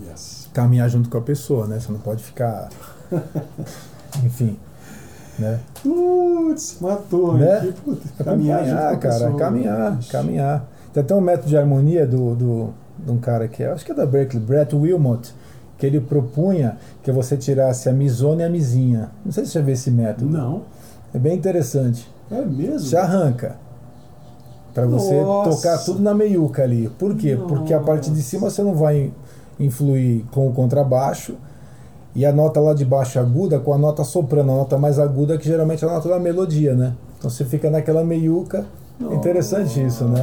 yes. 0.00 0.48
caminhar 0.54 0.88
junto 0.88 1.10
com 1.10 1.18
a 1.18 1.20
pessoa, 1.20 1.66
né? 1.66 1.80
Você 1.80 1.90
não 1.90 1.98
pode 1.98 2.22
ficar. 2.22 2.68
Enfim. 4.24 4.56
Né? 5.36 5.58
Putz, 5.82 6.78
matou, 6.80 7.36
né? 7.36 7.74
caminhar, 8.22 8.96
cara, 9.00 9.32
caminhar, 9.32 9.98
Ixi. 9.98 10.12
caminhar. 10.12 10.68
Tem 10.92 11.02
até 11.02 11.12
um 11.12 11.20
método 11.20 11.48
de 11.48 11.56
harmonia 11.56 12.06
do, 12.06 12.36
do, 12.36 12.74
de 12.96 13.10
um 13.10 13.18
cara 13.18 13.48
que 13.48 13.64
é, 13.64 13.72
acho 13.72 13.84
que 13.84 13.90
é 13.90 13.94
da 13.96 14.06
Berkeley, 14.06 14.40
Brett 14.40 14.72
Wilmot, 14.72 15.34
que 15.76 15.84
ele 15.84 16.00
propunha 16.00 16.76
que 17.02 17.10
você 17.10 17.36
tirasse 17.36 17.88
a 17.88 17.92
misona 17.92 18.42
e 18.42 18.44
a 18.44 18.48
misinha. 18.48 19.10
Não 19.24 19.32
sei 19.32 19.44
se 19.44 19.50
você 19.50 19.58
já 19.58 19.64
viu 19.64 19.74
esse 19.74 19.90
método. 19.90 20.30
Não. 20.30 20.62
É 21.12 21.18
bem 21.18 21.36
interessante. 21.36 22.08
É 22.30 22.40
mesmo? 22.40 22.78
Você 22.78 22.96
arranca. 22.96 23.63
Para 24.74 24.86
você 24.86 25.22
tocar 25.44 25.78
tudo 25.78 26.02
na 26.02 26.12
meiuca 26.12 26.64
ali. 26.64 26.90
Por 26.98 27.16
quê? 27.16 27.36
Nossa. 27.36 27.48
Porque 27.48 27.72
a 27.72 27.78
parte 27.78 28.10
de 28.10 28.20
cima 28.22 28.50
você 28.50 28.62
não 28.62 28.74
vai 28.74 29.12
influir 29.58 30.24
com 30.32 30.48
o 30.48 30.52
contrabaixo 30.52 31.36
e 32.14 32.26
a 32.26 32.32
nota 32.32 32.60
lá 32.60 32.74
de 32.74 32.84
baixo 32.84 33.18
aguda 33.18 33.58
com 33.60 33.72
a 33.72 33.78
nota 33.78 34.02
soprano, 34.02 34.52
a 34.52 34.56
nota 34.56 34.76
mais 34.76 34.98
aguda 34.98 35.38
que 35.38 35.46
geralmente 35.46 35.84
é 35.84 35.88
a 35.88 35.92
nota 35.92 36.08
da 36.08 36.18
melodia, 36.18 36.74
né? 36.74 36.94
Então 37.18 37.30
você 37.30 37.44
fica 37.44 37.70
naquela 37.70 38.04
meiuca. 38.04 38.66
Nossa, 38.98 39.16
Interessante 39.16 39.84
isso, 39.84 40.04
né? 40.04 40.22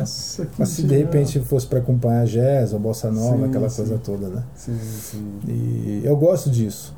Mas 0.57 0.69
se 0.69 0.83
de 0.83 0.97
repente 0.97 1.39
fosse 1.41 1.67
para 1.67 1.79
acompanhar 1.79 2.25
jazz 2.25 2.73
ou 2.73 2.79
bossa 2.79 3.11
nova, 3.11 3.37
sim, 3.37 3.43
aquela 3.45 3.69
sim. 3.69 3.75
coisa 3.77 4.01
toda, 4.01 4.27
né? 4.27 4.43
Sim, 4.55 4.77
sim. 4.79 5.39
E 5.47 6.01
eu 6.03 6.15
gosto 6.15 6.49
disso. 6.49 6.95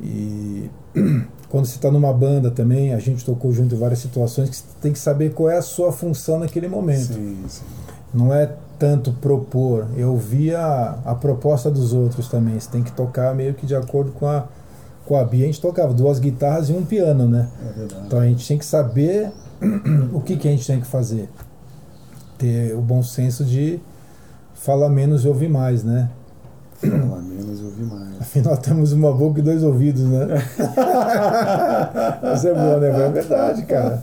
E 0.00 0.70
quando 1.48 1.66
você 1.66 1.76
está 1.76 1.90
numa 1.90 2.12
banda 2.12 2.50
também, 2.50 2.92
a 2.92 2.98
gente 2.98 3.24
tocou 3.24 3.52
junto 3.52 3.74
em 3.74 3.78
várias 3.78 4.00
situações 4.00 4.50
que 4.50 4.56
você 4.56 4.64
tem 4.80 4.92
que 4.92 4.98
saber 4.98 5.32
qual 5.32 5.50
é 5.50 5.56
a 5.56 5.62
sua 5.62 5.92
função 5.92 6.38
naquele 6.38 6.68
momento. 6.68 7.14
Sim, 7.14 7.44
sim. 7.48 7.64
Não 8.12 8.32
é 8.32 8.54
tanto 8.78 9.12
propor, 9.12 9.86
eu 9.96 10.16
via 10.16 10.98
a, 11.04 11.14
proposta 11.14 11.70
dos 11.70 11.92
outros 11.92 12.28
também. 12.28 12.58
Você 12.58 12.70
tem 12.70 12.82
que 12.82 12.92
tocar 12.92 13.34
meio 13.34 13.54
que 13.54 13.66
de 13.66 13.74
acordo 13.74 14.12
com 14.12 14.26
a 14.26 14.46
com 15.04 15.18
a 15.18 15.24
Bia 15.24 15.44
a 15.44 15.46
gente 15.46 15.60
tocava 15.60 15.92
duas 15.92 16.18
guitarras 16.18 16.70
e 16.70 16.72
um 16.72 16.82
piano, 16.82 17.28
né? 17.28 17.48
É 17.60 17.78
verdade. 17.78 18.06
Então 18.06 18.18
a 18.18 18.26
gente 18.26 18.48
tem 18.48 18.56
que 18.56 18.64
saber 18.64 19.30
o 20.12 20.20
que, 20.20 20.36
que 20.36 20.48
a 20.48 20.50
gente 20.50 20.66
tem 20.66 20.80
que 20.80 20.86
fazer. 20.86 21.28
Ter 22.38 22.74
o 22.74 22.80
bom 22.80 23.02
senso 23.02 23.44
de 23.44 23.80
falar 24.54 24.88
menos 24.88 25.24
e 25.24 25.28
ouvir 25.28 25.48
mais, 25.48 25.84
né? 25.84 26.08
Falar 26.90 27.22
menos 27.22 27.60
e 27.60 27.64
ouvir 27.64 27.84
mais. 27.84 28.20
Afinal, 28.20 28.56
temos 28.56 28.92
uma 28.92 29.12
boca 29.12 29.40
e 29.40 29.42
dois 29.42 29.62
ouvidos, 29.62 30.02
né? 30.02 30.26
Isso 32.34 32.48
é 32.48 32.54
bom, 32.54 32.78
né? 32.78 32.88
É 32.88 33.10
verdade, 33.10 33.62
cara. 33.64 34.02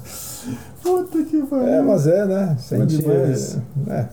Puta 0.82 1.24
que 1.24 1.42
pariu. 1.44 1.68
É, 1.68 1.82
mas 1.82 2.08
é, 2.08 2.26
né? 2.26 2.56
Sente, 2.60 3.04
é, 3.90 4.06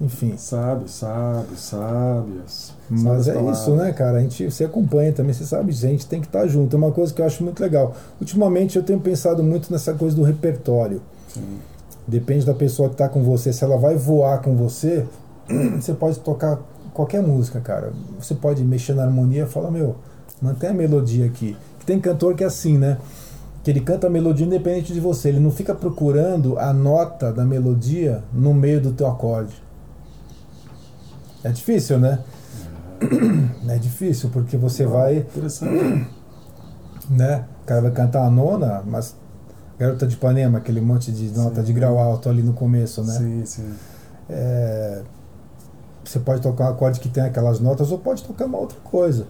enfim. 0.00 0.34
Sábio, 0.36 0.88
sábio, 0.88 1.56
sábias. 1.56 2.72
Mas 2.88 3.28
é 3.28 3.40
isso, 3.50 3.74
né, 3.74 3.92
cara? 3.92 4.18
A 4.18 4.20
gente 4.20 4.50
se 4.50 4.64
acompanha 4.64 5.12
também, 5.12 5.32
você 5.32 5.44
sabe, 5.44 5.70
a 5.70 5.74
gente 5.74 6.06
tem 6.06 6.20
que 6.20 6.26
estar 6.26 6.46
junto. 6.46 6.74
É 6.74 6.78
uma 6.78 6.92
coisa 6.92 7.12
que 7.12 7.20
eu 7.20 7.26
acho 7.26 7.42
muito 7.42 7.60
legal. 7.60 7.94
Ultimamente 8.20 8.76
eu 8.76 8.82
tenho 8.82 9.00
pensado 9.00 9.42
muito 9.42 9.70
nessa 9.72 9.92
coisa 9.94 10.14
do 10.14 10.22
repertório. 10.22 11.02
Sim. 11.28 11.58
Depende 12.06 12.46
da 12.46 12.54
pessoa 12.54 12.88
que 12.88 12.94
está 12.94 13.08
com 13.08 13.22
você. 13.22 13.52
Se 13.52 13.64
ela 13.64 13.76
vai 13.76 13.96
voar 13.96 14.40
com 14.40 14.56
você, 14.56 15.04
você 15.78 15.92
pode 15.92 16.18
tocar 16.20 16.58
qualquer 16.98 17.22
música, 17.22 17.60
cara. 17.60 17.92
Você 18.18 18.34
pode 18.34 18.64
mexer 18.64 18.92
na 18.92 19.04
harmonia 19.04 19.44
e 19.44 19.46
falar, 19.46 19.70
meu, 19.70 19.94
mantém 20.42 20.70
a 20.70 20.74
melodia 20.74 21.26
aqui. 21.26 21.56
Tem 21.86 22.00
cantor 22.00 22.34
que 22.34 22.42
é 22.42 22.46
assim, 22.48 22.76
né? 22.76 22.98
Que 23.62 23.70
ele 23.70 23.80
canta 23.80 24.08
a 24.08 24.10
melodia 24.10 24.44
independente 24.44 24.92
de 24.92 24.98
você. 24.98 25.28
Ele 25.28 25.38
não 25.38 25.52
fica 25.52 25.76
procurando 25.76 26.58
a 26.58 26.72
nota 26.72 27.32
da 27.32 27.44
melodia 27.44 28.24
no 28.32 28.52
meio 28.52 28.80
do 28.80 28.92
teu 28.92 29.06
acorde. 29.06 29.54
É 31.44 31.50
difícil, 31.50 32.00
né? 32.00 32.18
É 33.68 33.78
difícil, 33.78 34.30
porque 34.30 34.56
você 34.56 34.84
vai. 34.84 35.18
Interessante. 35.18 36.04
Né? 37.08 37.44
O 37.62 37.66
cara 37.66 37.80
vai 37.80 37.92
cantar 37.92 38.26
a 38.26 38.30
nona, 38.30 38.82
mas 38.84 39.14
Garota 39.78 40.04
de 40.04 40.16
Ipanema, 40.16 40.58
aquele 40.58 40.80
monte 40.80 41.12
de 41.12 41.30
nota 41.30 41.60
sim. 41.60 41.66
de 41.68 41.72
grau 41.72 41.96
alto 41.96 42.28
ali 42.28 42.42
no 42.42 42.54
começo, 42.54 43.04
né? 43.04 43.12
Sim, 43.12 43.44
sim. 43.46 43.74
É, 44.28 45.02
você 46.08 46.18
pode 46.18 46.40
tocar 46.40 46.66
um 46.66 46.68
acorde 46.68 47.00
que 47.00 47.08
tem 47.08 47.22
aquelas 47.22 47.60
notas 47.60 47.90
ou 47.92 47.98
pode 47.98 48.22
tocar 48.22 48.46
uma 48.46 48.58
outra 48.58 48.78
coisa. 48.84 49.26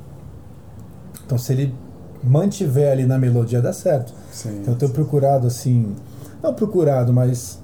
Então, 1.24 1.36
se 1.36 1.52
ele 1.52 1.74
mantiver 2.22 2.92
ali 2.92 3.06
na 3.06 3.18
melodia, 3.18 3.60
dá 3.60 3.72
certo. 3.72 4.12
Sim, 4.32 4.60
então, 4.60 4.74
eu 4.74 4.78
tenho 4.78 4.92
procurado 4.92 5.46
assim, 5.46 5.94
não 6.42 6.54
procurado, 6.54 7.12
mas 7.12 7.58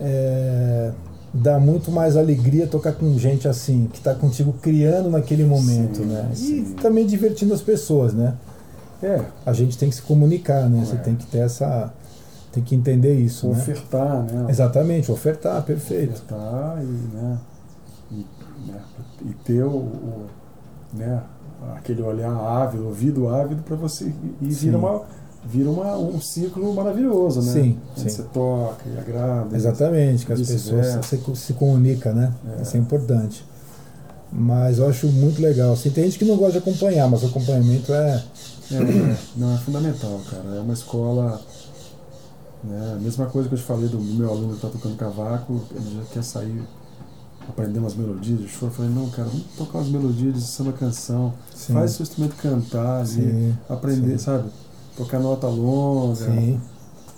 é, 0.00 0.92
dá 1.32 1.58
muito 1.58 1.90
mais 1.90 2.16
alegria 2.16 2.66
tocar 2.66 2.92
com 2.92 3.18
gente 3.18 3.46
assim, 3.46 3.88
que 3.92 3.98
está 3.98 4.14
contigo 4.14 4.52
criando 4.54 5.10
naquele 5.10 5.44
momento, 5.44 5.98
sim, 5.98 6.06
né? 6.06 6.30
Sim. 6.34 6.60
E 6.60 6.74
também 6.74 7.06
divertindo 7.06 7.54
as 7.54 7.62
pessoas, 7.62 8.12
né? 8.12 8.34
É. 9.02 9.24
A 9.46 9.52
gente 9.52 9.78
tem 9.78 9.88
que 9.88 9.94
se 9.94 10.02
comunicar, 10.02 10.68
né? 10.68 10.80
É. 10.80 10.84
Você 10.84 10.96
tem 10.96 11.14
que 11.14 11.26
ter 11.26 11.38
essa. 11.38 11.92
Tem 12.50 12.62
que 12.62 12.74
entender 12.74 13.14
isso. 13.14 13.48
Ofertar, 13.48 14.22
né? 14.24 14.32
né? 14.32 14.46
Exatamente, 14.48 15.12
ofertar, 15.12 15.62
perfeito. 15.62 16.14
Ofertar 16.14 16.78
e, 16.82 16.86
né? 17.14 17.38
E 18.10 18.14
né? 18.14 18.24
E 19.24 19.32
ter 19.44 19.62
o, 19.62 19.76
o, 19.76 20.26
né? 20.92 21.22
aquele 21.76 22.02
olhar 22.02 22.32
ávido, 22.32 22.86
ouvido 22.86 23.28
ávido 23.28 23.62
para 23.62 23.76
você 23.76 24.12
e 24.40 24.46
vir 24.46 24.74
uma, 24.74 25.02
vira 25.44 25.70
uma, 25.70 25.96
um 25.96 26.20
ciclo 26.20 26.72
maravilhoso, 26.74 27.42
né? 27.42 27.52
Sim, 27.52 27.78
sim. 27.96 28.08
Você 28.08 28.22
toca 28.22 28.88
e 28.88 28.98
agrada. 28.98 29.56
Exatamente, 29.56 30.26
que 30.26 30.32
as 30.32 30.40
pessoas 30.40 31.04
se, 31.04 31.20
se 31.34 31.52
comunicam, 31.54 32.14
né? 32.14 32.32
É. 32.58 32.62
Isso 32.62 32.76
é 32.76 32.80
importante. 32.80 33.44
Mas 34.30 34.78
eu 34.78 34.88
acho 34.88 35.06
muito 35.08 35.40
legal. 35.40 35.72
Assim, 35.72 35.90
tem 35.90 36.04
gente 36.04 36.18
que 36.18 36.24
não 36.24 36.36
gosta 36.36 36.52
de 36.52 36.58
acompanhar, 36.58 37.08
mas 37.08 37.22
o 37.22 37.26
acompanhamento 37.26 37.92
é. 37.92 38.24
É, 38.70 38.74
é, 38.74 39.16
não, 39.36 39.54
é 39.54 39.58
fundamental, 39.58 40.20
cara. 40.30 40.56
É 40.56 40.60
uma 40.60 40.74
escola. 40.74 41.40
Né, 42.62 42.94
a 42.96 43.00
mesma 43.00 43.26
coisa 43.26 43.48
que 43.48 43.54
eu 43.54 43.58
te 43.58 43.64
falei 43.64 43.88
do 43.88 44.00
meu 44.00 44.28
aluno 44.28 44.48
que 44.48 44.56
está 44.56 44.68
tocando 44.68 44.96
cavaco, 44.96 45.62
ele 45.70 45.96
já 45.96 46.02
quer 46.12 46.24
sair, 46.24 46.60
aprender 47.48 47.78
umas 47.78 47.94
melodias 47.94 48.38
de 48.40 48.48
choro. 48.48 48.66
Eu 48.72 48.76
falei, 48.76 48.90
não, 48.90 49.08
cara, 49.10 49.28
vamos 49.28 49.44
tocar 49.56 49.78
umas 49.78 49.88
melodias 49.88 50.34
de 50.34 50.42
samba 50.42 50.72
canção. 50.72 51.32
Sim, 51.54 51.72
Faz 51.72 51.92
seu 51.92 52.02
instrumento 52.04 52.36
cantar 52.36 53.06
sim, 53.06 53.54
aprender, 53.68 54.18
sim. 54.18 54.24
sabe? 54.24 54.50
Tocar 54.96 55.18
nota 55.18 55.46
longa. 55.46 56.14
sim. 56.16 56.60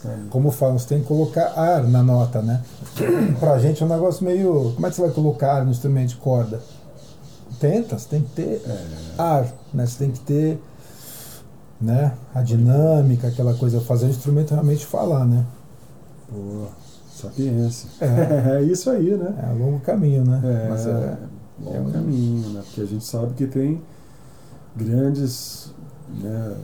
sabe? 0.02 0.28
Como 0.30 0.50
falam, 0.50 0.78
você 0.78 0.86
tem 0.88 1.00
que 1.00 1.06
colocar 1.06 1.52
ar 1.58 1.84
na 1.84 2.02
nota, 2.02 2.40
né? 2.42 2.62
Pra 3.38 3.58
gente 3.58 3.82
é 3.82 3.86
um 3.86 3.88
negócio 3.88 4.24
meio. 4.24 4.72
Como 4.74 4.86
é 4.86 4.90
que 4.90 4.96
você 4.96 5.02
vai 5.02 5.10
colocar 5.10 5.56
ar 5.58 5.64
no 5.64 5.70
instrumento 5.70 6.10
de 6.10 6.16
corda? 6.16 6.60
Tenta, 7.58 7.98
você 7.98 8.08
tem 8.08 8.22
que 8.22 8.30
ter 8.30 8.62
É, 8.66 8.86
ar, 9.18 9.46
né? 9.74 9.84
Você 9.86 9.98
tem 9.98 10.10
que 10.10 10.20
ter 10.20 10.58
né? 11.80 12.12
a 12.34 12.42
dinâmica, 12.42 13.28
aquela 13.28 13.54
coisa, 13.54 13.80
fazer 13.80 14.06
o 14.06 14.10
instrumento 14.10 14.52
realmente 14.52 14.84
falar, 14.86 15.24
né? 15.24 15.44
pô, 16.30 16.66
sapiência. 17.20 17.88
É. 18.00 18.56
É 18.58 18.62
isso 18.62 18.90
aí, 18.90 19.16
né? 19.16 19.34
É 19.42 19.46
um 19.52 19.58
longo 19.58 19.80
caminho, 19.80 20.24
né? 20.24 20.40
É, 20.44 20.68
Mas 20.68 20.86
é, 20.86 20.90
é 20.90 21.76
é 21.76 21.80
um 21.80 21.90
caminho, 21.90 22.48
né? 22.50 22.62
Porque 22.64 22.80
a 22.80 22.86
gente 22.86 23.04
sabe 23.04 23.34
que 23.34 23.46
tem 23.46 23.82
grandes 24.76 25.72
né, 26.08 26.54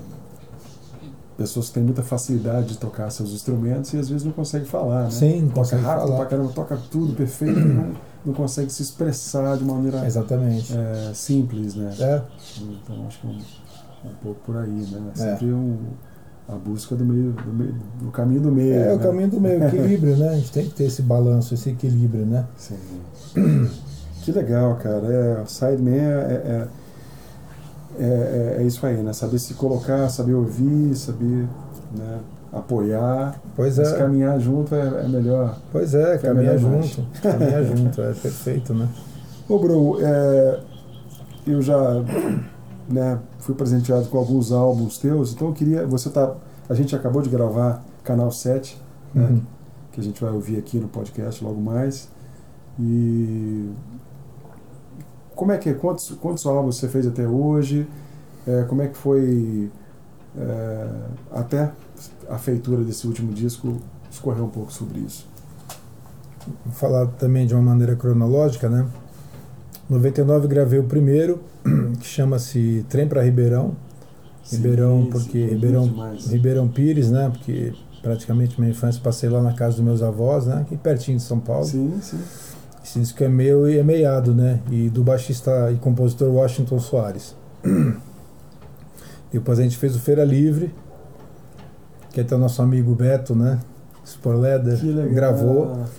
pessoas 1.37 1.69
que 1.69 1.75
têm 1.75 1.83
muita 1.83 2.03
facilidade 2.03 2.69
de 2.69 2.79
tocar 2.79 3.11
seus 3.11 3.31
instrumentos 3.33 3.93
e 3.93 3.99
às 3.99 4.09
vezes 4.09 4.25
não 4.25 4.33
conseguem 4.33 4.67
falar, 4.67 5.05
né? 5.05 5.11
sim, 5.11 5.41
não 5.43 5.49
Toca 5.49 5.59
consegue 5.61 5.83
rápido 5.83 6.07
falar. 6.07 6.17
pra 6.19 6.27
caramba, 6.27 6.53
toca 6.53 6.79
tudo 6.91 7.13
perfeito, 7.15 7.59
e 7.59 7.65
não, 7.65 7.93
não 8.25 8.33
consegue 8.35 8.73
se 8.73 8.83
expressar 8.83 9.57
de 9.59 9.65
maneira 9.65 10.05
Exatamente. 10.07 10.73
é, 10.77 11.13
simples, 11.15 11.75
né? 11.75 11.95
É, 12.01 12.23
Então 12.61 13.07
acho 13.07 13.21
que 13.21 13.27
é 13.27 13.31
um, 13.31 14.09
um 14.11 14.15
pouco 14.23 14.41
por 14.47 14.57
aí, 14.57 14.71
né? 14.71 15.13
É 15.19 15.23
É. 15.23 15.33
sempre 15.33 15.53
um, 15.53 15.77
a 16.49 16.55
busca 16.55 16.95
do 16.95 17.05
meio, 17.05 17.33
do 17.33 17.53
meio, 17.53 17.75
do 18.01 18.11
caminho 18.11 18.41
do 18.41 18.53
meio. 18.53 18.75
é, 18.75 18.93
o 18.93 18.97
né? 18.97 19.03
caminho 19.03 19.29
do 19.29 19.41
meio, 19.41 19.63
equilíbrio, 19.67 20.17
né? 20.17 20.29
A 20.29 20.35
gente 20.37 20.53
tem 20.53 20.65
que 20.67 20.75
ter 20.75 20.85
esse 20.85 21.03
balanço, 21.03 21.55
esse 21.55 21.71
equilíbrio, 21.71 22.25
né? 22.25 22.45
Sim. 22.57 22.77
Que 24.27 24.33
legal, 24.33 24.75
cara. 24.83 25.07
É, 25.07 25.41
o 25.41 25.47
Sideman 25.47 25.95
é, 25.95 26.01
é, 26.01 26.69
é, 27.97 28.05
é, 28.05 28.57
é 28.59 28.63
isso 28.65 28.85
aí, 28.85 28.97
né? 28.97 29.13
Saber 29.13 29.39
se 29.39 29.55
colocar, 29.55 30.09
saber 30.09 30.35
ouvir, 30.35 30.97
saber 30.97 31.47
né, 31.97 32.19
apoiar. 32.53 33.41
Pois 33.55 33.79
Mas 33.79 33.93
é, 33.93 33.99
caminhar 33.99 34.41
junto 34.41 34.75
é, 34.75 35.05
é 35.05 35.09
melhor. 35.09 35.57
pois 35.71 35.95
é, 35.95 36.19
caminhar 36.19 36.59
junto. 36.59 37.07
Caminhar 37.23 37.63
junto, 37.71 38.03
é 38.03 38.13
perfeito, 38.15 38.75
né? 38.75 38.89
Ô, 39.49 39.61
Bro, 39.61 39.99
é, 40.01 40.59
eu 41.47 41.63
já 41.63 42.03
né, 42.89 43.19
fui 43.39 43.55
presenteado 43.55 44.07
com 44.07 44.19
alguns 44.19 44.53
álbuns 44.53 44.99
teus, 44.99 45.33
então 45.33 45.49
eu 45.49 45.55
queria. 45.55 45.87
Você 45.87 46.11
tá. 46.11 46.35
A 46.69 46.75
gente 46.75 46.95
acabou 46.95 47.23
de 47.23 47.29
gravar 47.29 47.85
Canal 48.03 48.31
7, 48.31 48.81
né? 49.15 49.25
Uhum. 49.25 49.43
que 49.93 50.01
a 50.01 50.03
gente 50.03 50.21
vai 50.21 50.33
ouvir 50.33 50.59
aqui 50.59 50.79
no 50.79 50.89
podcast 50.89 51.43
logo 51.45 51.61
mais. 51.61 52.09
E 52.79 53.71
como 55.35 55.53
é 55.53 55.59
que 55.59 55.69
é? 55.69 55.75
Quantos, 55.75 56.11
quantos 56.21 56.47
álbuns 56.47 56.77
você 56.77 56.89
fez 56.89 57.07
até 57.07 57.27
hoje? 57.27 57.87
É, 58.47 58.63
como 58.65 58.83
é 58.83 58.89
que 58.89 58.97
foi 58.97 59.71
é, 60.37 60.89
até 61.31 61.73
a 62.29 62.39
feitura 62.39 62.83
desse 62.83 63.07
último 63.07 63.33
disco? 63.33 63.77
Escorrer 64.11 64.43
um 64.43 64.49
pouco 64.49 64.73
sobre 64.73 65.01
isso. 65.01 65.27
Vou 66.65 66.75
falar 66.75 67.07
também 67.07 67.47
de 67.47 67.55
uma 67.55 67.63
maneira 67.63 67.97
cronológica, 67.97 68.69
né? 68.69 68.87
99 69.89 70.49
gravei 70.49 70.79
o 70.79 70.85
primeiro, 70.85 71.41
que 72.01 72.07
chama-se 72.07 72.85
Trem 72.89 73.07
para 73.07 73.23
Ribeirão. 73.23 73.77
Ribeirão, 74.51 75.05
Sim, 75.05 75.11
porque 75.11 75.39
sim, 75.39 75.55
Ribeirão, 75.55 75.89
demais. 75.89 76.27
Ribeirão 76.27 76.69
Pires, 76.69 77.11
né? 77.11 77.31
Porque 77.31 77.73
praticamente 78.03 78.61
minha 78.61 78.71
infância 78.71 79.01
passei 79.03 79.29
lá 79.29 79.43
na 79.43 79.53
casa 79.53 79.77
dos 79.77 79.85
meus 79.85 80.03
avós, 80.03 80.47
né? 80.47 80.61
Aqui 80.61 80.77
pertinho 80.77 81.17
de 81.17 81.23
São 81.23 81.41
Paulo. 81.41 81.65
Sim, 81.65 81.99
sim. 82.01 82.19
Esse 82.85 83.01
disco 83.01 83.23
é 83.25 83.29
meu 83.29 83.69
e 83.69 83.79
é 83.79 83.83
meiado, 83.83 84.33
né? 84.33 84.61
E 84.71 84.89
do 84.89 85.03
baixista 85.03 85.73
e 85.73 85.77
compositor 85.77 86.29
Washington 86.29 86.79
Soares. 86.79 87.35
Depois 89.33 89.59
a 89.59 89.63
gente 89.63 89.77
fez 89.77 89.97
o 89.97 89.99
Feira 89.99 90.25
Livre, 90.25 90.73
que 92.13 92.21
até 92.21 92.35
o 92.37 92.39
nosso 92.39 92.63
amigo 92.63 92.95
Beto, 92.95 93.35
né? 93.35 93.59
Sporleder 94.05 94.79
gravou, 95.13 95.77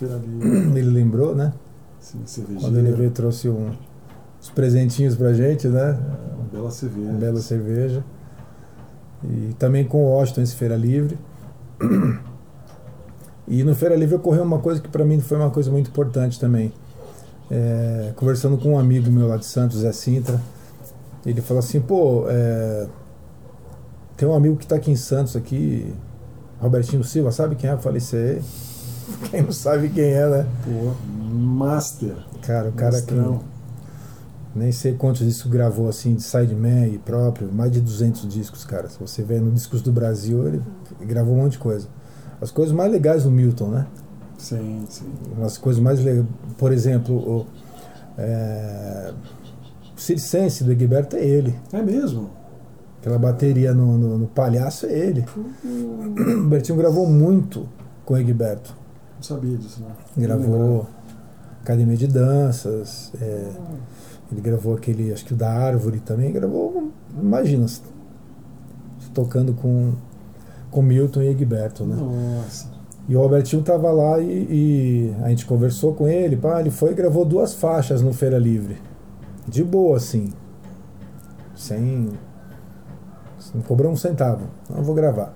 ele 0.74 0.90
lembrou, 0.90 1.34
né? 1.34 1.52
Sim, 2.00 2.20
cervejeira. 2.24 2.60
Quando 2.60 2.78
ele 2.78 2.92
veio, 2.92 3.10
trouxe 3.10 3.48
um, 3.48 3.70
uns 4.40 4.50
presentinhos 4.50 5.14
pra 5.16 5.32
gente, 5.32 5.68
né? 5.68 5.98
Uma 6.34 6.44
bela 6.52 6.70
cerveja. 6.70 7.10
Uma 7.10 7.18
bela 7.18 7.40
cerveja. 7.40 8.04
E 9.24 9.54
também 9.58 9.84
com 9.84 10.04
o 10.04 10.10
Washington 10.10 10.42
esse 10.42 10.54
Feira 10.54 10.76
Livre. 10.76 11.18
E 13.46 13.64
no 13.64 13.74
Feira 13.74 13.96
Livre 13.96 14.14
ocorreu 14.16 14.44
uma 14.44 14.58
coisa 14.58 14.80
que 14.80 14.88
para 14.88 15.04
mim 15.04 15.20
foi 15.20 15.38
uma 15.38 15.50
coisa 15.50 15.70
muito 15.70 15.88
importante 15.88 16.38
também. 16.38 16.72
É, 17.50 18.12
conversando 18.14 18.58
com 18.58 18.74
um 18.74 18.78
amigo 18.78 19.10
meu 19.10 19.26
lá 19.26 19.38
de 19.38 19.46
Santos, 19.46 19.78
Zé 19.78 19.90
Sintra, 19.90 20.40
ele 21.24 21.40
falou 21.40 21.60
assim, 21.60 21.80
pô, 21.80 22.26
é, 22.28 22.86
tem 24.18 24.28
um 24.28 24.34
amigo 24.34 24.56
que 24.56 24.64
está 24.64 24.76
aqui 24.76 24.90
em 24.90 24.96
Santos 24.96 25.34
aqui, 25.34 25.94
Robertinho 26.60 27.02
Silva, 27.02 27.32
sabe 27.32 27.56
quem 27.56 27.70
é? 27.70 27.72
Eu 27.72 27.78
falei, 27.78 28.00
sei. 28.00 28.42
Quem 29.30 29.42
não 29.42 29.52
sabe 29.52 29.88
quem 29.88 30.04
é, 30.04 30.28
né? 30.28 30.46
Pô, 30.64 30.94
master. 31.28 32.16
Cara, 32.42 32.68
o 32.68 32.72
cara 32.72 33.00
que 33.02 33.14
nem 34.54 34.72
sei 34.72 34.94
quantos 34.94 35.24
discos 35.24 35.50
gravou 35.50 35.88
assim 35.88 36.14
de 36.14 36.22
Sideman 36.22 36.88
e 36.88 36.98
próprio, 36.98 37.52
mais 37.52 37.70
de 37.70 37.80
200 37.80 38.28
discos, 38.28 38.64
cara. 38.64 38.88
Se 38.88 38.98
você 38.98 39.22
vê 39.22 39.38
no 39.38 39.50
Discos 39.50 39.82
do 39.82 39.92
Brasil, 39.92 40.46
ele 40.48 40.62
gravou 41.02 41.34
um 41.34 41.42
monte 41.42 41.52
de 41.52 41.58
coisa. 41.58 41.86
As 42.40 42.50
coisas 42.50 42.74
mais 42.74 42.90
legais 42.90 43.24
do 43.24 43.30
Milton, 43.30 43.68
né? 43.68 43.86
Sim, 44.36 44.84
sim. 44.88 45.06
As 45.42 45.58
coisas 45.58 45.82
mais 45.82 46.00
legais, 46.02 46.26
por 46.56 46.72
exemplo, 46.72 47.14
o 47.14 47.46
é, 48.16 49.12
Circense 49.96 50.64
do 50.64 50.72
Egberto 50.72 51.16
é 51.16 51.24
ele. 51.24 51.54
É 51.72 51.82
mesmo? 51.82 52.30
Aquela 53.00 53.18
bateria 53.18 53.72
no, 53.72 53.98
no, 53.98 54.18
no 54.18 54.26
palhaço 54.26 54.86
é 54.86 54.92
ele. 54.92 55.24
O 55.64 56.48
Bertinho 56.48 56.78
gravou 56.78 57.06
muito 57.06 57.68
com 58.04 58.14
o 58.14 58.16
Egberto. 58.16 58.74
Não 59.18 59.22
sabia 59.22 59.56
disso, 59.56 59.82
né? 59.82 59.90
Gravou 60.16 60.86
Academia 61.62 61.96
de 61.96 62.06
Danças, 62.06 63.12
é, 63.20 63.50
ele 64.32 64.40
gravou 64.40 64.74
aquele, 64.74 65.12
acho 65.12 65.24
que 65.24 65.34
o 65.34 65.36
da 65.36 65.50
Árvore 65.50 66.00
também, 66.00 66.32
gravou, 66.32 66.90
imagina, 67.20 67.66
tocando 69.12 69.52
com, 69.52 69.92
com 70.70 70.80
Milton 70.80 71.22
e 71.22 71.28
Egberto, 71.28 71.84
né? 71.84 71.96
Nossa. 71.96 72.68
E 73.08 73.16
o 73.16 73.20
Robertinho 73.20 73.62
tava 73.62 73.90
lá 73.90 74.18
e, 74.18 74.46
e 74.50 75.14
a 75.22 75.30
gente 75.30 75.44
conversou 75.46 75.94
com 75.94 76.06
ele, 76.06 76.36
pá, 76.36 76.60
ele 76.60 76.70
foi 76.70 76.92
e 76.92 76.94
gravou 76.94 77.24
duas 77.24 77.54
faixas 77.54 78.00
no 78.00 78.12
Feira 78.12 78.38
Livre. 78.38 78.80
De 79.46 79.64
boa, 79.64 79.96
assim. 79.96 80.30
Sem. 81.56 82.10
Não 83.54 83.62
cobrou 83.62 83.90
um 83.90 83.96
centavo. 83.96 84.46
Não 84.68 84.82
vou 84.82 84.94
gravar. 84.94 85.34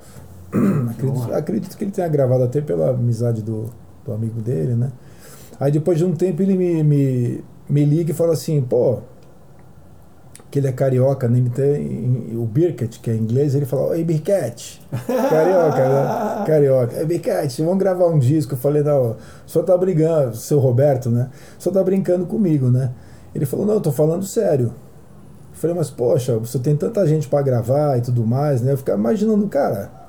Acredito, 0.91 1.35
acredito 1.35 1.77
que 1.77 1.85
ele 1.85 1.91
tenha 1.91 2.09
gravado 2.09 2.45
até 2.45 2.61
pela 2.61 2.91
amizade 2.91 3.43
do, 3.43 3.71
do 4.05 4.13
amigo 4.13 4.41
dele, 4.41 4.75
né? 4.75 4.91
Aí 5.59 5.71
depois 5.71 5.99
de 5.99 6.05
um 6.05 6.15
tempo 6.15 6.43
ele 6.43 6.57
me, 6.57 6.83
me, 6.83 7.45
me 7.69 7.85
liga 7.85 8.11
e 8.11 8.15
fala 8.15 8.33
assim, 8.33 8.61
pô, 8.61 8.99
que 10.51 10.59
ele 10.59 10.69
é 10.69 10.73
carioca, 10.73 11.29
né? 11.29 11.39
ele 11.39 11.49
tem 11.49 12.37
o 12.37 12.45
Birket, 12.45 13.01
que 13.01 13.11
é 13.11 13.15
inglês, 13.15 13.55
ele 13.55 13.65
fala, 13.65 13.89
oi 13.89 14.05
Birket, 14.05 14.83
carioca, 15.07 15.89
né? 15.89 16.45
Carioca, 16.47 16.97
é 16.97 17.05
Birket, 17.07 17.63
vamos 17.63 17.79
gravar 17.79 18.07
um 18.09 18.19
disco. 18.19 18.53
Eu 18.53 18.59
falei, 18.59 18.83
não, 18.83 19.13
o 19.47 19.51
senhor 19.51 19.65
tá 19.65 19.77
brigando, 19.79 20.37
seu 20.37 20.59
Roberto, 20.59 21.09
né? 21.09 21.31
Senhor 21.59 21.73
tá 21.73 21.83
brincando 21.83 22.27
comigo, 22.27 22.69
né? 22.71 22.91
Ele 23.35 23.47
falou, 23.47 23.65
não, 23.65 23.75
eu 23.75 23.81
tô 23.81 23.91
falando 23.91 24.27
sério. 24.27 24.67
Eu 24.67 25.55
falei, 25.55 25.75
mas 25.75 25.89
poxa, 25.89 26.37
você 26.37 26.59
tem 26.59 26.77
tanta 26.77 27.07
gente 27.07 27.29
para 27.29 27.41
gravar 27.41 27.97
e 27.97 28.03
tudo 28.03 28.27
mais, 28.27 28.61
né? 28.61 28.73
Eu 28.73 28.77
ficava 28.77 28.99
imaginando, 28.99 29.47
cara. 29.49 30.02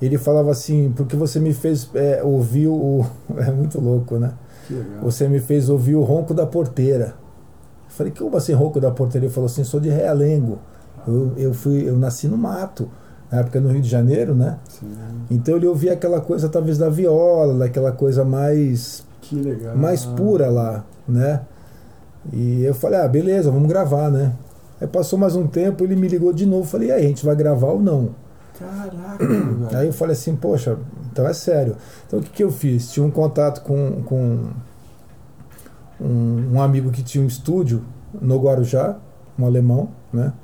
Ele 0.00 0.16
falava 0.16 0.50
assim, 0.50 0.92
porque 0.96 1.14
você 1.14 1.38
me 1.38 1.52
fez 1.52 1.90
é, 1.94 2.22
ouvir 2.22 2.68
o. 2.68 3.04
É 3.36 3.50
muito 3.50 3.80
louco, 3.80 4.18
né? 4.18 4.32
Você 5.02 5.26
me 5.28 5.40
fez 5.40 5.68
ouvir 5.68 5.96
o 5.96 6.02
ronco 6.02 6.32
da 6.32 6.46
porteira. 6.46 7.14
Eu 7.86 7.90
falei, 7.90 8.12
como 8.16 8.36
assim 8.36 8.52
ronco 8.52 8.80
da 8.80 8.90
porteira? 8.90 9.26
Ele 9.26 9.32
falou 9.32 9.46
assim, 9.46 9.64
sou 9.64 9.80
de 9.80 9.88
Realengo. 9.88 10.58
Eu, 11.06 11.32
eu, 11.36 11.54
fui, 11.54 11.88
eu 11.88 11.96
nasci 11.96 12.28
no 12.28 12.36
mato, 12.36 12.88
na 13.30 13.40
época 13.40 13.60
no 13.60 13.70
Rio 13.70 13.80
de 13.80 13.88
Janeiro, 13.88 14.34
né? 14.34 14.58
Sim. 14.68 14.92
Então 15.30 15.56
ele 15.56 15.66
ouvia 15.66 15.94
aquela 15.94 16.20
coisa 16.20 16.48
talvez 16.48 16.78
da 16.78 16.88
viola, 16.88 17.58
daquela 17.58 17.90
coisa 17.90 18.24
mais, 18.24 19.04
Que 19.20 19.36
legal. 19.36 19.76
mais 19.76 20.04
pura 20.04 20.48
lá, 20.50 20.84
né? 21.08 21.40
E 22.32 22.62
eu 22.62 22.74
falei, 22.74 23.00
ah, 23.00 23.08
beleza, 23.08 23.50
vamos 23.50 23.68
gravar, 23.68 24.10
né? 24.10 24.32
Aí 24.80 24.86
passou 24.86 25.18
mais 25.18 25.34
um 25.34 25.46
tempo, 25.46 25.82
ele 25.84 25.96
me 25.96 26.06
ligou 26.06 26.32
de 26.32 26.46
novo, 26.46 26.64
falei, 26.64 26.88
e 26.88 26.92
aí, 26.92 27.04
a 27.04 27.08
gente 27.08 27.24
vai 27.24 27.34
gravar 27.34 27.68
ou 27.68 27.80
não? 27.80 28.10
Caraca, 28.60 29.24
velho. 29.26 29.68
Aí 29.72 29.86
eu 29.86 29.92
falei 29.92 30.12
assim, 30.12 30.36
poxa, 30.36 30.78
então 31.10 31.26
é 31.26 31.32
sério. 31.32 31.76
Então 32.06 32.18
o 32.18 32.22
que, 32.22 32.30
que 32.30 32.44
eu 32.44 32.52
fiz? 32.52 32.92
Tinha 32.92 33.04
um 33.04 33.10
contato 33.10 33.62
com, 33.62 34.02
com 34.02 34.50
um, 35.98 36.52
um 36.52 36.62
amigo 36.62 36.90
que 36.90 37.02
tinha 37.02 37.24
um 37.24 37.26
estúdio 37.26 37.82
no 38.20 38.38
Guarujá, 38.38 38.98
um 39.38 39.46
alemão, 39.46 39.88
né? 40.12 40.34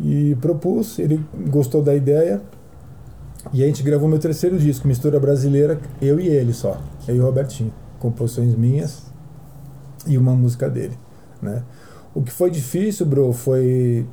E 0.00 0.34
propus, 0.36 0.98
ele 0.98 1.22
gostou 1.50 1.82
da 1.82 1.94
ideia. 1.94 2.40
E 3.52 3.62
a 3.62 3.66
gente 3.66 3.82
gravou 3.82 4.08
meu 4.08 4.18
terceiro 4.18 4.58
disco, 4.58 4.88
Mistura 4.88 5.20
Brasileira, 5.20 5.78
eu 6.00 6.18
e 6.18 6.28
ele 6.28 6.54
só, 6.54 6.80
eu 7.06 7.16
e 7.16 7.20
o 7.20 7.24
Robertinho. 7.24 7.72
Composições 7.98 8.54
minhas 8.54 9.02
e 10.06 10.16
uma 10.16 10.32
música 10.32 10.70
dele, 10.70 10.98
né? 11.40 11.62
O 12.14 12.22
que 12.22 12.32
foi 12.32 12.50
difícil, 12.50 13.06
bro, 13.06 13.32
foi 13.32 14.06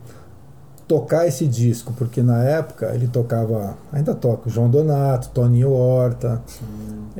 tocar 0.89 1.27
esse 1.27 1.45
disco, 1.45 1.93
porque 1.95 2.23
na 2.23 2.43
época 2.43 2.91
ele 2.95 3.07
tocava, 3.07 3.77
ainda 3.93 4.15
toca, 4.15 4.49
João 4.49 4.67
Donato, 4.67 5.29
Toninho 5.29 5.71
Horta, 5.71 6.41
Sim. 6.47 6.65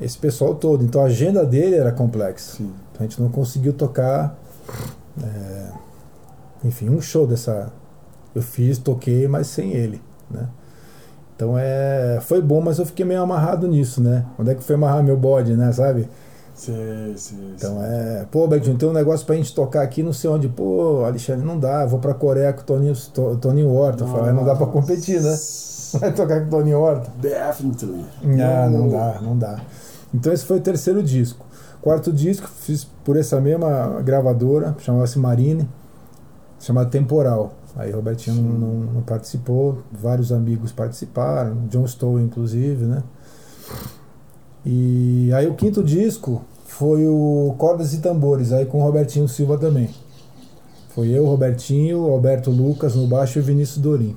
esse 0.02 0.18
pessoal 0.18 0.56
todo. 0.56 0.84
Então 0.84 1.04
a 1.04 1.06
agenda 1.06 1.46
dele 1.46 1.76
era 1.76 1.92
complexa. 1.92 2.58
Sim. 2.58 2.74
Então 2.92 3.02
a 3.02 3.04
gente 3.04 3.22
não 3.22 3.30
conseguiu 3.30 3.72
tocar, 3.72 4.36
é, 5.24 5.68
enfim, 6.64 6.90
um 6.90 7.00
show 7.00 7.28
dessa. 7.28 7.72
Eu 8.34 8.42
fiz, 8.42 8.80
toquei, 8.80 9.28
mas 9.28 9.46
sem 9.46 9.74
ele, 9.74 10.02
né? 10.32 10.48
Então 11.36 11.54
é, 11.56 12.20
foi 12.24 12.42
bom, 12.42 12.62
mas 12.62 12.80
eu 12.80 12.88
fiquei 12.88 13.06
meio 13.06 13.22
amarrado 13.22 13.68
nisso, 13.68 14.02
né? 14.02 14.26
Onde 14.38 14.50
é 14.50 14.56
que 14.56 14.64
foi 14.64 14.76
amarrar 14.76 15.04
meu 15.04 15.16
bode, 15.16 15.54
né? 15.56 15.72
Sabe? 15.72 16.10
Sim, 16.60 17.14
sim, 17.16 17.54
Então 17.56 17.82
é, 17.82 18.26
pô, 18.30 18.46
Bedinho, 18.46 18.78
tem 18.78 18.90
um 18.90 18.92
negócio 18.94 19.26
pra 19.26 19.34
gente 19.36 19.56
tocar 19.56 19.82
aqui, 19.82 20.04
não 20.04 20.12
sei 20.12 20.30
onde. 20.30 20.50
Pô, 20.50 21.06
Alexandre, 21.06 21.46
não 21.46 21.58
dá, 21.58 21.86
vou 21.86 22.00
pra 22.00 22.14
Coreia 22.14 22.52
com 22.52 22.60
o 22.60 22.64
Toninho, 22.66 22.94
To- 23.14 23.38
Toninho 23.38 23.72
Horta. 23.74 24.04
Eu 24.04 24.08
falei, 24.10 24.34
não 24.34 24.44
dá 24.44 24.56
pra 24.58 24.68
competir, 24.68 25.22
né? 25.22 25.38
Vai 26.02 26.14
tocar 26.14 26.42
com 26.42 26.48
o 26.48 26.50
Toninho 26.50 26.78
Horta. 26.80 27.10
Definitely. 27.18 28.06
Ah, 28.44 28.70
não 28.70 28.90
dá, 28.90 29.20
não 29.22 29.38
dá. 29.38 29.62
Então 30.14 30.34
esse 30.34 30.44
foi 30.44 30.58
o 30.58 30.62
terceiro 30.62 31.02
disco. 31.02 31.46
Quarto 31.82 32.12
disco, 32.12 32.50
fiz 32.50 32.84
por 33.06 33.16
essa 33.16 33.40
mesma 33.40 34.02
gravadora, 34.04 34.76
chamava-se 34.80 35.18
Marine, 35.18 35.66
chamada 36.60 36.90
Temporal. 36.90 37.54
Aí 37.78 37.90
Robertinho 37.90 38.36
não, 38.36 38.52
não- 38.60 38.94
não 38.96 39.02
participou, 39.02 39.78
vários 39.90 40.34
amigos 40.34 40.74
participaram, 40.74 41.56
John 41.70 41.88
Stowe 41.88 42.22
inclusive, 42.22 42.84
né? 42.84 43.02
E 44.66 45.32
aí 45.34 45.48
o 45.48 45.54
quinto 45.56 45.84
disco 45.84 46.42
foi 46.66 47.08
o 47.08 47.56
Cordas 47.58 47.94
e 47.94 48.00
Tambores, 48.00 48.52
aí 48.52 48.66
com 48.66 48.80
o 48.80 48.84
Robertinho 48.84 49.28
Silva 49.28 49.58
também. 49.58 49.90
Foi 50.90 51.08
eu, 51.10 51.26
Robertinho, 51.26 52.10
Alberto 52.10 52.52
Lucas 52.52 52.96
no 52.96 53.08
baixo 53.08 53.40
e 53.40 53.42
Vinícius 53.42 53.78
Dorim. 53.80 54.16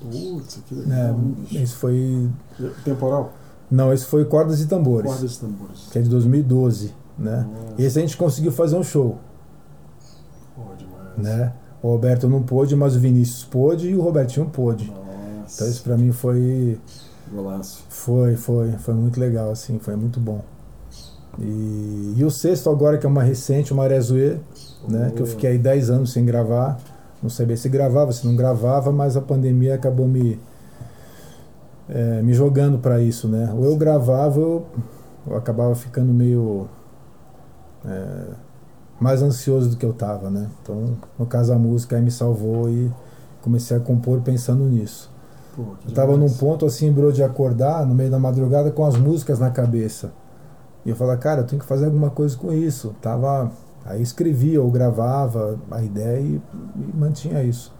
Putz, 0.00 0.58
que 0.66 0.74
É, 0.74 0.78
legal. 0.78 1.14
bicho. 1.14 1.58
esse 1.58 1.74
foi. 1.74 2.28
Temporal? 2.84 3.32
Não, 3.70 3.92
esse 3.92 4.04
foi 4.06 4.24
Cordas 4.24 4.60
e 4.60 4.66
Tambores. 4.66 5.10
Cordas 5.10 5.34
e 5.36 5.40
tambores. 5.40 5.88
que 5.92 5.98
é 5.98 6.02
de 6.02 6.08
2012, 6.08 6.92
né? 7.18 7.46
Esse 7.78 7.98
a 7.98 8.02
gente 8.02 8.16
conseguiu 8.16 8.50
fazer 8.50 8.76
um 8.76 8.82
show, 8.82 9.18
pô, 10.56 10.62
demais. 10.76 11.18
né? 11.38 11.52
O 11.82 11.88
Alberto 11.88 12.28
não 12.28 12.42
pôde, 12.42 12.74
mas 12.74 12.96
o 12.96 13.00
Vinícius 13.00 13.44
pôde 13.44 13.88
e 13.90 13.94
o 13.94 14.00
Robertinho 14.02 14.46
pôde. 14.46 14.86
Nossa. 14.86 15.54
Então 15.54 15.68
isso 15.68 15.82
pra 15.82 15.96
mim 15.96 16.12
foi 16.12 16.78
Golaço. 17.32 17.84
foi 17.88 18.36
foi 18.36 18.72
foi 18.72 18.94
muito 18.94 19.20
legal 19.20 19.50
assim, 19.50 19.78
foi 19.78 19.96
muito 19.96 20.18
bom. 20.18 20.42
E, 21.38 22.14
e 22.16 22.24
o 22.24 22.30
sexto 22.30 22.68
agora 22.68 22.98
que 22.98 23.06
é 23.06 23.08
uma 23.08 23.22
recente, 23.22 23.72
o 23.72 23.76
Maré 23.76 24.00
Zoe, 24.00 24.40
né, 24.88 25.12
que 25.14 25.22
eu 25.22 25.26
fiquei 25.26 25.50
aí 25.50 25.58
10 25.58 25.90
anos 25.90 26.12
sem 26.12 26.24
gravar, 26.24 26.78
não 27.22 27.30
sabia 27.30 27.56
se 27.56 27.68
gravava, 27.68 28.12
se 28.12 28.26
não 28.26 28.34
gravava, 28.34 28.90
mas 28.90 29.16
a 29.16 29.20
pandemia 29.20 29.74
acabou 29.74 30.08
me 30.08 30.38
é, 31.88 32.22
me 32.22 32.32
jogando 32.32 32.78
para 32.78 33.00
isso, 33.00 33.28
né? 33.28 33.52
Ou 33.56 33.64
eu 33.64 33.76
gravava, 33.76 34.40
ou 34.40 34.66
eu 35.26 35.36
acabava 35.36 35.74
ficando 35.74 36.12
meio 36.12 36.68
é, 37.84 38.26
mais 39.00 39.22
ansioso 39.22 39.70
do 39.70 39.76
que 39.76 39.84
eu 39.84 39.92
tava, 39.92 40.30
né? 40.30 40.48
Então, 40.62 40.96
no 41.18 41.26
caso 41.26 41.52
a 41.52 41.58
música 41.58 41.96
aí 41.96 42.02
me 42.02 42.10
salvou 42.10 42.68
e 42.68 42.90
comecei 43.42 43.76
a 43.76 43.80
compor 43.80 44.20
pensando 44.20 44.64
nisso. 44.64 45.10
Pô, 45.56 45.62
Eu 45.86 45.92
tava 45.94 46.16
num 46.16 46.28
ponto 46.30 46.64
assim, 46.66 46.90
bro, 46.92 47.12
de 47.12 47.22
acordar 47.22 47.86
no 47.86 47.94
meio 47.94 48.10
da 48.10 48.18
madrugada 48.18 48.70
com 48.70 48.84
as 48.84 48.96
músicas 48.96 49.38
na 49.38 49.50
cabeça. 49.50 50.12
E 50.84 50.90
eu 50.90 50.96
falava, 50.96 51.18
cara, 51.18 51.40
eu 51.42 51.46
tenho 51.46 51.60
que 51.60 51.66
fazer 51.66 51.86
alguma 51.86 52.10
coisa 52.10 52.36
com 52.36 52.52
isso. 52.52 52.94
Tava. 53.02 53.50
Aí 53.84 54.02
escrevia 54.02 54.60
ou 54.62 54.70
gravava 54.70 55.58
a 55.70 55.82
ideia 55.82 56.20
e, 56.20 56.40
e 56.76 56.96
mantinha 56.96 57.42
isso. 57.42 57.72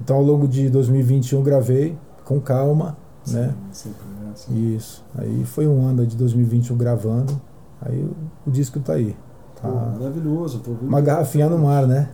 Então 0.00 0.16
ao 0.16 0.22
longo 0.22 0.48
de 0.48 0.68
2021 0.68 1.38
eu 1.38 1.44
gravei 1.44 1.96
com 2.24 2.40
calma, 2.40 2.96
Sim, 3.24 3.36
né? 3.36 3.54
é 3.68 4.30
assim. 4.32 4.74
Isso. 4.74 5.04
Aí 5.16 5.44
foi 5.44 5.66
um 5.68 5.86
ano 5.86 6.04
de 6.06 6.16
2021 6.16 6.76
gravando. 6.76 7.40
Aí 7.80 8.02
o, 8.02 8.14
o 8.46 8.50
disco 8.50 8.80
tá 8.80 8.94
aí. 8.94 9.16
Pô, 9.60 9.68
Tá. 9.68 9.94
maravilhoso. 9.98 10.58
Tô 10.58 10.72
vendo. 10.72 10.88
Uma 10.88 11.00
garrafinha 11.00 11.48
no 11.48 11.58
mar, 11.58 11.86
né? 11.86 12.08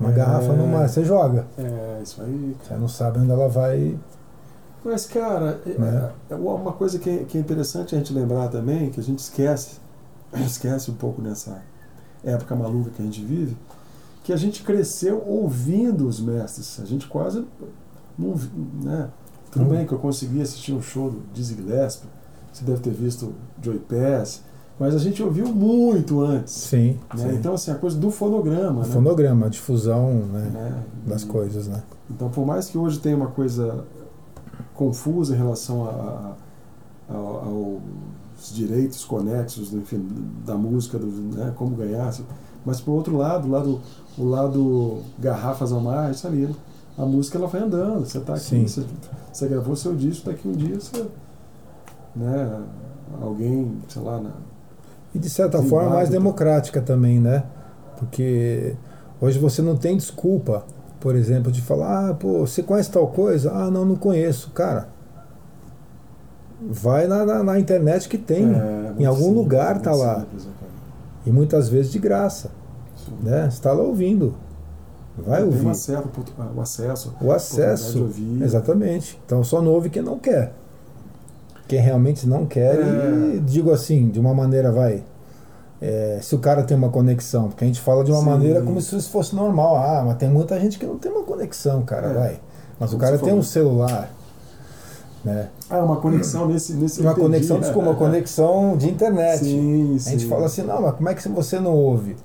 Uma 0.00 0.10
É. 0.10 0.12
garrafa 0.12 0.52
no 0.52 0.66
mar. 0.66 0.88
Você 0.88 1.04
joga. 1.04 1.46
É, 1.58 2.00
isso 2.02 2.22
aí. 2.22 2.56
Você 2.62 2.74
não 2.74 2.88
sabe 2.88 3.18
onde 3.18 3.30
ela 3.30 3.48
vai. 3.48 3.98
Mas, 4.84 5.06
cara, 5.06 5.60
é- 5.66 5.78
Né? 5.78 6.10
é 6.30 6.34
uma 6.36 6.72
coisa 6.72 6.98
que 6.98 7.10
é, 7.10 7.24
que 7.24 7.36
é 7.36 7.40
interessante 7.40 7.94
a 7.94 7.98
gente 7.98 8.12
lembrar 8.12 8.48
também, 8.48 8.90
que 8.90 9.00
a 9.00 9.02
gente 9.02 9.18
esquece, 9.18 9.78
esquece 10.46 10.90
um 10.90 10.94
pouco 10.94 11.20
nessa 11.20 11.60
época 12.22 12.54
maluca 12.54 12.90
que 12.90 13.02
a 13.02 13.04
gente 13.04 13.24
vive, 13.24 13.56
que 14.22 14.32
a 14.32 14.36
gente 14.36 14.62
cresceu 14.62 15.22
ouvindo 15.26 16.06
os 16.06 16.20
mestres. 16.20 16.78
A 16.80 16.84
gente 16.84 17.06
quase 17.08 17.44
não. 18.16 18.34
Né? 18.82 19.08
Tudo 19.50 19.64
Hum. 19.64 19.68
bem 19.68 19.86
que 19.86 19.92
eu 19.92 19.98
consegui 19.98 20.40
assistir 20.42 20.72
um 20.72 20.82
show 20.82 21.10
do 21.10 21.22
Dizzy 21.32 21.54
Gillespie, 21.56 22.06
você 22.52 22.64
deve 22.64 22.80
ter 22.80 22.90
visto 22.92 23.34
Joy 23.62 23.78
Pass, 23.80 24.42
mas 24.78 24.94
a 24.94 24.98
gente 24.98 25.22
ouviu 25.22 25.46
muito 25.48 26.20
antes. 26.20 26.52
Sim. 26.54 26.98
né? 27.14 27.30
sim. 27.30 27.34
Então, 27.36 27.54
assim, 27.54 27.70
a 27.70 27.74
coisa 27.74 27.96
do 27.98 28.10
fonograma. 28.10 28.80
o 28.82 28.86
né? 28.86 28.92
fonograma, 28.92 29.46
a 29.46 29.48
difusão 29.48 30.10
né, 30.32 30.50
Né? 30.52 30.82
das 31.06 31.22
E- 31.22 31.26
coisas, 31.26 31.66
né? 31.68 31.82
Então, 32.10 32.28
por 32.30 32.46
mais 32.46 32.68
que 32.68 32.78
hoje 32.78 32.98
tenha 33.00 33.16
uma 33.16 33.26
coisa 33.28 33.84
confusa 34.74 35.34
em 35.34 35.38
relação 35.38 35.84
a, 35.84 35.90
a- 37.10 37.14
ao- 37.14 37.44
aos 37.44 38.54
direitos 38.54 39.04
conexos, 39.04 39.72
enfim, 39.72 40.06
da 40.46 40.54
música, 40.54 40.98
do, 40.98 41.06
né, 41.06 41.52
como 41.56 41.74
ganhar, 41.74 42.14
mas 42.64 42.80
por 42.80 42.92
outro 42.92 43.16
lado, 43.16 43.48
o 43.48 43.50
lado, 43.50 43.80
o 44.16 44.24
lado 44.24 44.98
garrafas 45.18 45.72
ao 45.72 45.80
mar, 45.80 46.10
isso 46.12 46.26
ali, 46.26 46.48
a 46.96 47.04
música 47.04 47.36
ela 47.38 47.46
vai 47.48 47.62
andando, 47.62 48.06
você 48.06 48.18
está 48.18 48.34
aqui, 48.34 48.60
você, 48.68 48.84
você 49.32 49.48
gravou 49.48 49.74
seu 49.74 49.94
disco, 49.96 50.26
daqui 50.26 50.46
um 50.48 50.52
dia 50.52 50.78
você, 50.78 51.04
né, 52.14 52.60
alguém, 53.20 53.76
sei 53.88 54.02
lá, 54.02 54.20
na, 54.20 54.30
E 55.14 55.18
de 55.18 55.28
certa 55.30 55.60
Sim, 55.62 55.68
forma 55.68 55.88
mais 55.90 56.08
válido. 56.08 56.12
democrática 56.12 56.80
também, 56.80 57.18
né? 57.20 57.44
Porque 57.98 58.74
hoje 59.20 59.38
você 59.38 59.62
não 59.62 59.76
tem 59.76 59.96
desculpa, 59.96 60.64
por 61.00 61.14
exemplo, 61.16 61.50
de 61.50 61.62
falar, 61.62 62.10
ah, 62.10 62.14
pô, 62.14 62.40
você 62.46 62.62
conhece 62.62 62.90
tal 62.90 63.06
coisa? 63.08 63.50
Ah, 63.52 63.70
não, 63.70 63.84
não 63.84 63.96
conheço. 63.96 64.50
Cara, 64.50 64.88
vai 66.60 67.06
na, 67.06 67.24
na, 67.24 67.42
na 67.42 67.58
internet 67.58 68.08
que 68.08 68.18
tem. 68.18 68.54
É, 68.54 68.92
em 68.98 69.04
algum 69.04 69.20
simples, 69.20 69.36
lugar 69.36 69.80
tá 69.80 69.92
lá. 69.94 70.20
simples? 70.20 70.48
E 71.26 71.30
muitas 71.30 71.68
vezes 71.68 71.90
de 71.92 71.98
graça, 71.98 72.50
Sim. 72.96 73.12
né? 73.22 73.42
Você 73.42 73.56
está 73.56 73.72
lá 73.72 73.82
ouvindo. 73.82 74.34
Vai 75.16 75.38
Tem 75.38 75.46
ouvir. 75.46 75.66
o 75.66 75.70
acesso, 75.70 76.08
o 76.54 76.60
acesso, 76.60 77.16
O 77.20 77.32
acesso. 77.32 78.02
ouvir. 78.02 78.42
Exatamente. 78.42 79.20
Então 79.26 79.42
só 79.42 79.60
não 79.60 79.72
ouve 79.72 79.90
quem 79.90 80.00
não 80.02 80.18
quer. 80.18 80.52
Quem 81.68 81.80
realmente 81.80 82.26
não 82.26 82.46
quer, 82.46 82.76
É. 82.80 83.34
e 83.36 83.40
digo 83.40 83.70
assim, 83.70 84.08
de 84.08 84.18
uma 84.18 84.34
maneira 84.34 84.72
vai. 84.72 85.04
é, 85.80 86.18
se 86.20 86.34
o 86.34 86.40
cara 86.40 86.64
tem 86.64 86.76
uma 86.76 86.88
conexão, 86.88 87.46
porque 87.50 87.62
a 87.62 87.66
gente 87.68 87.80
fala 87.80 88.02
de 88.02 88.10
uma 88.10 88.18
Sim. 88.18 88.26
maneira 88.26 88.62
como 88.62 88.80
se 88.80 88.96
isso 88.96 89.10
fosse 89.10 89.36
normal. 89.36 89.76
Ah, 89.76 90.02
mas 90.04 90.16
tem 90.16 90.28
muita 90.28 90.58
gente 90.58 90.76
que 90.76 90.84
não 90.84 90.98
tem 90.98 91.12
uma 91.12 91.22
conexão, 91.22 91.82
cara, 91.82 92.08
É. 92.08 92.14
vai. 92.14 92.40
Mas 92.80 92.88
o 92.88 92.92
Como 92.94 93.02
cara 93.04 93.16
você 93.16 93.24
tem 93.24 93.32
um 93.34 93.42
celular, 93.44 94.10
né? 95.24 95.48
Ah, 95.70 95.78
uma 95.84 95.96
conexão 96.00 96.48
nesse. 96.48 96.72
nesse 96.72 97.00
Uma 97.00 97.12
entendi. 97.12 97.26
conexão, 97.26 97.60
desculpa, 97.60 97.90
uma 97.90 97.94
conexão 97.96 98.76
de 98.76 98.88
internet. 98.90 99.38
Sim, 99.44 99.94
A 100.04 100.10
gente 100.10 100.22
sim. 100.22 100.28
fala 100.28 100.46
assim, 100.46 100.62
não, 100.62 100.82
mas 100.82 100.94
como 100.96 101.08
é 101.10 101.14
que 101.14 101.28
você 101.28 101.60
não 101.60 101.74
ouve? 101.76 102.16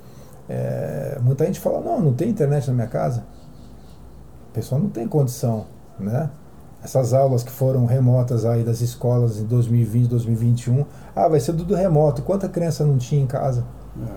É, 0.49 1.19
muita 1.21 1.45
gente 1.45 1.59
fala, 1.59 1.79
não, 1.79 1.99
não 2.01 2.13
tem 2.13 2.29
internet 2.29 2.65
na 2.67 2.73
minha 2.73 2.87
casa. 2.87 3.23
O 4.49 4.53
pessoal 4.53 4.81
não 4.81 4.89
tem 4.89 5.07
condição, 5.07 5.65
né? 5.99 6.27
Essas 6.83 7.13
aulas 7.13 7.43
que 7.43 7.51
foram 7.51 7.85
remotas 7.85 8.43
aí 8.45 8.63
das 8.63 8.81
escolas 8.81 9.37
em 9.39 9.45
2020, 9.45 10.09
2021, 10.09 10.85
ah, 11.15 11.27
vai 11.29 11.39
ser 11.39 11.53
tudo 11.53 11.73
remoto. 11.75 12.21
Quanta 12.23 12.49
criança 12.49 12.85
não 12.85 12.97
tinha 12.97 13.21
em 13.23 13.27
casa? 13.27 13.63
É. 14.01 14.15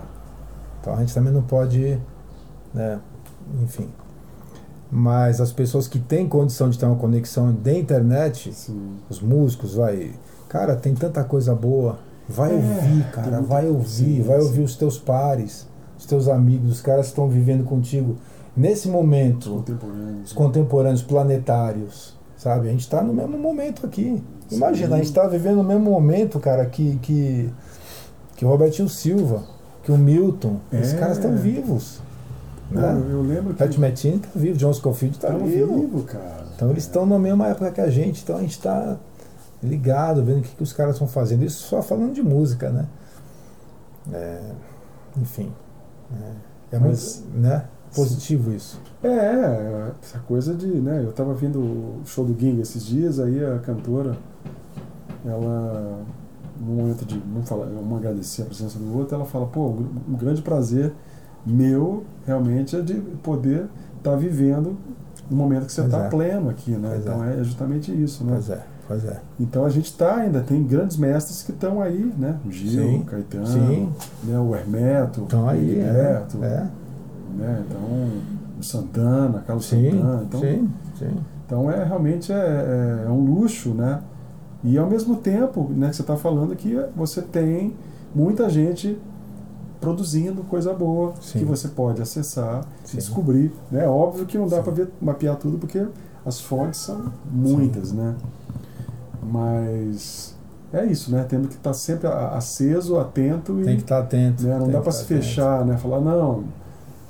Então 0.80 0.94
a 0.94 0.96
gente 0.98 1.14
também 1.14 1.32
não 1.32 1.42
pode, 1.42 1.98
né? 2.74 2.98
Enfim. 3.62 3.88
Mas 4.90 5.40
as 5.40 5.52
pessoas 5.52 5.86
que 5.88 5.98
têm 5.98 6.28
condição 6.28 6.70
de 6.70 6.78
ter 6.78 6.86
uma 6.86 6.96
conexão 6.96 7.52
de 7.52 7.78
internet, 7.78 8.52
Sim. 8.52 8.96
os 9.08 9.20
músicos, 9.20 9.74
vai. 9.74 10.12
Cara, 10.48 10.76
tem 10.76 10.94
tanta 10.94 11.22
coisa 11.24 11.54
boa. 11.54 11.98
Vai 12.28 12.50
É, 12.52 12.54
ouvir, 12.54 13.04
cara, 13.12 13.40
vai 13.40 13.68
ouvir, 13.68 14.22
vai 14.22 14.40
ouvir 14.40 14.62
os 14.62 14.74
teus 14.76 14.98
pares, 14.98 15.68
os 15.96 16.06
teus 16.06 16.26
amigos, 16.28 16.70
os 16.72 16.80
caras 16.80 17.06
que 17.06 17.12
estão 17.12 17.28
vivendo 17.28 17.64
contigo. 17.64 18.16
Nesse 18.56 18.88
Os 18.88 18.92
momento, 18.92 19.50
contemporâneos. 19.50 20.26
os 20.26 20.32
contemporâneos 20.32 21.02
planetários, 21.02 22.15
sabe? 22.36 22.68
A 22.68 22.70
gente 22.70 22.80
está 22.80 23.02
no 23.02 23.12
mesmo 23.12 23.38
momento 23.38 23.86
aqui. 23.86 24.22
Imagina, 24.50 24.88
Sim. 24.88 24.94
a 24.94 24.96
gente 24.98 25.06
está 25.06 25.26
vivendo 25.26 25.60
o 25.60 25.64
mesmo 25.64 25.90
momento, 25.90 26.38
cara, 26.38 26.66
que, 26.66 26.98
que, 27.02 27.50
que 28.36 28.44
o 28.44 28.48
Robertinho 28.48 28.88
Silva, 28.88 29.42
que 29.82 29.90
o 29.90 29.98
Milton, 29.98 30.58
é. 30.72 30.80
esses 30.80 30.98
caras 30.98 31.16
estão 31.16 31.36
vivos. 31.36 32.00
Né? 32.70 33.06
eu 33.10 33.22
lembro 33.22 33.54
que. 33.54 33.58
Pat 33.58 33.78
Metini 33.78 34.16
está 34.16 34.28
vivo, 34.34 34.58
John 34.58 34.72
Scofield 34.72 35.16
está 35.16 35.30
vivo. 35.30 35.80
vivo. 35.80 36.02
cara. 36.02 36.46
Então 36.54 36.70
eles 36.70 36.84
estão 36.84 37.06
na 37.06 37.18
mesma 37.18 37.48
época 37.48 37.70
que 37.70 37.80
a 37.80 37.90
gente, 37.90 38.22
então 38.22 38.36
a 38.36 38.40
gente 38.40 38.52
está 38.52 38.96
ligado, 39.62 40.24
vendo 40.24 40.38
o 40.38 40.42
que, 40.42 40.56
que 40.56 40.62
os 40.62 40.72
caras 40.72 40.94
estão 40.94 41.06
fazendo. 41.06 41.44
Isso 41.44 41.68
só 41.68 41.82
falando 41.82 42.12
de 42.12 42.22
música, 42.22 42.70
né? 42.70 42.86
É, 44.12 44.40
enfim. 45.20 45.52
É, 46.72 46.76
é 46.76 46.78
Mas, 46.78 47.22
muito 47.22 47.40
né, 47.40 47.64
positivo 47.96 48.52
isso. 48.52 48.80
É, 49.02 49.90
essa 50.02 50.18
coisa 50.20 50.54
de. 50.54 50.66
Né, 50.66 51.02
eu 51.02 51.10
estava 51.10 51.34
vendo 51.34 51.58
o 51.58 52.02
show 52.04 52.24
do 52.24 52.38
Ging 52.38 52.60
esses 52.60 52.84
dias, 52.84 53.18
aí 53.18 53.44
a 53.44 53.58
cantora, 53.58 54.16
ela, 55.24 56.00
no 56.60 56.74
momento 56.74 57.04
de 57.04 57.20
não 57.34 57.42
falar, 57.42 57.66
um 57.66 57.96
agradecer 57.96 58.42
a 58.42 58.44
presença 58.46 58.78
do 58.78 58.96
outro, 58.96 59.14
ela 59.14 59.24
fala: 59.24 59.46
pô, 59.46 59.68
um 60.08 60.14
grande 60.16 60.42
prazer 60.42 60.92
meu 61.44 62.04
realmente 62.26 62.76
é 62.76 62.80
de 62.80 62.94
poder 63.22 63.68
estar 63.98 64.10
tá 64.10 64.16
vivendo 64.16 64.76
no 65.30 65.36
momento 65.36 65.66
que 65.66 65.72
você 65.72 65.82
está 65.82 66.04
é. 66.04 66.08
pleno 66.08 66.50
aqui, 66.50 66.72
né? 66.72 66.88
Pois 66.90 67.00
então 67.02 67.24
é. 67.24 67.40
é 67.40 67.44
justamente 67.44 67.92
isso, 67.92 68.24
né? 68.24 68.32
Pois 68.34 68.50
é. 68.50 68.62
Pois 68.88 69.04
é. 69.04 69.20
Então 69.38 69.64
a 69.64 69.68
gente 69.68 69.86
está 69.86 70.16
ainda, 70.16 70.40
tem 70.40 70.62
grandes 70.62 70.96
mestres 70.96 71.42
que 71.42 71.50
estão 71.50 71.82
aí, 71.82 72.12
né? 72.16 72.38
O 72.46 72.52
Gil, 72.52 72.82
sim, 72.82 73.00
o 73.00 73.04
Caetano, 73.04 73.46
sim. 73.46 73.92
Né? 74.22 74.38
o 74.38 74.54
Hermeto, 74.54 75.22
estão 75.22 75.48
aí, 75.48 75.74
o 75.74 75.80
Hermeto, 75.80 76.44
é, 76.44 76.46
é. 76.46 76.66
Né? 77.36 77.64
Então, 77.68 77.80
o 78.58 78.62
Santana, 78.62 79.40
Carlos 79.46 79.66
sim, 79.66 79.90
Santana. 79.90 80.22
Então, 80.24 80.40
sim, 80.40 80.70
sim. 80.98 81.16
então 81.44 81.70
é 81.70 81.84
realmente 81.84 82.32
é, 82.32 82.36
é, 82.36 83.06
é 83.06 83.10
um 83.10 83.24
luxo, 83.24 83.70
né? 83.70 84.00
E 84.64 84.78
ao 84.78 84.88
mesmo 84.88 85.16
tempo, 85.16 85.70
né, 85.70 85.90
que 85.90 85.96
você 85.96 86.02
está 86.02 86.16
falando 86.16 86.56
que 86.56 86.76
você 86.96 87.22
tem 87.22 87.74
muita 88.14 88.48
gente 88.48 88.98
produzindo 89.80 90.42
coisa 90.42 90.72
boa 90.72 91.14
Sim. 91.20 91.40
que 91.40 91.44
você 91.44 91.68
pode 91.68 92.00
acessar, 92.02 92.64
Sim. 92.84 92.96
descobrir. 92.96 93.52
É 93.70 93.76
né? 93.76 93.86
óbvio 93.86 94.26
que 94.26 94.36
não 94.36 94.48
dá 94.48 94.62
para 94.62 94.88
mapear 95.00 95.36
tudo 95.36 95.58
porque 95.58 95.86
as 96.24 96.40
fontes 96.40 96.80
são 96.80 97.12
muitas, 97.30 97.90
Sim. 97.90 97.96
né? 97.96 98.14
Mas 99.22 100.34
é 100.72 100.84
isso, 100.86 101.12
né? 101.12 101.24
Tendo 101.28 101.48
que 101.48 101.54
estar 101.54 101.70
tá 101.70 101.74
sempre 101.74 102.08
aceso, 102.08 102.98
atento. 102.98 103.54
Tem 103.64 103.76
que 103.76 103.82
estar 103.82 103.98
tá 103.98 104.02
atento. 104.02 104.42
Né? 104.42 104.58
Não 104.58 104.68
dá 104.68 104.80
para 104.80 104.92
se 104.92 105.04
fechar, 105.04 105.64
né? 105.64 105.76
Falar, 105.76 106.00
não, 106.00 106.44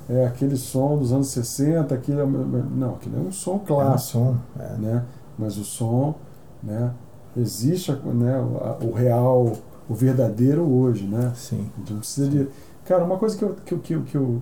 é 0.08 0.26
aquele 0.26 0.56
som 0.56 0.96
dos 0.96 1.12
anos 1.12 1.28
60, 1.28 1.94
aquilo 1.94 2.20
é... 2.20 2.26
Não, 2.26 2.94
aquilo 2.94 3.16
é 3.16 3.20
um 3.20 3.32
som 3.32 3.58
clássico. 3.58 4.18
É 4.18 4.20
um 4.20 4.24
som, 4.24 4.36
é. 4.58 4.78
Né? 4.78 5.04
Mas 5.38 5.58
o 5.58 5.64
som, 5.64 6.14
né? 6.62 6.92
Existe 7.36 7.92
né, 7.92 8.38
o 8.80 8.92
real, 8.92 9.52
o 9.88 9.94
verdadeiro 9.94 10.62
hoje, 10.62 11.06
né? 11.06 11.32
Sim. 11.34 11.68
A 11.74 11.78
gente 11.80 11.92
não 11.92 11.98
precisa 11.98 12.30
de... 12.30 12.48
Cara, 12.86 13.04
uma 13.04 13.18
coisa 13.18 13.36
que 13.36 13.44
eu, 13.44 13.54
que, 13.64 13.76
que, 13.76 14.00
que, 14.00 14.16
eu, 14.16 14.40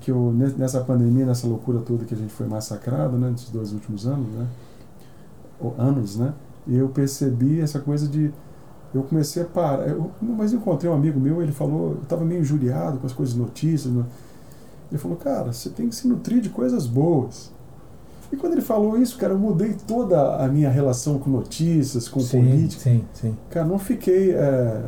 que 0.00 0.10
eu, 0.10 0.32
nessa 0.32 0.80
pandemia, 0.80 1.26
nessa 1.26 1.46
loucura 1.46 1.80
toda 1.80 2.04
que 2.04 2.14
a 2.14 2.16
gente 2.16 2.32
foi 2.32 2.46
massacrado, 2.46 3.18
né? 3.18 3.30
Nesses 3.30 3.50
dois 3.50 3.72
últimos 3.72 4.06
anos, 4.06 4.28
né? 4.28 4.46
Anos, 5.76 6.16
né? 6.16 6.32
Eu 6.66 6.88
percebi 6.88 7.60
essa 7.60 7.80
coisa 7.80 8.06
de. 8.08 8.32
Eu 8.94 9.02
comecei 9.02 9.42
a 9.42 9.46
parar. 9.46 9.88
Eu, 9.88 10.10
mas 10.22 10.52
eu 10.52 10.60
encontrei 10.60 10.90
um 10.90 10.94
amigo 10.94 11.18
meu, 11.18 11.42
ele 11.42 11.52
falou, 11.52 11.92
eu 11.92 12.02
estava 12.02 12.24
meio 12.24 12.40
injuriado 12.40 12.98
com 12.98 13.06
as 13.06 13.12
coisas 13.12 13.34
notícias. 13.34 13.92
Né? 13.92 14.04
Ele 14.90 14.98
falou, 14.98 15.16
cara, 15.16 15.52
você 15.52 15.70
tem 15.70 15.88
que 15.88 15.94
se 15.94 16.06
nutrir 16.06 16.40
de 16.40 16.48
coisas 16.48 16.86
boas. 16.86 17.52
E 18.32 18.36
quando 18.36 18.54
ele 18.54 18.62
falou 18.62 18.98
isso, 18.98 19.16
cara, 19.16 19.32
eu 19.32 19.38
mudei 19.38 19.76
toda 19.86 20.36
a 20.36 20.48
minha 20.48 20.68
relação 20.68 21.18
com 21.18 21.30
notícias, 21.30 22.08
com 22.08 22.20
sim, 22.20 22.38
política. 22.38 22.82
Sim, 22.82 23.04
sim. 23.12 23.36
Cara, 23.50 23.66
não 23.66 23.78
fiquei. 23.78 24.32
É, 24.32 24.82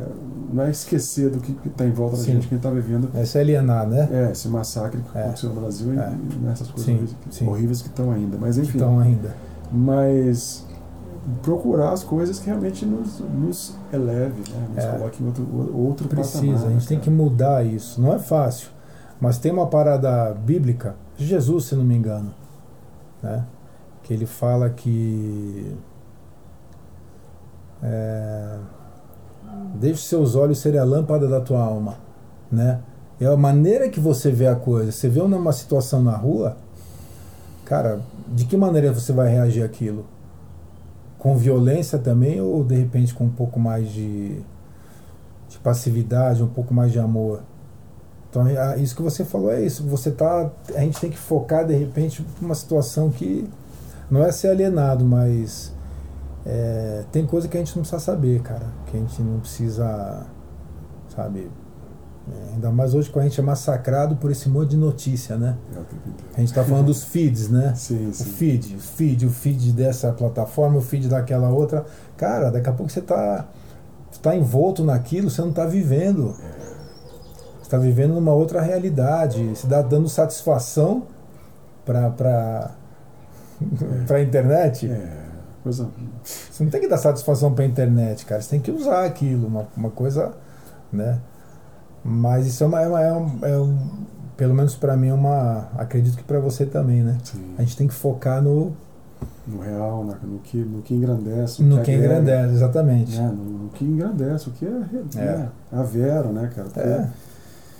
não 0.51 0.63
é 0.63 0.71
esquecer 0.71 1.29
do 1.29 1.39
que 1.39 1.55
está 1.67 1.85
em 1.85 1.91
volta 1.91 2.17
da 2.17 2.23
sim. 2.23 2.33
gente, 2.33 2.47
que 2.47 2.55
está 2.55 2.69
vivendo. 2.69 3.09
É 3.13 3.23
se 3.23 3.37
alienar, 3.37 3.87
né? 3.87 4.09
É, 4.11 4.31
esse 4.31 4.49
massacre 4.49 5.01
que 5.01 5.17
é. 5.17 5.21
aconteceu 5.21 5.49
no 5.49 5.61
Brasil 5.61 5.93
é. 5.93 6.13
e 6.13 6.35
nessas 6.39 6.67
coisas 6.69 7.09
sim, 7.29 7.47
horríveis, 7.47 7.81
que 7.81 7.87
estão 7.87 8.11
ainda. 8.11 8.37
Mas 8.37 8.57
enfim. 8.57 8.77
Estão 8.77 8.99
ainda. 8.99 9.33
Mas 9.71 10.65
procurar 11.41 11.91
as 11.91 12.03
coisas 12.03 12.39
que 12.39 12.47
realmente 12.47 12.85
nos, 12.85 13.19
nos 13.19 13.75
eleve, 13.91 14.41
né? 14.51 14.67
nos 14.75 14.83
é. 14.83 14.91
coloque 14.91 15.23
em 15.23 15.27
outro, 15.27 15.77
outro 15.77 16.07
Precisa, 16.07 16.41
patamar. 16.41 16.67
a 16.67 16.69
gente 16.69 16.73
cara. 16.79 16.87
tem 16.87 16.99
que 16.99 17.09
mudar 17.09 17.65
isso. 17.65 18.01
Não 18.01 18.13
é 18.13 18.19
fácil, 18.19 18.69
mas 19.19 19.37
tem 19.37 19.51
uma 19.51 19.67
parada 19.67 20.33
bíblica, 20.33 20.95
Jesus, 21.17 21.65
se 21.65 21.75
não 21.75 21.83
me 21.83 21.95
engano, 21.95 22.33
né? 23.21 23.45
que 24.03 24.13
ele 24.13 24.25
fala 24.25 24.69
que 24.69 25.75
é, 27.83 28.57
deixe 29.75 30.03
seus 30.03 30.35
olhos 30.35 30.59
serem 30.59 30.79
a 30.79 30.83
lâmpada 30.83 31.27
da 31.27 31.41
tua 31.41 31.61
alma, 31.61 31.95
né? 32.51 32.79
É 33.19 33.25
a 33.25 33.35
maneira 33.35 33.89
que 33.89 33.99
você 33.99 34.29
vê 34.29 34.47
a 34.47 34.55
coisa. 34.55 34.91
Você 34.91 35.09
vê 35.09 35.19
uma 35.19 35.51
situação 35.51 36.03
na 36.03 36.15
rua, 36.15 36.55
cara, 37.65 37.99
de 38.27 38.45
que 38.45 38.55
maneira 38.55 38.93
você 38.93 39.11
vai 39.11 39.29
reagir 39.29 39.63
àquilo? 39.63 40.05
com 41.17 41.35
violência 41.35 41.97
também 41.97 42.39
ou 42.39 42.63
de 42.63 42.75
repente 42.75 43.13
com 43.13 43.25
um 43.25 43.29
pouco 43.29 43.59
mais 43.59 43.89
de, 43.89 44.39
de 45.49 45.57
passividade, 45.63 46.43
um 46.43 46.47
pouco 46.47 46.73
mais 46.73 46.91
de 46.91 46.99
amor? 46.99 47.41
Então, 48.29 48.45
é, 48.47 48.79
isso 48.79 48.95
que 48.95 49.01
você 49.01 49.23
falou 49.23 49.51
é 49.51 49.61
isso. 49.61 49.83
Você 49.87 50.11
tá, 50.11 50.51
a 50.75 50.79
gente 50.81 50.99
tem 50.99 51.09
que 51.09 51.17
focar 51.17 51.65
de 51.65 51.75
repente 51.75 52.25
uma 52.41 52.55
situação 52.55 53.09
que 53.09 53.49
não 54.09 54.23
é 54.23 54.31
ser 54.31 54.49
alienado, 54.49 55.05
mas 55.05 55.73
é, 56.45 57.03
tem 57.11 57.25
coisa 57.25 57.47
que 57.47 57.57
a 57.57 57.59
gente 57.59 57.75
não 57.75 57.83
precisa 57.83 57.99
saber, 57.99 58.41
cara. 58.41 58.67
Que 58.87 58.97
a 58.97 58.99
gente 58.99 59.21
não 59.21 59.39
precisa, 59.39 60.25
sabe, 61.13 61.49
é, 62.29 62.53
ainda 62.55 62.71
mais 62.71 62.93
hoje 62.93 63.09
que 63.09 63.17
a 63.17 63.21
gente 63.21 63.39
é 63.39 63.43
massacrado 63.43 64.17
por 64.17 64.31
esse 64.31 64.49
monte 64.49 64.71
de 64.71 64.77
notícia, 64.77 65.37
né? 65.37 65.55
É, 65.73 65.79
a 66.35 66.39
gente 66.39 66.49
está 66.49 66.63
falando 66.63 66.87
dos 66.87 67.03
feeds, 67.03 67.49
né? 67.49 67.73
Sim, 67.75 68.11
sim. 68.13 68.23
O 68.23 68.33
feed, 68.33 68.75
o 68.75 68.79
feed, 68.79 69.25
o 69.25 69.29
feed 69.29 69.71
dessa 69.71 70.11
plataforma, 70.11 70.77
o 70.77 70.81
feed 70.81 71.07
daquela 71.07 71.49
outra. 71.49 71.85
Cara, 72.17 72.49
daqui 72.49 72.69
a 72.69 72.73
pouco 72.73 72.91
você 72.91 72.99
está 72.99 73.47
tá 74.21 74.35
envolto 74.35 74.83
naquilo, 74.83 75.29
você 75.29 75.41
não 75.41 75.49
está 75.49 75.65
vivendo. 75.65 76.33
Você 76.33 76.76
está 77.67 77.77
vivendo 77.77 78.13
numa 78.13 78.33
outra 78.33 78.61
realidade. 78.61 79.43
Você 79.43 79.65
está 79.65 79.81
dando 79.81 80.09
satisfação 80.09 81.03
para 81.85 82.09
para 82.09 82.71
a 84.17 84.21
internet. 84.21 84.89
É, 84.89 85.09
coisa... 85.63 85.89
Você 86.23 86.63
não 86.63 86.71
tem 86.71 86.81
que 86.81 86.87
dar 86.87 86.97
satisfação 86.97 87.53
para 87.53 87.63
a 87.63 87.67
internet, 87.67 88.25
cara. 88.25 88.41
Você 88.41 88.49
tem 88.49 88.59
que 88.59 88.71
usar 88.71 89.05
aquilo, 89.05 89.47
uma, 89.47 89.67
uma 89.75 89.89
coisa, 89.89 90.33
né? 90.91 91.19
Mas 92.03 92.47
isso 92.47 92.63
é 92.63 92.67
uma, 92.67 92.81
é, 92.81 92.87
uma, 92.87 93.01
é, 93.01 93.13
um, 93.13 93.39
é 93.43 93.59
um, 93.59 93.89
pelo 94.35 94.53
menos 94.53 94.75
para 94.75 94.95
mim 94.95 95.09
é 95.09 95.13
uma, 95.13 95.69
acredito 95.77 96.17
que 96.17 96.23
para 96.23 96.39
você 96.39 96.65
também, 96.65 97.03
né? 97.03 97.17
Sim. 97.23 97.55
A 97.57 97.61
gente 97.61 97.75
tem 97.75 97.87
que 97.87 97.93
focar 97.93 98.41
no 98.41 98.73
no 99.47 99.61
real, 99.61 100.03
no 100.03 100.39
que 100.39 100.57
no 100.57 100.81
que 100.81 100.93
engrandece, 100.93 101.63
no 101.63 101.77
que, 101.77 101.85
que 101.85 101.93
engrandece, 101.93 102.53
exatamente. 102.53 103.17
Né? 103.17 103.27
No, 103.27 103.43
no, 103.43 103.69
que 103.69 103.85
engrandece, 103.85 104.49
o 104.49 104.51
que 104.51 104.65
é, 104.65 104.69
é. 104.69 105.37
Né? 105.37 105.49
a 105.71 105.81
vera, 105.83 106.27
né, 106.29 106.51
cara? 106.53 106.67
É. 106.75 107.07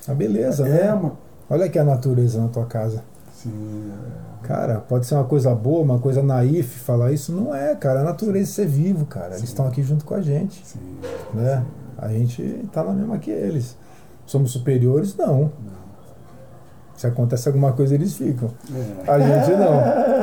A 0.08 0.14
beleza, 0.14 0.68
é 0.68 0.86
né? 0.86 0.93
Uma... 0.93 1.14
Olha 1.49 1.66
aqui 1.66 1.80
a 1.80 1.84
natureza 1.84 2.41
na 2.41 2.47
tua 2.47 2.66
casa. 2.66 3.03
Sim. 3.34 3.91
É. 4.24 4.47
Cara, 4.47 4.80
pode 4.80 5.05
ser 5.05 5.16
uma 5.16 5.26
coisa 5.26 5.53
boa, 5.53 5.82
uma 5.82 5.99
coisa 5.99 6.24
naif 6.24 6.80
falar 6.80 7.12
isso, 7.12 7.32
não 7.34 7.53
é, 7.53 7.76
cara. 7.76 8.01
A 8.01 8.03
natureza 8.03 8.49
é 8.49 8.53
ser 8.53 8.68
vivo, 8.68 9.05
cara. 9.05 9.32
Sim. 9.32 9.39
Eles 9.39 9.49
estão 9.49 9.68
aqui 9.68 9.84
junto 9.84 10.05
com 10.05 10.14
a 10.14 10.22
gente. 10.22 10.66
Sim. 10.66 10.97
Né? 11.34 11.58
Sim. 11.58 11.66
A 11.97 12.08
gente 12.10 12.70
tá 12.72 12.84
na 12.84 12.93
mesma 12.93 13.18
que 13.18 13.32
eles. 13.32 13.76
Somos 14.26 14.51
superiores? 14.51 15.16
Não. 15.16 15.41
não. 15.41 15.78
Se 16.95 17.08
acontece 17.08 17.47
alguma 17.47 17.74
coisa, 17.74 17.93
eles 17.93 18.16
ficam. 18.16 18.49
É. 18.74 19.12
A 19.12 19.20
gente 19.20 19.51
não. 19.51 19.76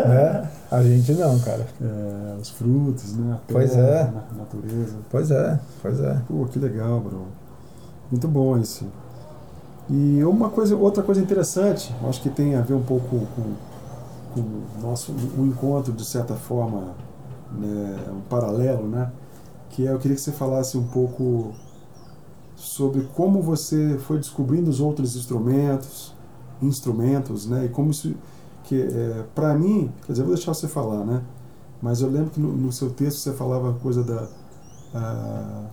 Né? 0.09 0.51
A 0.71 0.83
gente 0.83 1.13
não, 1.13 1.39
cara. 1.39 1.67
É, 1.81 2.37
os 2.41 2.51
frutos, 2.51 3.17
né? 3.17 3.35
A 3.35 3.37
terra, 3.37 3.47
pois 3.53 3.77
é. 3.77 4.01
A 4.01 4.35
natureza. 4.37 4.97
Pois 5.11 5.31
é, 5.31 5.61
pois 5.81 6.01
é. 6.01 6.19
Pô, 6.27 6.45
que 6.47 6.59
legal, 6.59 7.01
bro. 7.01 7.27
Muito 8.11 8.27
bom 8.27 8.59
isso. 8.59 8.87
E 9.89 10.25
uma 10.25 10.49
coisa, 10.49 10.77
outra 10.77 11.03
coisa 11.03 11.21
interessante, 11.21 11.95
acho 12.09 12.23
que 12.23 12.31
tem 12.31 12.55
a 12.55 12.63
ver 12.63 12.75
um 12.75 12.83
pouco 12.83 13.27
com, 13.37 13.55
com 14.35 14.41
o 14.41 14.81
nosso 14.81 15.13
um 15.37 15.47
encontro, 15.47 15.93
de 15.93 16.05
certa 16.05 16.35
forma, 16.35 16.95
né, 17.53 17.97
um 18.11 18.21
paralelo, 18.29 18.87
né? 18.89 19.13
Que 19.71 19.87
é, 19.87 19.93
eu 19.93 19.99
queria 19.99 20.17
que 20.17 20.23
você 20.23 20.33
falasse 20.33 20.79
um 20.79 20.87
pouco 20.87 21.53
sobre 22.57 23.03
como 23.15 23.43
você 23.43 23.99
foi 23.99 24.19
descobrindo 24.19 24.71
os 24.71 24.81
outros 24.81 25.17
instrumentos, 25.17 26.15
instrumentos, 26.63 27.47
né? 27.47 27.67
E 27.67 27.69
como 27.69 27.91
isso 27.91 28.15
que 28.65 28.81
é, 28.81 29.25
para 29.35 29.55
mim, 29.55 29.93
quer 30.07 30.13
dizer, 30.13 30.25
vou 30.25 30.35
deixar 30.35 30.55
você 30.55 30.67
falar, 30.67 31.05
né? 31.05 31.23
Mas 31.83 32.01
eu 32.01 32.11
lembro 32.11 32.31
que 32.31 32.41
no, 32.41 32.51
no 32.53 32.73
seu 32.73 32.91
texto 32.91 33.19
você 33.19 33.33
falava 33.33 33.71
a 33.71 33.75
coisa 33.75 34.03
da 34.03 34.27
a, 34.95 35.65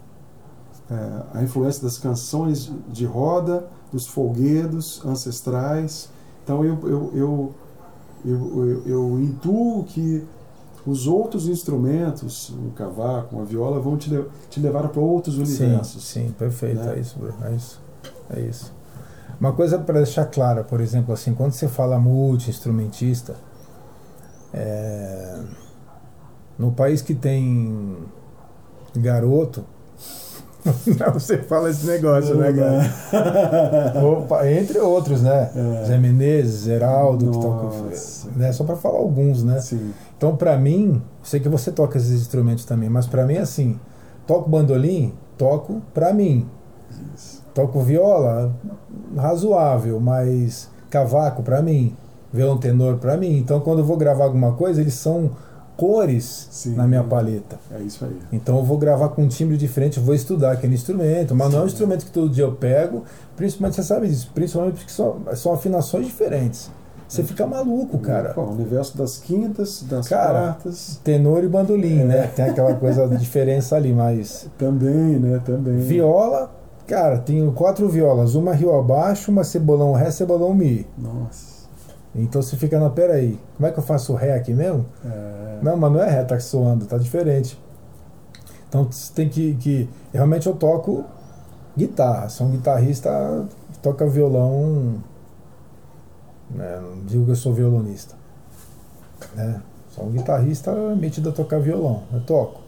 é, 0.89 1.23
a, 1.35 1.43
influência 1.43 1.81
das 1.83 1.97
canções 1.97 2.71
de 2.89 3.05
roda, 3.05 3.69
dos 3.91 4.07
folguedos 4.07 5.03
ancestrais. 5.05 6.09
Então 6.43 6.63
eu 6.63 6.79
eu, 6.87 7.11
eu, 7.13 7.55
eu, 8.25 8.83
eu, 8.85 9.21
intuo 9.21 9.83
que 9.83 10.23
os 10.85 11.07
outros 11.07 11.47
instrumentos, 11.47 12.49
o 12.49 12.71
cavaco, 12.71 13.39
a 13.39 13.43
viola, 13.43 13.79
vão 13.79 13.97
te, 13.97 14.09
te 14.49 14.59
levar 14.59 14.87
para 14.89 15.01
outros 15.01 15.37
universos. 15.37 16.03
Sim, 16.03 16.27
sim 16.27 16.31
perfeito, 16.31 16.81
né? 16.81 16.95
é 16.95 16.99
isso, 16.99 17.19
Bruno, 17.19 17.35
é 17.43 17.55
isso, 17.55 17.81
é 18.29 18.39
isso. 18.41 18.73
Uma 19.39 19.53
coisa 19.53 19.77
para 19.79 19.95
deixar 19.95 20.25
clara, 20.25 20.63
por 20.63 20.79
exemplo, 20.79 21.13
assim, 21.13 21.33
quando 21.33 21.51
você 21.51 21.67
fala 21.67 21.99
multi-instrumentista, 21.99 23.35
é, 24.53 25.39
no 26.57 26.71
país 26.71 27.01
que 27.01 27.15
tem 27.15 27.97
garoto, 28.95 29.63
você 31.13 31.37
fala 31.39 31.69
esse 31.69 31.85
negócio, 31.87 32.35
né, 32.35 32.53
cara? 32.53 34.05
Opa, 34.05 34.49
entre 34.49 34.79
outros, 34.79 35.21
né? 35.21 35.49
É. 35.55 35.85
Zé 35.85 35.97
Menezes, 35.97 36.61
Zeraldo, 36.61 37.25
Nossa. 37.25 37.39
que 37.39 37.45
toca, 37.45 38.39
né? 38.39 38.51
Só 38.51 38.63
para 38.63 38.75
falar 38.75 38.99
alguns, 38.99 39.43
né? 39.43 39.59
Sim. 39.59 39.91
Então, 40.17 40.35
para 40.35 40.57
mim, 40.57 41.01
sei 41.23 41.39
que 41.39 41.49
você 41.49 41.71
toca 41.71 41.97
esses 41.97 42.11
instrumentos 42.11 42.65
também, 42.65 42.89
mas 42.89 43.07
para 43.07 43.25
mim, 43.25 43.37
assim, 43.37 43.79
toco 44.27 44.49
bandolim, 44.49 45.13
toco 45.37 45.81
para 45.93 46.13
mim. 46.13 46.47
Isso. 47.15 47.41
Toco 47.53 47.81
viola, 47.81 48.53
razoável, 49.17 49.99
mas 49.99 50.69
cavaco 50.89 51.41
para 51.41 51.61
mim, 51.61 51.95
violão 52.31 52.57
tenor 52.57 52.97
para 52.97 53.17
mim. 53.17 53.37
Então, 53.37 53.59
quando 53.61 53.79
eu 53.79 53.85
vou 53.85 53.97
gravar 53.97 54.25
alguma 54.25 54.53
coisa, 54.53 54.79
eles 54.79 54.93
são 54.93 55.31
cores 55.77 56.47
Sim, 56.51 56.75
na 56.75 56.87
minha 56.87 57.03
paleta. 57.03 57.59
É 57.71 57.79
isso 57.79 58.05
aí. 58.05 58.17
Então 58.31 58.57
eu 58.57 58.63
vou 58.63 58.77
gravar 58.77 59.09
com 59.09 59.23
um 59.23 59.27
timbre 59.27 59.57
diferente, 59.57 59.99
vou 59.99 60.13
estudar 60.13 60.51
aquele 60.51 60.75
instrumento, 60.75 61.35
mas 61.35 61.47
Sim. 61.47 61.53
não 61.53 61.59
é 61.61 61.63
um 61.63 61.67
instrumento 61.67 62.05
que 62.05 62.11
todo 62.11 62.29
dia 62.29 62.43
eu 62.43 62.53
pego, 62.53 63.03
principalmente 63.35 63.75
você 63.75 63.83
sabe 63.83 64.07
disso, 64.07 64.29
principalmente 64.33 64.75
porque 64.75 64.91
são, 64.91 65.21
são 65.35 65.53
afinações 65.53 66.05
diferentes. 66.05 66.69
Você 67.11 67.23
fica 67.23 67.45
maluco, 67.45 67.99
cara. 67.99 68.29
Pô, 68.33 68.41
o 68.41 68.53
universo 68.53 68.97
das 68.97 69.17
quintas, 69.17 69.83
das 69.83 70.07
cara, 70.07 70.53
quartas. 70.53 70.97
Tenor 71.03 71.43
e 71.43 71.47
bandolim, 71.49 71.99
é. 71.99 72.05
né? 72.05 72.27
Tem 72.33 72.45
aquela 72.45 72.73
coisa 72.75 73.05
de 73.05 73.17
diferença 73.17 73.75
ali, 73.75 73.91
mas. 73.91 74.47
Também, 74.57 75.19
né? 75.19 75.41
Também. 75.43 75.77
Viola, 75.79 76.49
cara, 76.87 77.17
tenho 77.17 77.51
quatro 77.51 77.89
violas. 77.89 78.33
Uma 78.33 78.53
rio 78.53 78.73
abaixo, 78.73 79.29
uma 79.29 79.43
cebolão 79.43 79.91
ré, 79.91 80.09
cebolão 80.09 80.53
mi. 80.53 80.87
Nossa. 80.97 81.50
Então 82.13 82.41
você 82.41 82.57
fica, 82.57 82.79
não, 82.79 82.91
peraí, 82.91 83.39
como 83.55 83.67
é 83.67 83.71
que 83.71 83.79
eu 83.79 83.83
faço 83.83 84.13
ré 84.13 84.35
aqui 84.35 84.53
mesmo? 84.53 84.85
É. 85.05 85.59
Não, 85.61 85.77
mas 85.77 85.91
não 85.91 86.03
é 86.03 86.09
ré, 86.09 86.23
tá 86.23 86.39
soando, 86.39 86.85
tá 86.85 86.97
diferente. 86.97 87.57
Então 88.67 88.85
você 88.89 89.13
tem 89.13 89.29
que, 89.29 89.55
que. 89.55 89.89
Realmente 90.13 90.47
eu 90.47 90.55
toco 90.55 91.05
guitarra, 91.77 92.29
sou 92.29 92.47
um 92.47 92.51
guitarrista 92.51 93.09
toca 93.81 94.07
violão. 94.07 94.95
Né, 96.49 96.79
não 96.81 97.05
digo 97.05 97.25
que 97.25 97.31
eu 97.31 97.35
sou 97.35 97.53
violonista. 97.53 98.15
Né? 99.35 99.61
Sou 99.89 100.05
um 100.05 100.11
guitarrista 100.11 100.73
metido 100.95 101.29
a 101.29 101.31
tocar 101.31 101.59
violão, 101.59 102.03
eu 102.13 102.21
toco. 102.21 102.61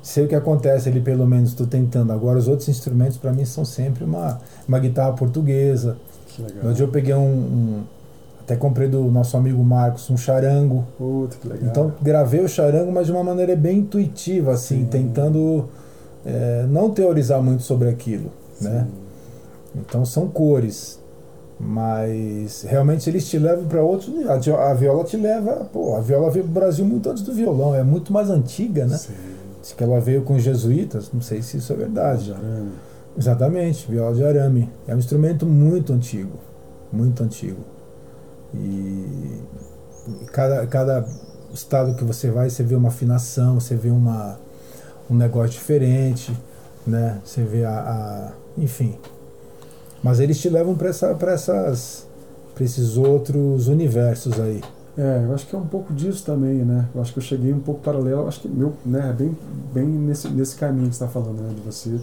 Sei 0.00 0.24
o 0.24 0.28
que 0.28 0.34
acontece 0.34 0.88
ali, 0.88 1.00
pelo 1.00 1.26
menos 1.26 1.50
estou 1.50 1.66
tentando. 1.66 2.12
Agora, 2.12 2.38
os 2.38 2.46
outros 2.46 2.68
instrumentos 2.68 3.18
para 3.18 3.32
mim 3.32 3.44
são 3.44 3.64
sempre 3.64 4.04
uma, 4.04 4.40
uma 4.66 4.78
guitarra 4.78 5.12
portuguesa. 5.12 5.98
Que 6.28 6.42
legal. 6.42 6.70
Onde 6.70 6.82
eu 6.82 6.88
peguei 6.88 7.14
um, 7.14 7.20
um 7.20 7.84
até 8.48 8.56
comprei 8.56 8.88
do 8.88 9.02
nosso 9.10 9.36
amigo 9.36 9.62
Marcos 9.62 10.08
um 10.08 10.16
charango. 10.16 10.86
Puta, 10.96 11.36
que 11.38 11.46
legal. 11.46 11.68
Então 11.68 11.92
gravei 12.00 12.40
o 12.40 12.48
charango, 12.48 12.90
mas 12.90 13.06
de 13.06 13.12
uma 13.12 13.22
maneira 13.22 13.54
bem 13.54 13.80
intuitiva, 13.80 14.54
assim, 14.54 14.80
Sim. 14.80 14.86
tentando 14.86 15.68
é, 16.24 16.64
não 16.66 16.88
teorizar 16.88 17.42
muito 17.42 17.62
sobre 17.62 17.90
aquilo, 17.90 18.32
Sim. 18.54 18.70
né? 18.70 18.86
Então 19.76 20.02
são 20.06 20.28
cores, 20.28 20.98
mas 21.60 22.64
realmente 22.66 23.10
eles 23.10 23.28
te 23.28 23.38
levam 23.38 23.66
para 23.66 23.82
outros. 23.82 24.10
A 24.26 24.72
viola 24.72 25.04
te 25.04 25.18
leva, 25.18 25.68
pô, 25.70 25.94
a 25.94 26.00
viola 26.00 26.30
veio 26.30 26.46
para 26.46 26.50
o 26.50 26.54
Brasil 26.54 26.86
muito 26.86 27.10
antes 27.10 27.22
do 27.22 27.34
violão, 27.34 27.74
é 27.74 27.84
muito 27.84 28.14
mais 28.14 28.30
antiga, 28.30 28.86
né? 28.86 28.96
Sim. 28.96 29.12
Diz 29.60 29.74
que 29.74 29.84
ela 29.84 30.00
veio 30.00 30.22
com 30.22 30.36
os 30.36 30.42
jesuítas, 30.42 31.10
não 31.12 31.20
sei 31.20 31.42
se 31.42 31.58
isso 31.58 31.70
é 31.70 31.76
verdade. 31.76 32.34
Exatamente, 33.14 33.90
viola 33.90 34.14
de 34.14 34.24
arame. 34.24 34.70
É 34.86 34.94
um 34.94 34.98
instrumento 34.98 35.44
muito 35.44 35.92
antigo, 35.92 36.38
muito 36.90 37.22
antigo. 37.22 37.58
E, 38.54 39.42
e 40.22 40.24
cada, 40.32 40.66
cada 40.66 41.08
estado 41.52 41.94
que 41.94 42.04
você 42.04 42.30
vai, 42.30 42.50
você 42.50 42.62
vê 42.62 42.74
uma 42.74 42.88
afinação, 42.88 43.60
você 43.60 43.74
vê 43.74 43.90
uma, 43.90 44.38
um 45.10 45.14
negócio 45.14 45.50
diferente, 45.50 46.36
né? 46.86 47.20
Você 47.24 47.42
vê 47.42 47.64
a, 47.64 47.78
a 47.78 48.32
enfim. 48.56 48.96
Mas 50.02 50.20
eles 50.20 50.40
te 50.40 50.48
levam 50.48 50.74
para 50.74 50.88
essa, 50.88 51.16
essas 51.20 52.06
esses 52.60 52.96
outros 52.96 53.68
universos 53.68 54.38
aí. 54.40 54.60
É, 54.96 55.22
eu 55.24 55.32
acho 55.32 55.46
que 55.46 55.54
é 55.54 55.58
um 55.58 55.66
pouco 55.66 55.94
disso 55.94 56.24
também, 56.24 56.64
né? 56.64 56.88
Eu 56.92 57.00
acho 57.00 57.12
que 57.12 57.20
eu 57.20 57.22
cheguei 57.22 57.52
um 57.52 57.60
pouco 57.60 57.80
paralelo, 57.80 58.26
acho 58.26 58.40
que 58.40 58.48
meu, 58.48 58.72
né, 58.84 59.14
bem, 59.16 59.36
bem 59.72 59.86
nesse, 59.86 60.28
nesse 60.28 60.56
caminho 60.56 60.88
que 60.88 60.96
você 60.96 61.04
está 61.04 61.08
falando, 61.08 61.40
né? 61.40 61.54
De 61.54 61.60
você 61.60 62.00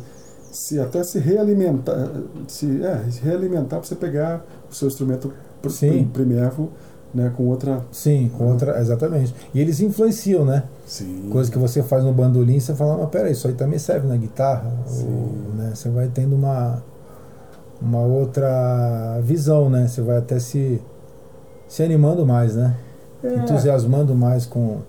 se 0.50 0.80
até 0.80 1.04
se 1.04 1.20
realimentar, 1.20 2.10
se, 2.48 2.82
é, 2.82 3.04
se 3.12 3.22
realimentar 3.22 3.80
para 3.80 3.84
você 3.84 3.96
pegar 3.96 4.46
o 4.72 4.74
seu 4.74 4.88
instrumento 4.88 5.34
Sim. 5.70 6.10
primeiro 6.12 6.70
né, 7.16 7.32
com 7.36 7.48
outra. 7.48 7.82
Sim, 7.94 8.30
com 8.38 8.52
outra, 8.52 8.80
exatamente. 8.82 9.34
E 9.54 9.62
eles 9.62 9.80
influenciam, 9.80 10.44
né? 10.44 10.64
Sim. 10.86 11.30
Coisa 11.32 11.50
que 11.50 11.58
você 11.58 11.82
faz 11.82 12.04
no 12.04 12.12
bandolim, 12.12 12.60
você 12.60 12.76
fala, 12.76 12.98
mas 12.98 13.10
peraí, 13.10 13.32
isso 13.32 13.48
aí 13.48 13.54
também 13.54 13.80
serve 13.80 14.06
na 14.06 14.18
guitarra. 14.18 14.70
Ou, 14.86 15.56
né, 15.56 15.72
você 15.74 15.90
vai 15.90 16.10
tendo 16.10 16.36
uma, 16.36 16.84
uma 17.82 18.02
outra 18.02 19.18
visão, 19.24 19.70
né? 19.70 19.88
Você 19.88 20.02
vai 20.02 20.18
até 20.18 20.38
se, 20.40 20.82
se 21.70 21.82
animando 21.82 22.26
mais, 22.26 22.56
né? 22.56 22.76
É. 23.24 23.36
Entusiasmando 23.36 24.14
mais 24.14 24.46
com. 24.46 24.80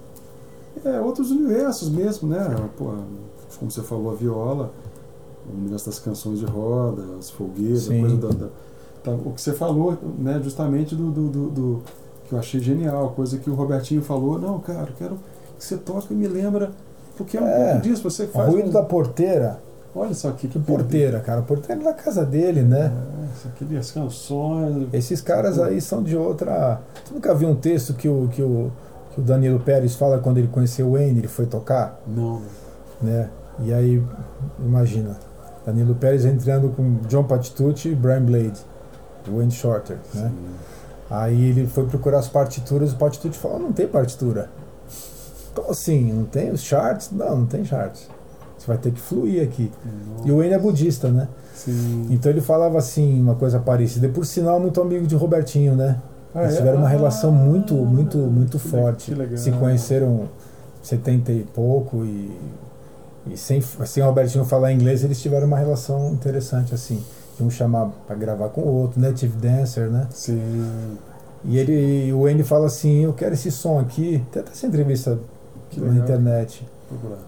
É, 0.85 1.01
outros 1.01 1.31
universos 1.31 1.89
mesmo, 1.89 2.29
né? 2.29 2.45
Pô, 2.77 2.93
como 3.59 3.71
você 3.71 3.83
falou, 3.83 4.13
a 4.13 4.15
viola, 4.17 4.73
o 5.49 5.57
universo 5.57 5.87
das 5.87 6.01
canções 6.01 6.41
de 6.41 6.45
roda, 6.45 7.03
as 7.19 7.31
folguedas, 7.31 7.89
a 7.89 8.01
coisa 8.01 8.17
da, 8.17 8.29
da 8.29 8.49
Tá, 9.07 9.13
o 9.13 9.31
que 9.31 9.41
você 9.41 9.53
falou, 9.53 9.97
né, 10.19 10.41
justamente 10.43 10.97
do, 10.97 11.13
do, 11.13 11.29
do, 11.29 11.51
do, 11.51 11.83
que 12.29 12.33
eu 12.33 12.39
achei 12.41 12.59
genial, 12.59 13.11
coisa 13.11 13.39
que 13.39 13.49
o 13.49 13.55
Robertinho 13.55 14.03
falou, 14.03 14.37
não, 14.37 14.59
cara, 14.59 14.89
quero 14.99 15.17
que 15.57 15.65
você 15.65 15.77
toque 15.77 16.13
e 16.13 16.17
me 16.17 16.27
lembra, 16.27 16.73
porque 17.17 17.37
é 17.37 17.41
um 17.41 17.47
é, 17.47 17.67
pouco 17.67 17.83
disso, 17.83 18.03
você 18.03 18.27
faz. 18.27 18.49
O 18.49 18.53
ruído 18.53 18.71
um... 18.71 18.73
da 18.73 18.83
porteira. 18.83 19.61
Olha 19.95 20.13
só 20.13 20.29
aqui. 20.29 20.49
Que 20.49 20.59
porteira, 20.59 21.21
cara. 21.21 21.41
Porteira 21.41 21.81
é 21.81 21.85
da 21.85 21.95
casa 21.95 22.25
dele, 22.27 22.63
né? 22.63 22.93
É, 23.73 23.79
as 23.79 23.91
canções. 23.93 24.89
Esses 24.93 25.23
caras 25.23 25.59
aí 25.59 25.81
são 25.81 26.03
de 26.03 26.15
outra. 26.15 26.83
Você 27.03 27.15
nunca 27.15 27.35
viu 27.35 27.49
um 27.49 27.55
texto 27.55 27.95
que 27.95 28.07
o, 28.07 28.29
que 28.29 28.43
o, 28.43 28.71
que 29.15 29.21
o 29.21 29.25
Danilo 29.25 29.61
Pérez 29.61 29.95
fala 29.95 30.19
quando 30.19 30.37
ele 30.37 30.49
conheceu 30.49 30.89
o 30.89 30.93
Wayne, 30.93 31.21
ele 31.21 31.29
foi 31.29 31.47
tocar? 31.47 31.99
Não. 32.07 32.43
Né? 33.01 33.31
E 33.61 33.73
aí, 33.73 34.03
imagina, 34.59 35.17
Danilo 35.65 35.95
Pérez 35.95 36.27
entrando 36.27 36.69
com 36.71 36.97
John 37.09 37.25
Patitucci 37.25 37.89
e 37.91 37.95
Brian 37.95 38.23
Blade. 38.23 38.61
Wayne 39.31 39.51
Shorter, 39.51 39.99
né? 40.15 40.33
Aí 41.09 41.51
ele 41.51 41.67
foi 41.67 41.87
procurar 41.87 42.19
as 42.19 42.29
partituras, 42.29 42.93
o 42.93 42.97
partitude 42.97 43.39
falou, 43.39 43.59
não 43.59 43.73
tem 43.73 43.87
partitura. 43.87 44.51
Como 45.55 45.71
assim? 45.71 46.13
Não 46.13 46.25
tem 46.25 46.51
os 46.51 46.63
charts? 46.63 47.11
Não, 47.13 47.39
não 47.39 47.47
tem 47.47 47.65
charts. 47.65 48.09
Você 48.59 48.67
vai 48.67 48.77
ter 48.77 48.91
que 48.91 49.01
fluir 49.01 49.43
aqui. 49.43 49.71
Nossa. 49.85 50.29
E 50.29 50.33
o 50.33 50.39
Wayne 50.39 50.55
é 50.55 50.59
budista, 50.59 51.09
né? 51.09 51.29
Sim. 51.55 52.09
Então 52.11 52.31
ele 52.31 52.41
falava 52.41 52.77
assim, 52.79 53.21
uma 53.21 53.37
coisa 53.37 53.59
parecida. 53.61 54.09
Por 54.09 54.27
sinal, 54.27 54.59
muito 54.59 54.81
amigo 54.81 55.07
de 55.07 55.15
Robertinho, 55.15 55.77
né? 55.77 56.01
Ah, 56.35 56.43
Eles 56.43 56.55
é? 56.55 56.57
tiveram 56.59 56.79
é? 56.79 56.81
uma 56.81 56.89
relação 56.89 57.31
muito, 57.31 57.75
muito, 57.75 58.19
muito 58.19 58.59
que 58.59 58.69
forte. 58.69 59.15
Legal. 59.15 59.39
Se 59.39 59.53
conheceram 59.53 60.29
70 60.83 61.33
e 61.33 61.45
pouco 61.45 62.05
e, 62.05 62.37
e 63.29 63.37
sem, 63.37 63.63
sem 63.63 64.03
Robertinho 64.03 64.45
falar 64.45 64.73
inglês, 64.73 65.05
eles 65.05 65.21
tiveram 65.23 65.47
uma 65.47 65.57
relação 65.57 66.13
interessante 66.13 66.75
assim 66.75 67.03
um 67.43 67.51
chamar 67.51 67.91
para 68.07 68.17
gravar 68.17 68.49
com 68.49 68.63
o 68.63 68.75
outro, 68.75 69.01
Native 69.01 69.37
Dancer, 69.37 69.91
né? 69.91 70.07
Sim. 70.11 70.97
E 71.45 71.59
ele, 71.59 72.13
o 72.13 72.27
Andy 72.27 72.43
fala 72.43 72.67
assim, 72.67 73.05
eu 73.05 73.13
quero 73.13 73.35
esse 73.35 73.51
som 73.51 73.79
aqui, 73.79 74.25
tem 74.33 74.43
até 74.43 74.53
essa 74.53 74.67
entrevista 74.67 75.19
que 75.71 75.81
na 75.81 75.89
legal. 75.89 76.05
internet. 76.05 76.67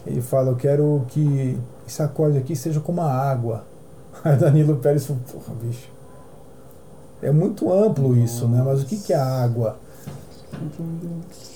Ele 0.07 0.21
fala, 0.21 0.51
eu 0.51 0.57
quero 0.57 1.05
que 1.09 1.59
esse 1.87 2.03
acorde 2.03 2.39
aqui 2.39 2.57
seja 2.57 2.81
como 2.81 3.01
a 3.01 3.13
água. 3.13 3.65
Aí 4.25 4.37
Danilo 4.37 4.77
Pérez 4.77 5.07
falou, 5.07 5.23
porra, 5.31 5.55
bicho. 5.63 5.89
É 7.21 7.31
muito 7.31 7.73
amplo 7.73 8.11
Nossa. 8.11 8.21
isso, 8.21 8.49
né? 8.49 8.63
Mas 8.65 8.83
o 8.83 8.87
que, 8.87 8.97
que 8.97 9.13
é 9.13 9.17
a 9.17 9.43
água? 9.43 9.77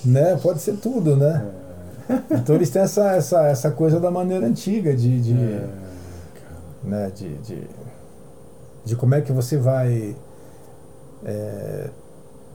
né? 0.05 0.37
Pode 0.43 0.61
ser 0.61 0.77
tudo, 0.77 1.17
né? 1.17 1.47
É. 2.09 2.35
Então 2.35 2.55
eles 2.57 2.71
têm 2.71 2.83
essa, 2.83 3.13
essa, 3.13 3.47
essa 3.47 3.71
coisa 3.71 3.99
da 3.99 4.11
maneira 4.11 4.47
antiga 4.47 4.95
de, 4.95 5.21
de, 5.21 5.33
é, 5.33 5.69
né? 6.83 7.13
de, 7.15 7.35
de 7.39 7.63
de 8.85 8.97
como 8.97 9.15
é 9.15 9.21
que 9.21 9.33
você 9.33 9.57
vai 9.57 10.17
é, 11.25 11.91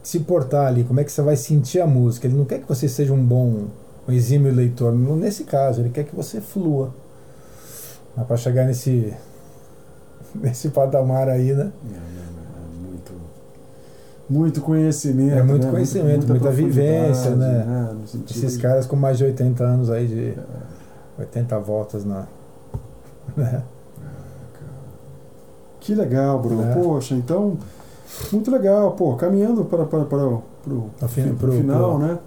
se 0.02 0.20
portar 0.20 0.66
ali, 0.66 0.84
como 0.84 1.00
é 1.00 1.04
que 1.04 1.12
você 1.12 1.22
vai 1.22 1.36
sentir 1.36 1.80
a 1.80 1.86
música. 1.86 2.26
Ele 2.26 2.36
não 2.36 2.44
quer 2.44 2.60
que 2.60 2.68
você 2.68 2.88
seja 2.88 3.12
um 3.12 3.24
bom, 3.24 3.66
um 4.06 4.12
exímio 4.12 4.52
leitor. 4.52 4.92
Nesse 4.92 5.44
caso, 5.44 5.80
ele 5.80 5.90
quer 5.90 6.04
que 6.04 6.14
você 6.14 6.40
flua. 6.40 6.94
Mas 8.16 8.26
para 8.26 8.36
chegar 8.36 8.64
nesse, 8.64 9.12
nesse 10.34 10.70
patamar 10.70 11.28
aí, 11.28 11.52
né? 11.52 11.72
É, 11.84 11.94
é, 11.94 11.98
é 11.98 12.88
muito, 12.88 13.12
muito 14.28 14.60
conhecimento. 14.60 15.34
É 15.34 15.42
muito 15.42 15.66
né? 15.66 15.72
conhecimento, 15.72 16.26
muita, 16.26 16.50
vivência, 16.50 17.30
né? 17.36 17.64
né? 17.64 17.96
Esses 18.30 18.54
de... 18.54 18.58
caras 18.58 18.86
com 18.86 18.96
mais 18.96 19.18
de 19.18 19.24
80 19.24 19.64
anos 19.64 19.90
aí, 19.90 20.06
de 20.06 20.28
é. 20.30 21.20
80 21.20 21.58
voltas 21.58 22.04
na. 22.04 22.26
Né? 23.36 23.62
Que 25.88 25.94
legal, 25.94 26.38
Bruno. 26.38 26.64
É. 26.64 26.74
Poxa, 26.74 27.14
então, 27.14 27.56
muito 28.30 28.50
legal. 28.50 28.92
Pô, 28.92 29.16
caminhando 29.16 29.64
para, 29.64 29.86
para, 29.86 30.04
para, 30.04 30.26
o 30.26 30.42
pro, 30.62 30.90
pro 31.38 31.52
final, 31.52 31.96
pro, 31.96 32.06
né? 32.06 32.18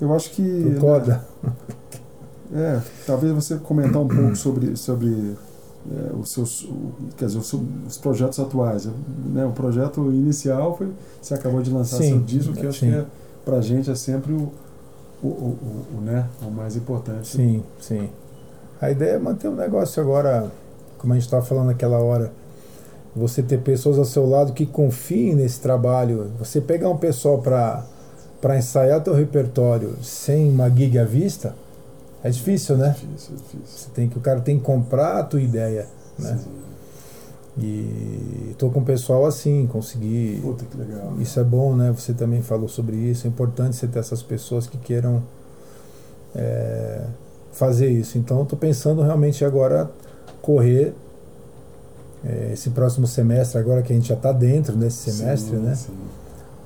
Eu 0.00 0.14
acho 0.14 0.30
que. 0.30 0.70
Pro 0.70 0.80
coda. 0.80 1.24
Né? 1.42 1.52
É, 2.54 2.80
talvez 3.04 3.34
você 3.34 3.56
comentar 3.56 4.00
um 4.00 4.06
pouco 4.06 4.36
sobre, 4.36 4.76
sobre 4.76 5.36
é, 5.90 6.14
os 6.16 6.30
seus, 6.30 6.62
o, 6.62 6.92
quer 7.16 7.26
dizer, 7.26 7.38
os, 7.38 7.52
os, 7.52 7.98
projetos 7.98 8.38
atuais. 8.38 8.88
Né? 9.26 9.44
O 9.44 9.50
projeto 9.50 10.12
inicial 10.12 10.76
foi, 10.78 10.86
você 11.20 11.34
acabou 11.34 11.60
de 11.60 11.72
lançar 11.72 11.96
sim, 11.96 12.10
seu 12.10 12.20
disco, 12.20 12.52
que 12.52 12.64
eu 12.64 12.68
acho 12.68 12.78
sim. 12.78 12.92
que 12.92 12.96
é, 12.96 13.04
pra 13.44 13.60
gente 13.60 13.90
é 13.90 13.94
sempre 13.96 14.32
o, 14.32 14.52
o, 15.20 15.26
o, 15.26 15.86
o, 15.98 16.00
né, 16.00 16.28
o 16.46 16.50
mais 16.50 16.76
importante. 16.76 17.26
Sim, 17.26 17.60
sim. 17.80 18.08
A 18.80 18.88
ideia 18.88 19.16
é 19.16 19.18
manter 19.18 19.48
o 19.48 19.56
negócio 19.56 20.00
agora, 20.00 20.48
como 20.96 21.12
a 21.12 21.16
gente 21.16 21.24
estava 21.24 21.44
falando 21.44 21.66
naquela 21.66 21.98
hora, 21.98 22.32
você 23.18 23.42
ter 23.42 23.60
pessoas 23.60 23.98
ao 23.98 24.04
seu 24.04 24.28
lado 24.28 24.52
que 24.52 24.64
confiem 24.64 25.34
nesse 25.34 25.60
trabalho. 25.60 26.30
Você 26.38 26.60
pegar 26.60 26.88
um 26.88 26.96
pessoal 26.96 27.38
para 27.38 27.84
para 28.40 28.56
ensaiar 28.56 29.02
teu 29.02 29.14
repertório 29.14 29.96
sem 30.00 30.48
uma 30.48 30.70
gig 30.70 30.96
à 30.96 31.04
vista, 31.04 31.56
é 32.22 32.30
difícil, 32.30 32.76
né? 32.76 32.90
É 32.90 32.92
difícil, 32.92 33.34
é 33.34 33.36
difícil. 33.36 33.66
Você 33.66 33.88
tem 33.94 34.08
que, 34.08 34.16
o 34.16 34.20
cara 34.20 34.40
tem 34.40 34.58
que 34.58 34.64
comprar 34.64 35.18
a 35.18 35.24
tua 35.24 35.40
ideia, 35.40 35.86
né? 36.18 36.38
Sim. 36.42 36.68
E 37.60 38.54
tô 38.56 38.70
com 38.70 38.80
o 38.80 38.84
pessoal 38.84 39.26
assim, 39.26 39.66
conseguir. 39.66 40.40
Puta 40.40 40.64
que 40.64 40.76
legal. 40.76 41.14
Isso 41.18 41.40
é 41.40 41.44
bom, 41.44 41.74
né? 41.74 41.90
Você 41.90 42.12
também 42.12 42.40
falou 42.40 42.68
sobre 42.68 42.94
isso. 42.96 43.26
É 43.26 43.30
importante 43.30 43.74
você 43.74 43.88
ter 43.88 43.98
essas 43.98 44.22
pessoas 44.22 44.68
que 44.68 44.78
queiram 44.78 45.24
é, 46.36 47.02
fazer 47.50 47.88
isso. 47.90 48.16
Então, 48.16 48.42
estou 48.42 48.56
pensando 48.56 49.02
realmente 49.02 49.44
agora 49.44 49.90
correr 50.40 50.94
esse 52.52 52.70
próximo 52.70 53.06
semestre, 53.06 53.58
agora 53.58 53.82
que 53.82 53.92
a 53.92 53.96
gente 53.96 54.08
já 54.08 54.14
está 54.14 54.32
dentro 54.32 54.76
desse 54.76 55.10
semestre, 55.10 55.56
sim, 55.56 55.62
né? 55.62 55.74
Sim. 55.74 55.92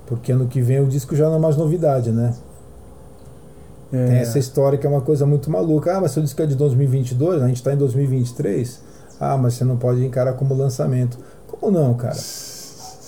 Porque 0.07 0.33
ano 0.33 0.47
que 0.47 0.61
vem 0.61 0.81
o 0.81 0.87
disco 0.87 1.15
já 1.15 1.29
não 1.29 1.37
é 1.37 1.39
mais 1.39 1.57
novidade, 1.57 2.11
né? 2.11 2.35
É. 3.93 4.07
Tem 4.07 4.17
essa 4.17 4.39
história 4.39 4.79
que 4.79 4.87
é 4.87 4.91
uma 4.91 5.03
coisa 5.03 5.27
muito 5.27 5.51
maluca. 5.51 5.97
Ah, 5.97 6.01
mas 6.01 6.13
seu 6.13 6.23
disco 6.23 6.41
é 6.41 6.47
de 6.47 6.55
2022, 6.55 7.43
a 7.43 7.47
gente 7.47 7.57
está 7.57 7.73
em 7.73 7.77
2023. 7.77 8.81
Ah, 9.21 9.37
mas 9.37 9.55
você 9.55 9.65
não 9.65 9.77
pode 9.77 10.05
encarar 10.05 10.33
como 10.33 10.55
lançamento. 10.55 11.19
Como 11.47 11.71
não, 11.71 11.95
cara? 11.95 12.17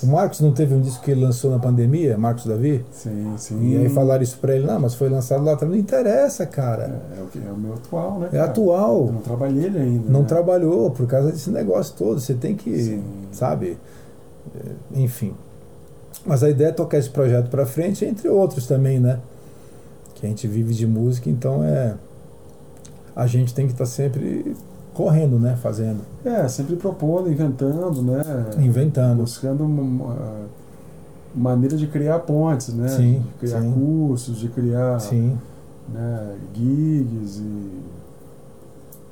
O 0.03 0.07
Marcos 0.09 0.40
não 0.40 0.53
teve 0.53 0.74
um 0.74 0.80
disco 0.80 1.05
que 1.05 1.12
ele 1.12 1.24
lançou 1.24 1.51
na 1.51 1.59
pandemia, 1.59 2.18
Marcos 2.18 2.47
Davi? 2.47 2.84
Sim, 2.90 3.34
sim. 3.36 3.61
E 3.62 3.76
aí 3.76 3.88
falaram 3.88 4.22
isso 4.22 4.36
pra 4.38 4.57
ele, 4.57 4.66
não, 4.66 4.80
mas 4.80 4.95
foi 4.95 5.09
lançado 5.09 5.45
lá 5.45 5.53
atrás. 5.53 5.70
Não 5.72 5.78
interessa, 5.78 6.45
cara. 6.47 7.01
É, 7.14 7.20
é, 7.20 7.22
o, 7.22 7.26
que, 7.26 7.38
é 7.38 7.51
o 7.51 7.57
meu 7.57 7.74
atual, 7.74 8.18
né? 8.18 8.26
É 8.26 8.36
cara? 8.36 8.45
atual. 8.45 9.07
Eu 9.07 9.12
não 9.12 9.20
trabalhei 9.20 9.64
ele 9.64 9.78
ainda. 9.78 10.11
Não 10.11 10.22
né? 10.22 10.26
trabalhou 10.26 10.90
por 10.90 11.07
causa 11.07 11.30
desse 11.30 11.49
negócio 11.51 11.95
todo. 11.97 12.20
Você 12.20 12.34
tem 12.34 12.57
que, 12.57 12.76
sim. 12.76 13.05
sabe? 13.30 13.78
É, 14.57 15.01
enfim. 15.01 15.32
Mas 16.26 16.42
a 16.42 16.51
ideia 16.51 16.68
é 16.68 16.72
tocar 16.72 16.99
esse 16.99 17.11
projeto 17.11 17.49
para 17.49 17.64
frente, 17.64 18.05
entre 18.05 18.28
outros 18.28 18.66
também, 18.66 18.99
né? 18.99 19.20
Que 20.14 20.26
a 20.26 20.28
gente 20.28 20.49
vive 20.49 20.74
de 20.74 20.86
música, 20.86 21.30
então 21.30 21.62
é. 21.62 21.95
A 23.14 23.28
gente 23.28 23.55
tem 23.55 23.66
que 23.66 23.72
estar 23.72 23.84
tá 23.84 23.90
sempre 23.90 24.57
correndo, 24.95 25.38
né? 25.38 25.57
Fazendo. 25.61 26.01
É, 26.24 26.49
sempre 26.49 26.76
propondo, 26.76 27.30
inventando, 27.30 28.03
né? 28.03 28.22
Inventando. 28.59 29.18
Buscando 29.18 29.64
uma, 29.64 29.82
uma 29.82 30.26
maneira 31.34 31.76
de 31.76 31.86
criar 31.86 32.20
pontes, 32.20 32.72
né? 32.72 32.88
Sim, 32.88 33.20
de 33.20 33.47
criar 33.47 33.61
sim. 33.61 33.72
cursos, 33.72 34.38
de 34.38 34.49
criar 34.49 34.99
sim. 35.01 35.36
Né, 35.92 36.36
gigs 36.55 37.38
e. 37.38 37.84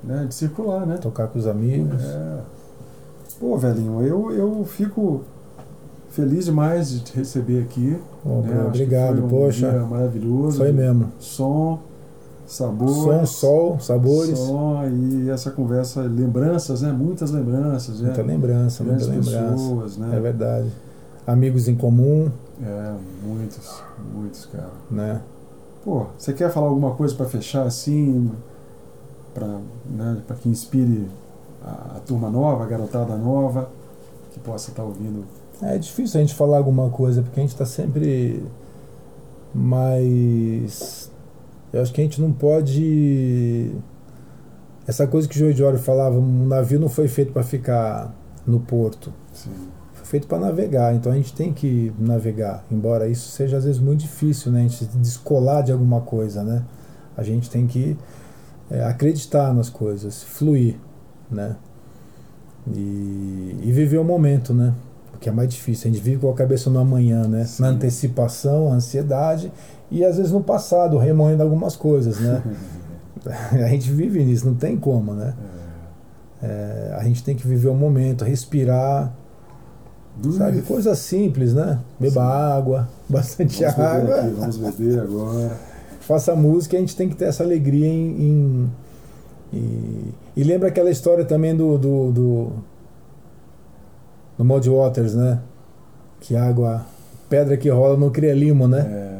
Né, 0.04 0.26
de 0.26 0.34
circular, 0.34 0.86
né? 0.86 0.96
Tocar 0.96 1.28
com 1.28 1.38
os 1.38 1.46
amigos. 1.46 2.02
É. 2.02 2.38
Pô, 3.38 3.58
velhinho, 3.58 4.02
eu, 4.02 4.32
eu 4.32 4.64
fico 4.64 5.22
Feliz 6.12 6.44
demais 6.44 6.90
de 6.90 7.00
te 7.00 7.16
receber 7.16 7.62
aqui. 7.62 7.96
Oh, 8.22 8.42
né? 8.42 8.64
Obrigado, 8.66 9.24
um 9.24 9.28
poxa. 9.28 9.72
maravilhoso. 9.90 10.58
Foi 10.58 10.70
mesmo. 10.70 11.10
Som, 11.18 11.78
sabor. 12.52 12.88
Som, 12.88 13.26
sol, 13.26 13.80
sabores. 13.80 14.38
Som 14.38 14.84
e 14.88 15.30
essa 15.30 15.50
conversa, 15.50 16.02
lembranças, 16.02 16.82
né? 16.82 16.92
Muitas 16.92 17.30
lembranças. 17.30 18.00
Né? 18.00 18.06
Muita 18.06 18.22
lembrança, 18.22 18.84
muita 18.84 19.04
lembrança. 19.06 19.52
pessoas, 19.52 19.96
né? 19.96 20.16
É 20.16 20.20
verdade. 20.20 20.70
Amigos 21.26 21.68
em 21.68 21.74
comum. 21.74 22.30
É, 22.62 22.94
muitos, 23.24 23.82
muitos, 24.14 24.46
cara. 24.46 24.70
Né? 24.90 25.20
Pô, 25.84 26.06
você 26.16 26.32
quer 26.32 26.50
falar 26.50 26.68
alguma 26.68 26.92
coisa 26.92 27.14
para 27.14 27.26
fechar 27.26 27.66
assim? 27.66 28.30
Para 29.34 29.58
né, 29.90 30.18
pra 30.26 30.36
que 30.36 30.48
inspire 30.48 31.08
a, 31.64 31.96
a 31.96 32.00
turma 32.06 32.28
nova, 32.28 32.64
a 32.64 32.66
garotada 32.66 33.16
nova, 33.16 33.68
que 34.32 34.38
possa 34.40 34.70
estar 34.70 34.82
tá 34.82 34.88
ouvindo 34.88 35.24
é 35.62 35.78
difícil 35.78 36.18
a 36.18 36.24
gente 36.24 36.34
falar 36.34 36.56
alguma 36.56 36.90
coisa, 36.90 37.22
porque 37.22 37.38
a 37.38 37.42
gente 37.42 37.52
está 37.52 37.64
sempre 37.64 38.42
mais. 39.54 41.08
Eu 41.72 41.80
acho 41.80 41.92
que 41.92 42.00
a 42.00 42.04
gente 42.04 42.20
não 42.20 42.32
pode. 42.32 43.72
Essa 44.86 45.06
coisa 45.06 45.28
que 45.28 45.36
o 45.36 45.38
João 45.38 45.52
Diório 45.52 45.78
falava, 45.78 46.18
um 46.18 46.46
navio 46.46 46.78
não 46.78 46.88
foi 46.88 47.08
feito 47.08 47.32
para 47.32 47.42
ficar 47.42 48.14
no 48.46 48.60
porto. 48.60 49.12
Sim. 49.32 49.50
Foi 49.94 50.04
feito 50.04 50.26
para 50.26 50.38
navegar, 50.38 50.94
então 50.94 51.10
a 51.10 51.14
gente 51.14 51.32
tem 51.32 51.52
que 51.52 51.92
navegar, 51.98 52.64
embora 52.70 53.08
isso 53.08 53.30
seja 53.30 53.56
às 53.56 53.64
vezes 53.64 53.80
muito 53.80 54.00
difícil, 54.00 54.52
né? 54.52 54.60
A 54.60 54.68
gente 54.68 54.84
descolar 54.98 55.62
de 55.62 55.72
alguma 55.72 56.00
coisa, 56.00 56.42
né? 56.42 56.62
A 57.16 57.22
gente 57.22 57.48
tem 57.48 57.66
que 57.66 57.96
é, 58.70 58.84
acreditar 58.84 59.54
nas 59.54 59.70
coisas, 59.70 60.22
fluir, 60.22 60.76
né? 61.30 61.56
E, 62.66 63.56
e 63.62 63.72
viver 63.72 63.98
o 63.98 64.04
momento, 64.04 64.52
né? 64.52 64.74
que 65.22 65.28
é 65.28 65.32
mais 65.32 65.48
difícil. 65.48 65.88
A 65.88 65.94
gente 65.94 66.02
vive 66.02 66.18
com 66.18 66.30
a 66.30 66.34
cabeça 66.34 66.68
no 66.68 66.80
amanhã, 66.80 67.26
né? 67.28 67.44
Sim. 67.44 67.62
Na 67.62 67.68
antecipação, 67.68 68.72
ansiedade 68.72 69.52
e 69.92 70.04
às 70.04 70.16
vezes 70.16 70.32
no 70.32 70.42
passado, 70.42 70.96
remoendo 70.96 71.42
algumas 71.42 71.76
coisas, 71.76 72.18
né? 72.18 72.42
a 73.52 73.68
gente 73.68 73.90
vive 73.92 74.24
nisso, 74.24 74.46
não 74.46 74.54
tem 74.54 74.76
como, 74.76 75.12
né? 75.12 75.34
É. 76.42 76.46
É, 76.46 76.96
a 76.98 77.04
gente 77.04 77.22
tem 77.22 77.36
que 77.36 77.46
viver 77.46 77.68
o 77.68 77.74
momento, 77.74 78.24
respirar, 78.24 79.14
sabe? 80.36 80.62
Coisas 80.62 80.98
simples, 80.98 81.54
né? 81.54 81.78
Beba 82.00 82.20
Sim. 82.20 82.58
água, 82.58 82.88
bastante 83.08 83.62
vamos 83.62 83.78
água. 83.78 84.00
Beber 84.00 84.18
aqui, 84.18 84.40
vamos 84.40 84.56
beber 84.56 85.00
agora. 85.00 85.52
Faça 86.00 86.34
música, 86.34 86.76
a 86.76 86.80
gente 86.80 86.96
tem 86.96 87.08
que 87.08 87.14
ter 87.14 87.26
essa 87.26 87.44
alegria 87.44 87.86
em, 87.86 88.20
em 88.20 88.70
e, 89.52 90.14
e, 90.36 90.42
lembra 90.42 90.68
aquela 90.68 90.90
história 90.90 91.26
também 91.26 91.54
do, 91.54 91.76
do, 91.76 92.52
do 94.38 94.44
Mud 94.44 94.66
Waters, 94.66 95.14
né? 95.14 95.40
Que 96.20 96.34
água, 96.34 96.86
pedra 97.28 97.56
que 97.56 97.68
rola 97.68 97.96
não 97.96 98.10
cria 98.10 98.34
limo, 98.34 98.66
né? 98.66 98.80
É, 98.80 99.11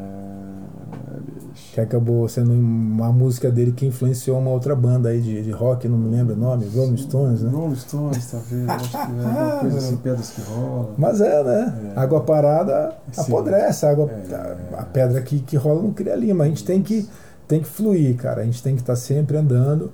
que 1.73 1.81
acabou 1.81 2.29
sendo 2.29 2.53
uma 2.53 3.11
música 3.11 3.49
dele 3.49 3.71
que 3.71 3.83
influenciou 3.83 4.37
uma 4.37 4.51
outra 4.51 4.75
banda 4.75 5.09
aí 5.09 5.19
de, 5.19 5.41
de 5.41 5.49
rock, 5.49 5.87
não 5.87 5.97
me 5.97 6.07
lembro 6.15 6.35
o 6.35 6.37
nome, 6.37 6.67
Rolling 6.67 6.97
Stones, 6.97 7.41
né? 7.41 7.49
Rolling 7.49 7.75
Stones, 7.75 8.31
tá 8.31 8.39
vendo? 8.47 8.69
Acho 8.69 8.91
que 8.91 8.95
é 8.95 8.99
uma 9.01 9.57
coisa 9.59 9.77
assim, 9.79 9.97
pedras 9.97 10.29
que 10.29 10.41
rolam. 10.41 10.91
Mas 10.99 11.19
é, 11.19 11.43
né? 11.43 11.93
É. 11.95 11.99
Água 11.99 12.21
parada 12.21 12.95
apodrece, 13.17 13.87
a, 13.87 13.89
água, 13.89 14.07
é. 14.07 14.75
a, 14.77 14.83
pedra 14.83 15.19
que, 15.23 15.39
que 15.39 15.57
rola 15.57 15.81
não 15.81 15.91
cria 15.91 16.15
lima. 16.15 16.43
A 16.43 16.47
gente 16.47 16.63
tem 16.63 16.79
que, 16.83 17.09
tem 17.47 17.59
que 17.59 17.67
fluir, 17.67 18.17
cara. 18.17 18.41
A 18.41 18.45
gente 18.45 18.61
tem 18.61 18.75
que 18.75 18.81
estar 18.81 18.93
tá 18.93 18.99
sempre 18.99 19.35
andando, 19.35 19.91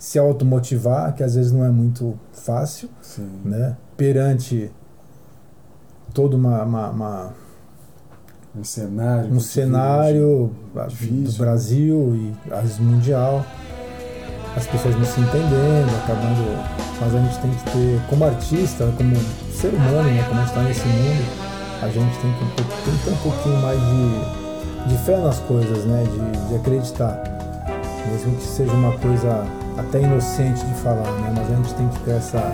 se 0.00 0.18
automotivar, 0.18 1.14
que 1.14 1.22
às 1.22 1.36
vezes 1.36 1.52
não 1.52 1.64
é 1.64 1.70
muito 1.70 2.18
fácil, 2.32 2.88
Sim. 3.00 3.28
né? 3.44 3.76
perante 3.96 4.72
todo 6.12 6.34
uma, 6.34 6.64
uma, 6.64 6.90
uma 6.90 7.34
um 8.58 8.64
cenário, 8.64 9.32
um 9.32 9.40
cenário 9.40 10.50
do 10.74 11.32
Brasil 11.38 12.14
e 12.16 12.52
às 12.52 12.78
mundial, 12.78 13.44
as 14.56 14.66
pessoas 14.66 14.96
não 14.96 15.04
se 15.04 15.20
entendendo, 15.20 16.02
acabando. 16.02 16.80
Mas 17.00 17.14
a 17.14 17.18
gente 17.18 17.38
tem 17.38 17.50
que 17.50 17.64
ter, 17.70 18.00
como 18.08 18.24
artista, 18.24 18.92
como 18.96 19.16
ser 19.52 19.68
humano, 19.68 20.10
né, 20.10 20.22
como 20.28 20.40
a 20.40 20.44
gente 20.44 20.50
está 20.50 20.62
nesse 20.62 20.86
mundo, 20.86 21.24
a 21.82 21.88
gente 21.88 22.18
tem 22.18 22.32
que, 22.32 22.56
tem 22.56 22.94
que 22.98 23.04
ter 23.04 23.10
um 23.10 23.16
pouquinho 23.16 23.56
mais 23.62 23.78
de, 23.78 24.88
de 24.88 25.04
fé 25.04 25.16
nas 25.16 25.38
coisas, 25.40 25.84
né, 25.86 26.04
de, 26.04 26.48
de 26.48 26.54
acreditar. 26.56 27.22
Mesmo 28.10 28.36
que 28.36 28.42
seja 28.42 28.72
uma 28.72 28.92
coisa 28.98 29.46
até 29.78 30.02
inocente 30.02 30.64
de 30.64 30.74
falar, 30.82 31.10
né, 31.20 31.32
mas 31.34 31.50
a 31.50 31.56
gente 31.56 31.74
tem 31.74 31.88
que 31.88 32.00
ter 32.00 32.16
essa 32.16 32.52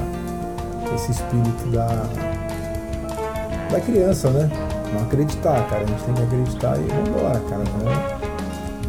esse 0.94 1.10
espírito 1.10 1.70
da, 1.72 1.88
da 3.70 3.80
criança, 3.80 4.30
né? 4.30 4.48
Não 4.92 5.02
acreditar, 5.02 5.68
cara. 5.68 5.82
A 5.82 5.86
gente 5.86 6.02
tem 6.04 6.14
que 6.14 6.22
acreditar 6.22 6.78
e 6.78 6.82
vamos 6.88 7.08
embora, 7.08 7.40
cara. 7.48 7.64
Né? 7.64 8.18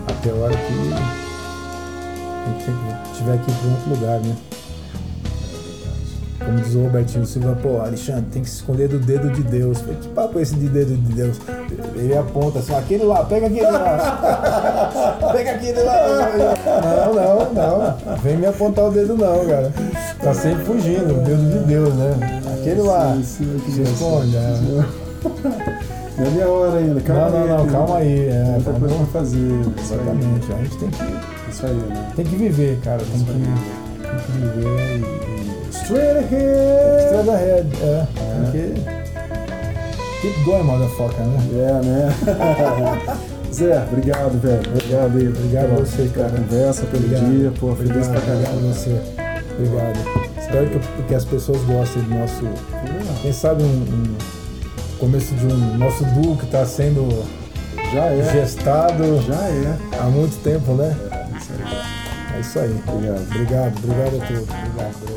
Até 0.08 0.30
a 0.30 0.34
hora 0.36 0.54
que 0.54 0.74
a 2.44 2.50
gente 2.50 3.12
estiver 3.12 3.34
aqui 3.34 3.52
para 3.52 3.70
outro 3.72 3.90
lugar, 3.90 4.20
né? 4.22 4.36
como 6.48 6.62
diz 6.62 6.76
o 6.76 6.84
Robertinho 6.84 7.26
Silva, 7.26 7.58
pô, 7.62 7.82
Alexandre, 7.82 8.26
tem 8.32 8.42
que 8.42 8.50
se 8.50 8.58
esconder 8.58 8.88
do 8.88 9.00
dedo 9.00 9.30
de 9.32 9.44
Deus. 9.44 9.80
Falei, 9.80 9.98
que 9.98 10.08
papo 10.10 10.40
é 10.40 10.42
esse 10.42 10.56
de 10.56 10.70
dedo 10.70 10.96
de 10.96 11.14
Deus? 11.14 11.38
Ele 11.94 12.18
aponta 12.18 12.60
assim, 12.60 12.74
aquele 12.74 13.04
lá, 13.04 13.26
pega 13.26 13.48
aquele 13.48 13.70
lá. 13.70 15.20
pega 15.34 15.52
aquele 15.52 15.82
lá. 15.82 15.96
Não, 16.86 17.14
não, 17.14 17.54
não. 17.54 18.18
Vem 18.18 18.38
me 18.38 18.46
apontar 18.46 18.86
o 18.86 18.92
dedo 18.92 19.18
não, 19.18 19.46
cara. 19.46 19.74
Tá 20.24 20.34
sempre 20.34 20.64
fugindo, 20.64 21.16
o 21.16 21.22
dedo 21.22 21.52
de 21.52 21.66
Deus, 21.66 21.94
né? 21.94 22.14
Aquele 22.60 22.82
lá. 22.82 23.14
Sim, 23.16 23.60
sim, 23.66 23.72
Se 23.74 23.82
esconde. 23.82 24.38
é. 24.38 25.78
Não 26.18 26.26
é 26.26 26.30
minha 26.32 26.48
hora 26.48 26.78
ainda, 26.80 27.02
calma 27.02 27.30
Não, 27.30 27.38
aí. 27.44 27.48
não, 27.48 27.58
não, 27.58 27.68
calma 27.68 27.98
aí. 27.98 28.28
É, 28.28 28.44
Muita 28.44 28.74
tá 28.74 28.80
coisa 28.80 28.96
pra 28.96 29.06
fazer. 29.06 29.38
Aí. 29.38 29.74
Exatamente. 29.80 30.52
A 30.52 30.58
gente 30.64 30.78
tem 30.78 30.90
que, 30.90 31.52
Isso 31.52 31.66
aí, 31.66 31.74
né? 31.74 32.12
tem 32.16 32.26
que 32.26 32.36
viver, 32.36 32.80
cara. 32.84 33.02
Tem 33.04 33.20
que, 33.20 33.34
tem 33.34 34.20
que 34.20 34.32
viver 34.32 34.98
e. 34.98 35.28
Straight 35.72 36.18
ahead! 36.18 37.06
Straight 37.06 37.30
ahead, 37.30 37.68
é. 37.84 38.08
Porque. 38.44 38.74
Keep 40.22 40.44
going, 40.46 40.64
motherfucker, 40.64 41.24
né? 41.26 41.40
É, 41.54 41.86
né? 41.86 43.18
Zé, 43.54 43.84
obrigado, 43.92 44.42
velho. 44.42 44.62
Obrigado 44.72 45.18
aí. 45.18 45.28
Obrigado 45.28 45.72
a 45.74 45.76
você, 45.76 46.10
pela 46.12 46.30
cara. 46.30 46.42
conversa, 46.42 46.86
pelo 46.88 47.04
Obrigado. 47.06 47.30
dia. 47.32 47.52
Pô, 47.60 47.76
feliz 47.76 47.92
Obrigado, 47.92 48.12
pra 48.12 48.34
obrigado 48.34 48.44
caramba. 48.44 48.70
a 48.70 48.74
você. 48.74 49.02
Obrigado. 49.56 50.00
Espero 50.40 50.70
que, 50.70 51.04
que 51.04 51.16
as 51.16 51.26
pessoas 51.26 51.62
gostem 51.64 52.02
do 52.04 52.16
nosso. 52.16 52.42
Quem 53.22 53.32
sabe 53.34 53.64
um, 53.64 53.68
um 53.68 54.16
começo 54.98 55.34
de 55.36 55.46
um 55.46 55.78
nosso 55.78 56.04
duo 56.06 56.38
que 56.38 56.46
está 56.46 56.66
sendo 56.66 57.26
Já 57.94 58.06
é. 58.06 58.32
gestado 58.32 59.22
Já 59.22 59.36
é. 59.36 59.78
há 60.00 60.04
muito 60.06 60.38
tempo, 60.44 60.74
né? 60.74 60.96
Isso 61.38 61.52
aí. 61.54 62.36
É 62.36 62.40
isso 62.40 62.60
aí. 62.60 62.84
Obrigado. 62.88 63.22
Obrigado, 63.22 63.78
obrigado 63.78 64.22
a 64.22 64.26
todos. 64.28 64.50
Obrigado. 64.50 65.17